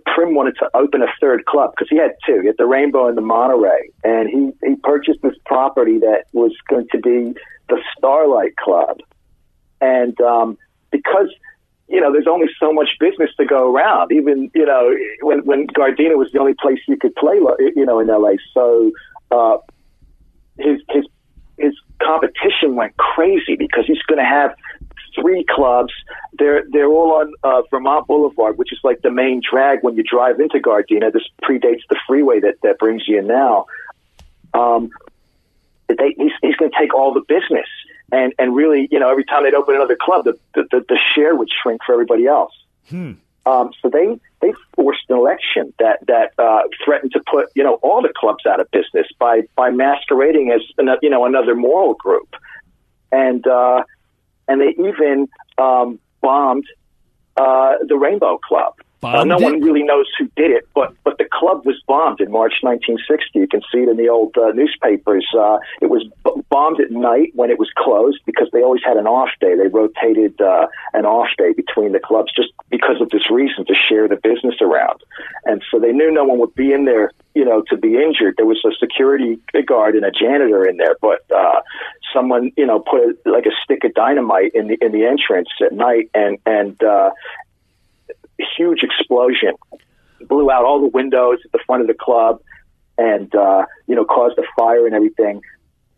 Primm 0.09 0.35
wanted 0.35 0.57
to 0.59 0.69
open 0.73 1.01
a 1.01 1.07
third 1.21 1.45
club 1.45 1.71
because 1.71 1.87
he 1.89 1.95
had 1.95 2.11
two. 2.25 2.41
He 2.41 2.47
had 2.47 2.57
the 2.57 2.65
Rainbow 2.65 3.07
and 3.07 3.17
the 3.17 3.21
Monterey, 3.21 3.89
and 4.03 4.27
he 4.27 4.51
he 4.67 4.75
purchased 4.83 5.21
this 5.21 5.35
property 5.45 5.99
that 5.99 6.25
was 6.33 6.51
going 6.67 6.89
to 6.91 6.97
be 6.99 7.39
the 7.69 7.79
Starlight 7.97 8.57
Club 8.57 8.99
and 9.83 10.19
um, 10.21 10.57
because 10.91 11.29
you 11.87 11.99
know, 11.99 12.11
there's 12.11 12.27
only 12.27 12.47
so 12.59 12.71
much 12.71 12.89
business 12.99 13.29
to 13.37 13.45
go 13.45 13.71
around. 13.71 14.11
Even 14.11 14.49
you 14.55 14.65
know, 14.65 14.95
when 15.21 15.39
when 15.45 15.67
Gardena 15.67 16.17
was 16.17 16.31
the 16.31 16.39
only 16.39 16.55
place 16.55 16.79
you 16.87 16.97
could 16.97 17.15
play, 17.15 17.35
you 17.75 17.85
know, 17.85 17.99
in 17.99 18.07
LA. 18.07 18.33
So 18.53 18.91
uh, 19.31 19.57
his 20.57 20.81
his 20.89 21.05
his 21.57 21.73
competition 22.01 22.75
went 22.75 22.95
crazy 22.97 23.55
because 23.57 23.85
he's 23.85 24.01
going 24.03 24.19
to 24.19 24.25
have 24.25 24.55
three 25.13 25.45
clubs. 25.49 25.93
They're 26.39 26.63
they're 26.71 26.87
all 26.87 27.13
on 27.13 27.33
uh, 27.43 27.61
Vermont 27.69 28.07
Boulevard, 28.07 28.57
which 28.57 28.71
is 28.71 28.79
like 28.83 29.01
the 29.01 29.11
main 29.11 29.41
drag 29.47 29.79
when 29.81 29.95
you 29.95 30.03
drive 30.03 30.39
into 30.39 30.59
Gardena. 30.59 31.11
This 31.11 31.27
predates 31.43 31.81
the 31.89 31.99
freeway 32.07 32.39
that 32.39 32.55
that 32.63 32.79
brings 32.79 33.03
you 33.07 33.19
in 33.19 33.27
now. 33.27 33.65
Um, 34.53 34.89
they, 35.87 36.15
he's, 36.17 36.31
he's 36.41 36.55
going 36.55 36.71
to 36.71 36.77
take 36.79 36.93
all 36.93 37.13
the 37.13 37.23
business, 37.27 37.67
and 38.11 38.33
and 38.37 38.55
really, 38.55 38.87
you 38.91 38.99
know, 38.99 39.09
every 39.09 39.25
time 39.25 39.43
they'd 39.43 39.53
open 39.53 39.75
another 39.75 39.97
club, 39.99 40.25
the 40.25 40.37
the, 40.53 40.65
the, 40.71 40.97
share 41.15 41.35
would 41.35 41.49
shrink 41.61 41.81
for 41.85 41.93
everybody 41.93 42.27
else. 42.27 42.53
Hmm. 42.89 43.13
Um, 43.45 43.71
so 43.81 43.89
they 43.89 44.19
they 44.41 44.53
forced 44.75 45.09
an 45.09 45.17
election 45.17 45.73
that 45.79 45.99
that 46.07 46.33
uh, 46.37 46.61
threatened 46.83 47.11
to 47.13 47.21
put 47.29 47.47
you 47.55 47.63
know 47.63 47.75
all 47.75 48.01
the 48.01 48.13
clubs 48.15 48.45
out 48.45 48.59
of 48.59 48.69
business 48.71 49.07
by 49.19 49.41
by 49.55 49.69
masquerading 49.69 50.51
as 50.51 50.61
you 51.01 51.09
know 51.09 51.25
another 51.25 51.55
moral 51.55 51.93
group, 51.95 52.35
and 53.11 53.45
uh, 53.47 53.83
and 54.47 54.61
they 54.61 54.69
even 54.69 55.27
um, 55.57 55.99
bombed 56.21 56.65
uh, 57.37 57.75
the 57.87 57.97
Rainbow 57.97 58.37
Club. 58.37 58.75
Uh, 59.03 59.23
no 59.23 59.37
one 59.37 59.61
really 59.61 59.83
knows 59.83 60.05
who 60.17 60.25
did 60.35 60.51
it, 60.51 60.67
but 60.73 60.93
but 61.03 61.17
the 61.17 61.25
club 61.31 61.65
was 61.65 61.81
bombed 61.87 62.21
in 62.21 62.31
March 62.31 62.53
1960. 62.61 63.39
You 63.39 63.47
can 63.47 63.61
see 63.71 63.79
it 63.79 63.89
in 63.89 63.97
the 63.97 64.09
old 64.09 64.35
uh, 64.37 64.51
newspapers. 64.51 65.25
Uh, 65.37 65.57
it 65.81 65.89
was 65.89 66.05
b- 66.23 66.41
bombed 66.49 66.79
at 66.79 66.91
night 66.91 67.31
when 67.35 67.49
it 67.49 67.59
was 67.59 67.69
closed 67.77 68.19
because 68.25 68.47
they 68.53 68.61
always 68.61 68.81
had 68.85 68.97
an 68.97 69.07
off 69.07 69.29
day. 69.39 69.55
They 69.55 69.67
rotated 69.67 70.39
uh, 70.39 70.67
an 70.93 71.05
off 71.05 71.29
day 71.37 71.53
between 71.53 71.91
the 71.91 71.99
clubs 71.99 72.31
just 72.35 72.49
because 72.69 73.01
of 73.01 73.09
this 73.09 73.29
reason 73.29 73.65
to 73.65 73.73
share 73.73 74.07
the 74.07 74.15
business 74.15 74.55
around. 74.61 75.01
And 75.45 75.63
so 75.69 75.79
they 75.79 75.91
knew 75.91 76.11
no 76.11 76.23
one 76.23 76.39
would 76.39 76.55
be 76.55 76.71
in 76.71 76.85
there, 76.85 77.11
you 77.35 77.45
know, 77.45 77.63
to 77.69 77.77
be 77.77 77.95
injured. 77.95 78.35
There 78.37 78.45
was 78.45 78.61
a 78.65 78.71
security 78.79 79.39
guard 79.65 79.95
and 79.95 80.05
a 80.05 80.11
janitor 80.11 80.65
in 80.67 80.77
there, 80.77 80.95
but 81.01 81.19
uh, 81.35 81.61
someone, 82.13 82.51
you 82.55 82.65
know, 82.65 82.79
put 82.79 83.01
a, 83.01 83.29
like 83.29 83.45
a 83.45 83.55
stick 83.63 83.83
of 83.83 83.93
dynamite 83.93 84.51
in 84.53 84.67
the 84.67 84.77
in 84.81 84.91
the 84.91 85.05
entrance 85.05 85.49
at 85.61 85.73
night, 85.73 86.09
and 86.13 86.37
and 86.45 86.81
uh, 86.83 87.09
huge 88.57 88.79
explosion 88.83 89.53
blew 90.27 90.49
out 90.49 90.65
all 90.65 90.79
the 90.79 90.87
windows 90.87 91.39
at 91.43 91.51
the 91.51 91.59
front 91.65 91.81
of 91.81 91.87
the 91.87 91.93
club 91.93 92.39
and 92.97 93.33
uh, 93.35 93.65
you 93.87 93.95
know 93.95 94.05
caused 94.05 94.37
a 94.37 94.43
fire 94.57 94.85
and 94.85 94.95
everything. 94.95 95.41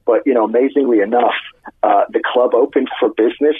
But 0.05 0.21
you 0.25 0.33
know, 0.33 0.45
amazingly 0.45 0.99
enough, 0.99 1.33
uh, 1.81 2.03
the 2.09 2.21
club 2.23 2.53
opened 2.53 2.89
for 2.99 3.09
business 3.09 3.55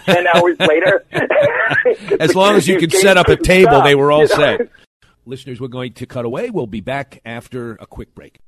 ten 0.06 0.26
hours 0.34 0.58
later. 0.58 1.04
as 2.20 2.34
long 2.34 2.56
as 2.56 2.66
you 2.66 2.78
can 2.78 2.90
set 2.90 3.16
up 3.16 3.28
a 3.28 3.36
table, 3.36 3.72
stop, 3.72 3.84
they 3.84 3.94
were 3.94 4.10
all 4.10 4.26
set. 4.26 4.60
Know? 4.60 4.66
Listeners, 5.26 5.60
we're 5.60 5.68
going 5.68 5.92
to 5.94 6.06
cut 6.06 6.24
away. 6.24 6.50
We'll 6.50 6.66
be 6.66 6.80
back 6.80 7.20
after 7.24 7.72
a 7.76 7.86
quick 7.86 8.14
break. 8.14 8.38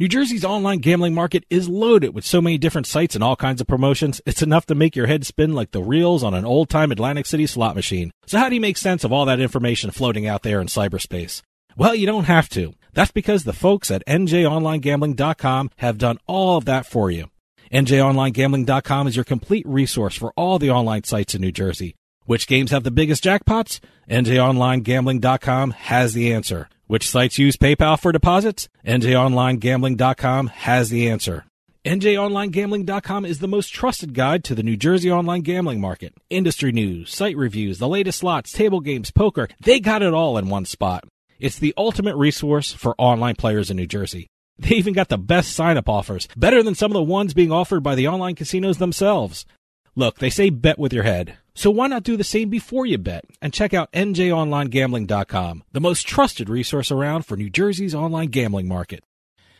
New 0.00 0.08
Jersey's 0.08 0.46
online 0.46 0.78
gambling 0.78 1.12
market 1.12 1.44
is 1.50 1.68
loaded 1.68 2.14
with 2.14 2.24
so 2.24 2.40
many 2.40 2.56
different 2.56 2.86
sites 2.86 3.14
and 3.14 3.22
all 3.22 3.36
kinds 3.36 3.60
of 3.60 3.66
promotions. 3.66 4.18
It's 4.24 4.40
enough 4.40 4.64
to 4.66 4.74
make 4.74 4.96
your 4.96 5.06
head 5.06 5.26
spin 5.26 5.52
like 5.52 5.72
the 5.72 5.82
reels 5.82 6.24
on 6.24 6.32
an 6.32 6.46
old 6.46 6.70
time 6.70 6.90
Atlantic 6.90 7.26
City 7.26 7.46
slot 7.46 7.76
machine. 7.76 8.10
So 8.24 8.38
how 8.38 8.48
do 8.48 8.54
you 8.54 8.62
make 8.62 8.78
sense 8.78 9.04
of 9.04 9.12
all 9.12 9.26
that 9.26 9.40
information 9.40 9.90
floating 9.90 10.26
out 10.26 10.42
there 10.42 10.58
in 10.58 10.68
cyberspace? 10.68 11.42
Well, 11.76 11.94
you 11.94 12.06
don't 12.06 12.24
have 12.24 12.48
to. 12.48 12.72
That's 12.94 13.10
because 13.10 13.44
the 13.44 13.52
folks 13.52 13.90
at 13.90 14.02
NJOnlineGambling.com 14.06 15.70
have 15.76 15.98
done 15.98 16.16
all 16.26 16.56
of 16.56 16.64
that 16.64 16.86
for 16.86 17.10
you. 17.10 17.28
NJOnlineGambling.com 17.70 19.06
is 19.06 19.16
your 19.16 19.26
complete 19.26 19.68
resource 19.68 20.16
for 20.16 20.32
all 20.34 20.58
the 20.58 20.70
online 20.70 21.04
sites 21.04 21.34
in 21.34 21.42
New 21.42 21.52
Jersey. 21.52 21.94
Which 22.24 22.46
games 22.46 22.70
have 22.70 22.84
the 22.84 22.90
biggest 22.90 23.22
jackpots? 23.22 23.80
NJOnlineGambling.com 24.08 25.72
has 25.72 26.14
the 26.14 26.32
answer. 26.32 26.70
Which 26.90 27.08
sites 27.08 27.38
use 27.38 27.56
PayPal 27.56 28.00
for 28.00 28.10
deposits? 28.10 28.68
NJOnlineGambling.com 28.84 30.48
has 30.48 30.90
the 30.90 31.08
answer. 31.08 31.44
NJOnlineGambling.com 31.84 33.24
is 33.24 33.38
the 33.38 33.46
most 33.46 33.68
trusted 33.72 34.12
guide 34.12 34.42
to 34.42 34.56
the 34.56 34.64
New 34.64 34.76
Jersey 34.76 35.08
online 35.08 35.42
gambling 35.42 35.80
market. 35.80 36.14
Industry 36.30 36.72
news, 36.72 37.14
site 37.14 37.36
reviews, 37.36 37.78
the 37.78 37.86
latest 37.86 38.18
slots, 38.18 38.50
table 38.50 38.80
games, 38.80 39.12
poker, 39.12 39.46
they 39.60 39.78
got 39.78 40.02
it 40.02 40.12
all 40.12 40.36
in 40.36 40.48
one 40.48 40.64
spot. 40.64 41.04
It's 41.38 41.60
the 41.60 41.74
ultimate 41.78 42.16
resource 42.16 42.72
for 42.72 42.96
online 42.98 43.36
players 43.36 43.70
in 43.70 43.76
New 43.76 43.86
Jersey. 43.86 44.26
They 44.58 44.74
even 44.74 44.92
got 44.92 45.10
the 45.10 45.16
best 45.16 45.52
sign 45.52 45.76
up 45.76 45.88
offers, 45.88 46.26
better 46.36 46.60
than 46.60 46.74
some 46.74 46.90
of 46.90 46.94
the 46.94 47.04
ones 47.04 47.34
being 47.34 47.52
offered 47.52 47.84
by 47.84 47.94
the 47.94 48.08
online 48.08 48.34
casinos 48.34 48.78
themselves. 48.78 49.46
Look, 49.94 50.18
they 50.18 50.28
say 50.28 50.50
bet 50.50 50.76
with 50.76 50.92
your 50.92 51.04
head. 51.04 51.36
So 51.54 51.70
why 51.70 51.88
not 51.88 52.04
do 52.04 52.16
the 52.16 52.24
same 52.24 52.48
before 52.48 52.86
you 52.86 52.98
bet 52.98 53.24
and 53.42 53.52
check 53.52 53.74
out 53.74 53.92
njonlinegambling.com, 53.92 55.64
the 55.72 55.80
most 55.80 56.06
trusted 56.06 56.48
resource 56.48 56.90
around 56.90 57.26
for 57.26 57.36
New 57.36 57.50
Jersey's 57.50 57.94
online 57.94 58.28
gambling 58.28 58.68
market. 58.68 59.02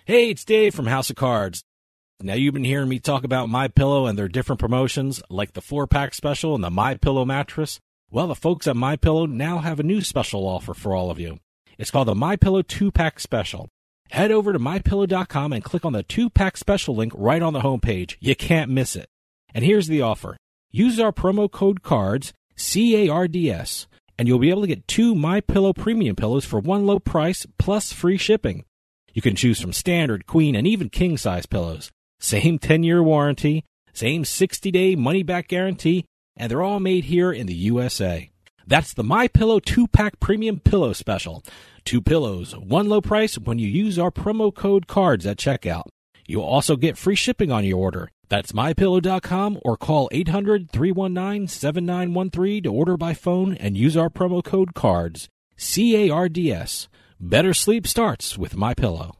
Hey, 0.05 0.30
it's 0.30 0.45
Dave 0.45 0.74
from 0.74 0.86
House 0.86 1.11
of 1.11 1.16
Cards. 1.16 1.62
Now 2.22 2.34
you've 2.34 2.55
been 2.55 2.64
hearing 2.64 2.88
me 2.88 2.99
talk 2.99 3.24
about 3.24 3.49
My 3.49 3.68
Pillow 3.68 4.07
and 4.07 4.18
their 4.18 4.28
different 4.28 4.61
promotions 4.61 5.22
like 5.30 5.53
the 5.53 5.62
4-pack 5.62 6.14
special 6.14 6.55
and 6.55 6.62
the 6.62 6.70
My 6.70 6.95
Pillow 6.95 7.24
mattress. 7.24 7.80
Well, 8.11 8.26
the 8.26 8.34
folks 8.34 8.66
at 8.66 8.76
My 8.76 8.97
Pillow 8.97 9.26
now 9.26 9.59
have 9.59 9.80
a 9.80 9.84
new 9.84 10.01
special 10.01 10.47
offer 10.47 10.74
for 10.74 10.95
all 10.95 11.11
of 11.11 11.18
you. 11.18 11.38
It's 11.78 11.91
called 11.91 12.09
the 12.09 12.14
My 12.14 12.36
Pillow 12.36 12.62
2-pack 12.62 13.20
special. 13.20 13.68
Head 14.11 14.32
over 14.32 14.53
to 14.53 14.59
mypillow.com 14.59 15.53
and 15.53 15.64
click 15.64 15.84
on 15.84 15.93
the 15.93 16.03
2-pack 16.03 16.57
special 16.57 16.97
link 16.97 17.12
right 17.16 17.41
on 17.41 17.53
the 17.53 17.61
homepage. 17.61 18.16
You 18.20 18.34
can't 18.34 18.70
miss 18.70 18.97
it. 18.97 19.09
And 19.55 19.64
here's 19.64 19.86
the 19.86 20.03
offer. 20.03 20.36
Use 20.73 21.01
our 21.01 21.11
promo 21.11 21.51
code 21.51 21.83
CARDS, 21.83 22.33
C 22.55 22.95
A 22.97 23.12
R 23.12 23.27
D 23.27 23.51
S, 23.51 23.89
and 24.16 24.29
you'll 24.29 24.39
be 24.39 24.51
able 24.51 24.62
to 24.62 24.68
get 24.68 24.87
two 24.87 25.16
My 25.16 25.41
Pillow 25.41 25.73
premium 25.73 26.14
pillows 26.14 26.45
for 26.45 26.61
one 26.61 26.87
low 26.87 27.01
price 27.01 27.45
plus 27.59 27.93
free 27.93 28.16
shipping. 28.16 28.64
You 29.12 29.21
can 29.21 29.35
choose 29.35 29.61
from 29.61 29.73
standard, 29.73 30.27
queen, 30.27 30.55
and 30.55 30.68
even 30.68 30.89
king 30.89 31.16
size 31.16 31.47
pillows. 31.47 31.91
Same 32.21 32.59
10 32.61 32.85
year 32.85 33.03
warranty, 33.03 33.64
same 33.93 34.25
60 34.25 34.71
day 34.71 34.95
money 34.95 35.25
back 35.25 35.49
guarantee, 35.49 36.05
and 36.37 36.49
they're 36.49 36.62
all 36.62 36.79
made 36.79 37.07
here 37.07 37.33
in 37.33 37.47
the 37.47 37.55
USA. 37.55 38.31
That's 38.64 38.95
the 38.95 39.03
My 39.03 39.27
Pillow 39.27 39.59
2 39.59 39.89
pack 39.89 40.21
premium 40.21 40.61
pillow 40.61 40.93
special. 40.93 41.43
Two 41.85 42.01
pillows, 42.01 42.57
one 42.57 42.89
low 42.89 43.01
price 43.01 43.37
when 43.37 43.59
you 43.59 43.66
use 43.66 43.99
our 43.99 44.12
promo 44.12 44.55
code 44.55 44.87
CARDS 44.87 45.27
at 45.27 45.39
checkout. 45.39 45.89
You'll 46.29 46.45
also 46.45 46.77
get 46.77 46.97
free 46.97 47.16
shipping 47.16 47.51
on 47.51 47.64
your 47.64 47.79
order. 47.79 48.11
That's 48.31 48.53
mypillow.com 48.53 49.59
or 49.62 49.76
call 49.76 50.09
800 50.12 50.70
319 50.70 51.49
7913 51.49 52.62
to 52.62 52.72
order 52.72 52.97
by 52.97 53.12
phone 53.12 53.55
and 53.55 53.76
use 53.76 53.97
our 53.97 54.09
promo 54.09 54.43
code 54.43 54.72
CARDS. 54.72 55.28
C 55.57 56.09
A 56.09 56.14
R 56.14 56.28
D 56.28 56.51
S. 56.51 56.89
Better 57.20 57.53
sleep 57.53 57.87
starts 57.87 58.39
with 58.39 58.57
My 58.57 58.72
Pillow. 58.72 59.20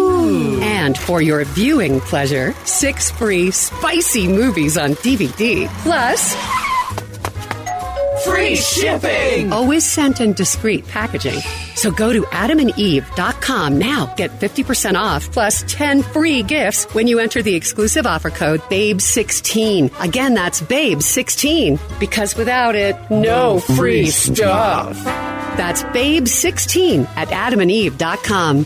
And 0.61 0.97
for 0.97 1.21
your 1.21 1.43
viewing 1.45 1.99
pleasure, 2.01 2.53
six 2.65 3.11
free 3.11 3.51
spicy 3.51 4.27
movies 4.27 4.77
on 4.77 4.91
DVD. 4.95 5.67
Plus, 5.83 6.33
free 8.25 8.55
shipping! 8.55 9.51
Always 9.51 9.83
sent 9.85 10.21
in 10.21 10.33
discreet 10.33 10.87
packaging. 10.87 11.39
So 11.75 11.91
go 11.91 12.13
to 12.13 12.21
adamandeve.com 12.23 13.77
now. 13.77 14.13
Get 14.15 14.31
50% 14.39 14.95
off 14.95 15.31
plus 15.31 15.63
10 15.67 16.03
free 16.03 16.43
gifts 16.43 16.85
when 16.93 17.07
you 17.07 17.19
enter 17.19 17.41
the 17.41 17.55
exclusive 17.55 18.05
offer 18.05 18.29
code 18.29 18.61
BABE16. 18.61 19.91
Again, 20.03 20.33
that's 20.33 20.61
BABE16 20.61 21.99
because 21.99 22.35
without 22.35 22.75
it, 22.75 22.95
no 23.09 23.59
free 23.59 24.07
stuff. 24.07 24.95
That's 25.57 25.83
BABE16 25.83 27.07
at 27.15 27.29
adamandeve.com. 27.29 28.65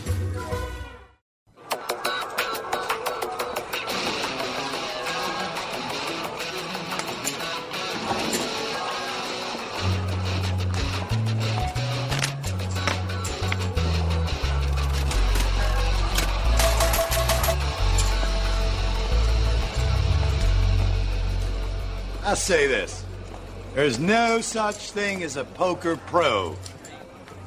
say 22.46 22.68
this. 22.68 23.04
There's 23.74 23.98
no 23.98 24.40
such 24.40 24.92
thing 24.92 25.24
as 25.24 25.36
a 25.36 25.42
poker 25.42 25.96
pro. 25.96 26.54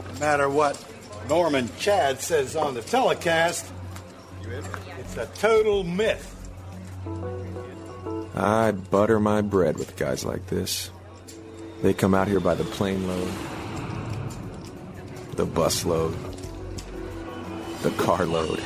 No 0.10 0.20
matter 0.20 0.50
what 0.50 0.84
Norman 1.30 1.70
Chad 1.80 2.20
says 2.20 2.58
on 2.58 2.74
the 2.74 2.82
telecast, 2.82 3.72
it's 4.44 5.16
a 5.16 5.26
total 5.36 5.86
myth. 5.86 6.36
I 8.36 8.72
butter 8.72 9.22
my 9.22 9.40
bread 9.40 9.78
with 9.78 9.96
guys 9.96 10.26
like 10.26 10.48
this. 10.48 10.92
They 11.82 11.94
come 11.94 12.14
out 12.14 12.28
here 12.28 12.42
by 12.42 12.56
the 12.56 12.66
plane 12.66 13.08
load, 13.08 13.32
the 15.38 15.46
bus 15.46 15.86
load, 15.86 16.14
the 17.84 17.92
car 17.92 18.26
load. 18.26 18.62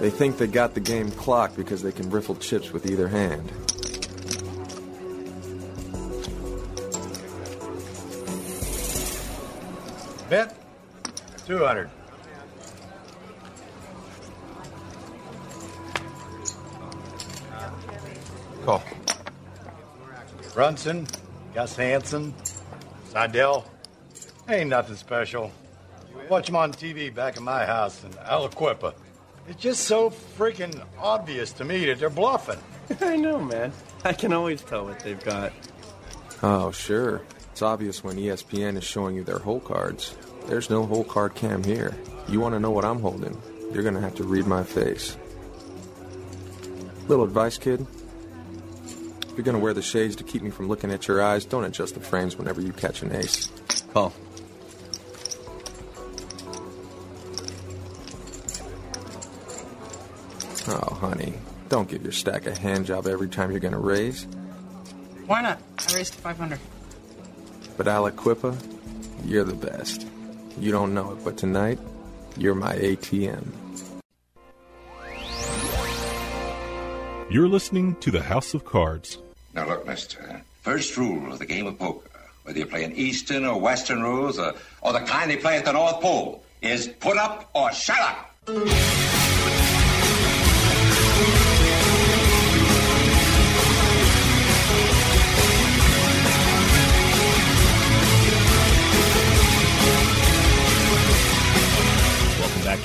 They 0.00 0.10
think 0.10 0.38
they 0.38 0.48
got 0.48 0.74
the 0.74 0.80
game 0.80 1.12
clocked 1.12 1.56
because 1.56 1.82
they 1.82 1.92
can 1.92 2.10
riffle 2.10 2.34
chips 2.34 2.72
with 2.72 2.84
either 2.84 3.06
hand. 3.06 3.52
Bet 10.28 10.54
200. 11.46 11.88
Call. 18.64 18.82
Brunson, 20.52 21.06
Gus 21.54 21.76
Hansen, 21.76 22.34
Seidel. 23.10 23.64
Ain't 24.48 24.70
nothing 24.70 24.96
special. 24.96 25.50
Watch 26.28 26.46
them 26.46 26.56
on 26.56 26.72
TV 26.72 27.14
back 27.14 27.38
in 27.38 27.44
my 27.44 27.64
house 27.64 28.04
in 28.04 28.10
Aliquippa. 28.10 28.92
It's 29.48 29.62
just 29.62 29.84
so 29.84 30.10
freaking 30.10 30.78
obvious 30.98 31.52
to 31.52 31.64
me 31.64 31.86
that 31.86 31.98
they're 31.98 32.10
bluffing. 32.10 32.58
I 33.00 33.16
know, 33.16 33.38
man. 33.38 33.72
I 34.04 34.12
can 34.12 34.34
always 34.34 34.60
tell 34.60 34.84
what 34.84 35.00
they've 35.00 35.22
got. 35.24 35.52
Oh, 36.42 36.70
sure. 36.70 37.22
It's 37.58 37.62
obvious 37.64 38.04
when 38.04 38.14
ESPN 38.14 38.76
is 38.76 38.84
showing 38.84 39.16
you 39.16 39.24
their 39.24 39.40
hole 39.40 39.58
cards. 39.58 40.16
There's 40.46 40.70
no 40.70 40.86
hole 40.86 41.02
card 41.02 41.34
cam 41.34 41.64
here. 41.64 41.92
You 42.28 42.38
want 42.38 42.54
to 42.54 42.60
know 42.60 42.70
what 42.70 42.84
I'm 42.84 43.00
holding? 43.00 43.36
You're 43.72 43.82
going 43.82 43.96
to 43.96 44.00
have 44.00 44.14
to 44.14 44.22
read 44.22 44.46
my 44.46 44.62
face. 44.62 45.16
Little 47.08 47.24
advice, 47.24 47.58
kid. 47.58 47.84
If 49.22 49.32
you're 49.34 49.42
going 49.42 49.56
to 49.56 49.58
wear 49.60 49.74
the 49.74 49.82
shades 49.82 50.14
to 50.14 50.22
keep 50.22 50.40
me 50.40 50.50
from 50.50 50.68
looking 50.68 50.92
at 50.92 51.08
your 51.08 51.20
eyes, 51.20 51.44
don't 51.44 51.64
adjust 51.64 51.94
the 51.94 52.00
frames 52.00 52.36
whenever 52.36 52.60
you 52.60 52.72
catch 52.72 53.02
an 53.02 53.12
ace. 53.12 53.50
Call. 53.92 54.12
Oh, 60.68 60.94
honey. 60.94 61.34
Don't 61.68 61.88
give 61.88 62.04
your 62.04 62.12
stack 62.12 62.46
a 62.46 62.56
hand 62.56 62.86
job 62.86 63.08
every 63.08 63.28
time 63.28 63.50
you're 63.50 63.58
going 63.58 63.72
to 63.72 63.78
raise. 63.78 64.28
Why 65.26 65.42
not? 65.42 65.60
I 65.88 65.94
raised 65.96 66.12
to 66.12 66.20
500. 66.20 66.60
But 67.78 67.86
Aliquippa, 67.86 68.58
you're 69.24 69.44
the 69.44 69.54
best. 69.54 70.04
You 70.58 70.72
don't 70.72 70.92
know 70.94 71.12
it, 71.12 71.24
but 71.24 71.36
tonight, 71.36 71.78
you're 72.36 72.56
my 72.56 72.74
ATM. 72.74 73.46
You're 77.30 77.46
listening 77.46 77.94
to 78.00 78.10
the 78.10 78.20
House 78.20 78.52
of 78.52 78.64
Cards. 78.64 79.18
Now 79.54 79.68
look, 79.68 79.86
mister. 79.86 80.42
First 80.62 80.96
rule 80.96 81.32
of 81.32 81.38
the 81.38 81.46
game 81.46 81.68
of 81.68 81.78
poker, 81.78 82.10
whether 82.42 82.58
you're 82.58 82.66
playing 82.66 82.96
Eastern 82.96 83.44
or 83.44 83.60
Western 83.60 84.02
rules, 84.02 84.40
or, 84.40 84.54
or 84.82 84.92
the 84.92 85.00
kind 85.00 85.30
they 85.30 85.36
play 85.36 85.56
at 85.56 85.64
the 85.64 85.72
North 85.72 86.00
Pole, 86.00 86.42
is 86.60 86.88
put 86.88 87.16
up 87.16 87.48
or 87.54 87.72
shut 87.72 88.00
up. 88.00 89.17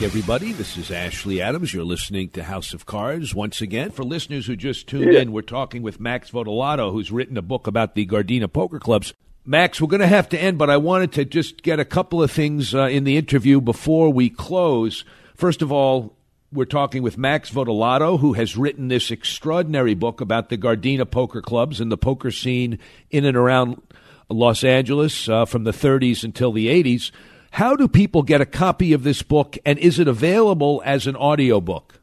Everybody. 0.03 0.51
This 0.51 0.75
is 0.77 0.91
Ashley 0.91 1.41
Adams. 1.41 1.73
You're 1.73 1.83
listening 1.85 2.29
to 2.31 2.43
House 2.43 2.73
of 2.73 2.85
Cards 2.85 3.33
once 3.33 3.61
again. 3.61 3.89
For 3.91 4.03
listeners 4.03 4.45
who 4.45 4.55
just 4.55 4.87
tuned 4.87 5.13
Yeah. 5.13 5.21
in, 5.21 5.31
we're 5.31 5.41
talking 5.41 5.81
with 5.81 5.99
Max 5.99 6.29
Votolato, 6.31 6.91
who's 6.91 7.11
written 7.11 7.37
a 7.37 7.41
book 7.41 7.67
about 7.67 7.95
the 7.95 8.05
Gardena 8.05 8.51
Poker 8.51 8.79
Clubs. 8.79 9.13
Max, 9.45 9.79
we're 9.79 9.87
going 9.87 10.01
to 10.01 10.07
have 10.07 10.27
to 10.29 10.41
end, 10.41 10.57
but 10.57 10.69
I 10.69 10.77
wanted 10.77 11.11
to 11.13 11.25
just 11.25 11.63
get 11.63 11.79
a 11.79 11.85
couple 11.85 12.21
of 12.21 12.31
things 12.31 12.75
uh, 12.75 12.83
in 12.83 13.03
the 13.05 13.17
interview 13.17 13.61
before 13.61 14.09
we 14.11 14.29
close. 14.29 15.05
First 15.35 15.61
of 15.61 15.71
all, 15.71 16.15
we're 16.51 16.65
talking 16.65 17.01
with 17.01 17.17
Max 17.17 17.49
Votolato, 17.49 18.19
who 18.19 18.33
has 18.33 18.57
written 18.57 18.89
this 18.89 19.09
extraordinary 19.09 19.93
book 19.93 20.19
about 20.21 20.49
the 20.49 20.57
Gardena 20.57 21.09
poker 21.09 21.41
clubs 21.41 21.79
and 21.79 21.91
the 21.91 21.97
poker 21.97 22.29
scene 22.31 22.77
in 23.09 23.25
and 23.25 23.37
around 23.37 23.81
Los 24.29 24.63
Angeles 24.63 25.29
uh, 25.29 25.45
from 25.45 25.63
the 25.63 25.71
30s 25.71 26.23
until 26.23 26.51
the 26.51 26.67
80s. 26.67 27.11
How 27.53 27.75
do 27.75 27.87
people 27.87 28.23
get 28.23 28.41
a 28.41 28.47
copy 28.47 28.93
of 28.93 29.03
this 29.03 29.21
book, 29.21 29.59
and 29.63 29.77
is 29.77 29.99
it 29.99 30.07
available 30.07 30.81
as 30.83 31.05
an 31.05 31.15
audiobook? 31.15 31.99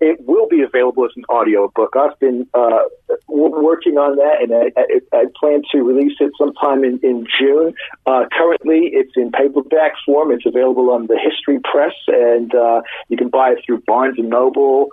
It 0.00 0.18
will 0.26 0.46
be 0.48 0.60
available 0.60 1.06
as 1.06 1.12
an 1.16 1.24
audio 1.30 1.72
book. 1.74 1.94
I've 1.96 2.18
been 2.18 2.46
uh, 2.52 2.80
working 3.26 3.96
on 3.96 4.16
that, 4.16 4.42
and 4.42 4.52
I, 4.52 5.16
I, 5.16 5.20
I 5.22 5.24
plan 5.40 5.62
to 5.72 5.78
release 5.82 6.12
it 6.20 6.30
sometime 6.36 6.84
in, 6.84 7.00
in 7.02 7.26
June. 7.40 7.72
Uh, 8.04 8.24
currently, 8.36 8.90
it's 8.92 9.12
in 9.16 9.32
paperback 9.32 9.92
form. 10.04 10.30
It's 10.30 10.44
available 10.44 10.90
on 10.90 11.06
the 11.06 11.18
History 11.18 11.58
Press, 11.64 11.94
and 12.08 12.54
uh, 12.54 12.82
you 13.08 13.16
can 13.16 13.30
buy 13.30 13.52
it 13.52 13.60
through 13.64 13.80
Barnes 13.86 14.18
and 14.18 14.28
Noble, 14.28 14.90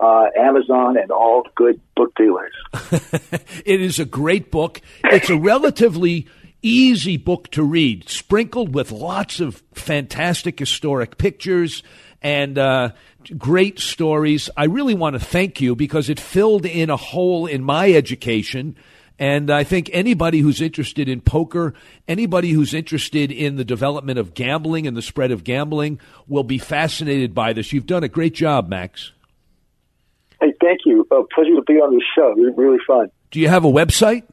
uh, 0.00 0.26
Amazon, 0.38 0.96
and 0.96 1.10
all 1.10 1.42
good 1.56 1.80
book 1.96 2.14
dealers. 2.14 2.54
It 3.64 3.80
is 3.80 3.98
a 3.98 4.04
great 4.04 4.50
book. 4.52 4.80
It's 5.04 5.30
a 5.30 5.36
relatively 5.36 6.26
easy 6.62 7.16
book 7.16 7.50
to 7.50 7.62
read, 7.62 8.08
sprinkled 8.08 8.74
with 8.74 8.90
lots 8.90 9.40
of 9.40 9.62
fantastic 9.74 10.58
historic 10.58 11.18
pictures 11.18 11.82
and 12.22 12.56
uh, 12.56 12.90
great 13.36 13.78
stories. 13.78 14.48
I 14.56 14.64
really 14.64 14.94
want 14.94 15.14
to 15.14 15.20
thank 15.20 15.60
you 15.60 15.74
because 15.74 16.08
it 16.08 16.20
filled 16.20 16.64
in 16.64 16.88
a 16.90 16.96
hole 16.96 17.46
in 17.46 17.62
my 17.62 17.92
education. 17.92 18.76
And 19.18 19.50
I 19.50 19.64
think 19.64 19.90
anybody 19.92 20.38
who's 20.38 20.60
interested 20.60 21.08
in 21.08 21.20
poker, 21.20 21.74
anybody 22.08 22.50
who's 22.50 22.74
interested 22.74 23.30
in 23.30 23.56
the 23.56 23.64
development 23.64 24.18
of 24.18 24.34
gambling 24.34 24.86
and 24.86 24.96
the 24.96 25.02
spread 25.02 25.30
of 25.30 25.44
gambling 25.44 26.00
will 26.26 26.44
be 26.44 26.58
fascinated 26.58 27.34
by 27.34 27.52
this. 27.52 27.72
You've 27.72 27.86
done 27.86 28.04
a 28.04 28.08
great 28.08 28.34
job, 28.34 28.68
Max. 28.68 29.12
Hey, 30.40 30.52
thank 30.60 30.80
you. 30.86 31.06
Uh, 31.10 31.22
pleasure 31.32 31.54
to 31.54 31.62
be 31.66 31.74
on 31.74 31.94
the 31.94 32.02
show. 32.16 32.32
Really, 32.34 32.52
really 32.56 32.80
fun. 32.86 33.10
Do 33.30 33.38
you 33.38 33.48
have 33.48 33.64
a 33.64 33.70
website? 33.70 34.24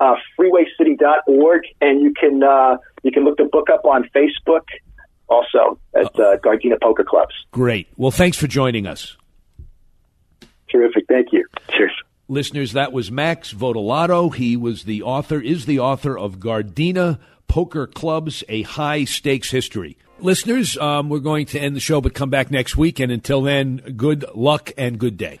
Uh, 0.00 0.14
freewaycity.org, 0.38 1.62
and 1.80 2.00
you 2.00 2.12
can 2.14 2.42
uh, 2.42 2.76
you 3.02 3.12
can 3.12 3.24
look 3.24 3.36
the 3.36 3.44
book 3.44 3.68
up 3.70 3.84
on 3.84 4.08
Facebook, 4.14 4.64
also 5.28 5.78
at 5.94 6.06
uh, 6.18 6.36
Gardena 6.38 6.80
Poker 6.80 7.04
Clubs. 7.04 7.34
Great. 7.52 7.88
Well, 7.96 8.10
thanks 8.10 8.36
for 8.36 8.46
joining 8.46 8.86
us. 8.86 9.16
Terrific. 10.70 11.06
Thank 11.08 11.32
you. 11.32 11.46
Cheers. 11.70 11.92
Listeners, 12.28 12.74
that 12.74 12.92
was 12.92 13.10
Max 13.10 13.54
Votolato. 13.54 14.34
He 14.34 14.54
was 14.54 14.84
the 14.84 15.02
author, 15.02 15.40
is 15.40 15.64
the 15.64 15.78
author 15.78 16.18
of 16.18 16.38
Gardena 16.38 17.18
Poker 17.48 17.86
Clubs, 17.86 18.44
a 18.50 18.62
high 18.62 19.04
stakes 19.04 19.50
history. 19.50 19.96
Listeners, 20.20 20.76
um, 20.76 21.08
we're 21.08 21.20
going 21.20 21.46
to 21.46 21.58
end 21.58 21.74
the 21.74 21.80
show, 21.80 22.02
but 22.02 22.12
come 22.12 22.28
back 22.28 22.50
next 22.50 22.76
week. 22.76 23.00
And 23.00 23.10
until 23.10 23.40
then, 23.40 23.76
good 23.96 24.26
luck 24.34 24.72
and 24.76 24.98
good 24.98 25.16
day. 25.16 25.40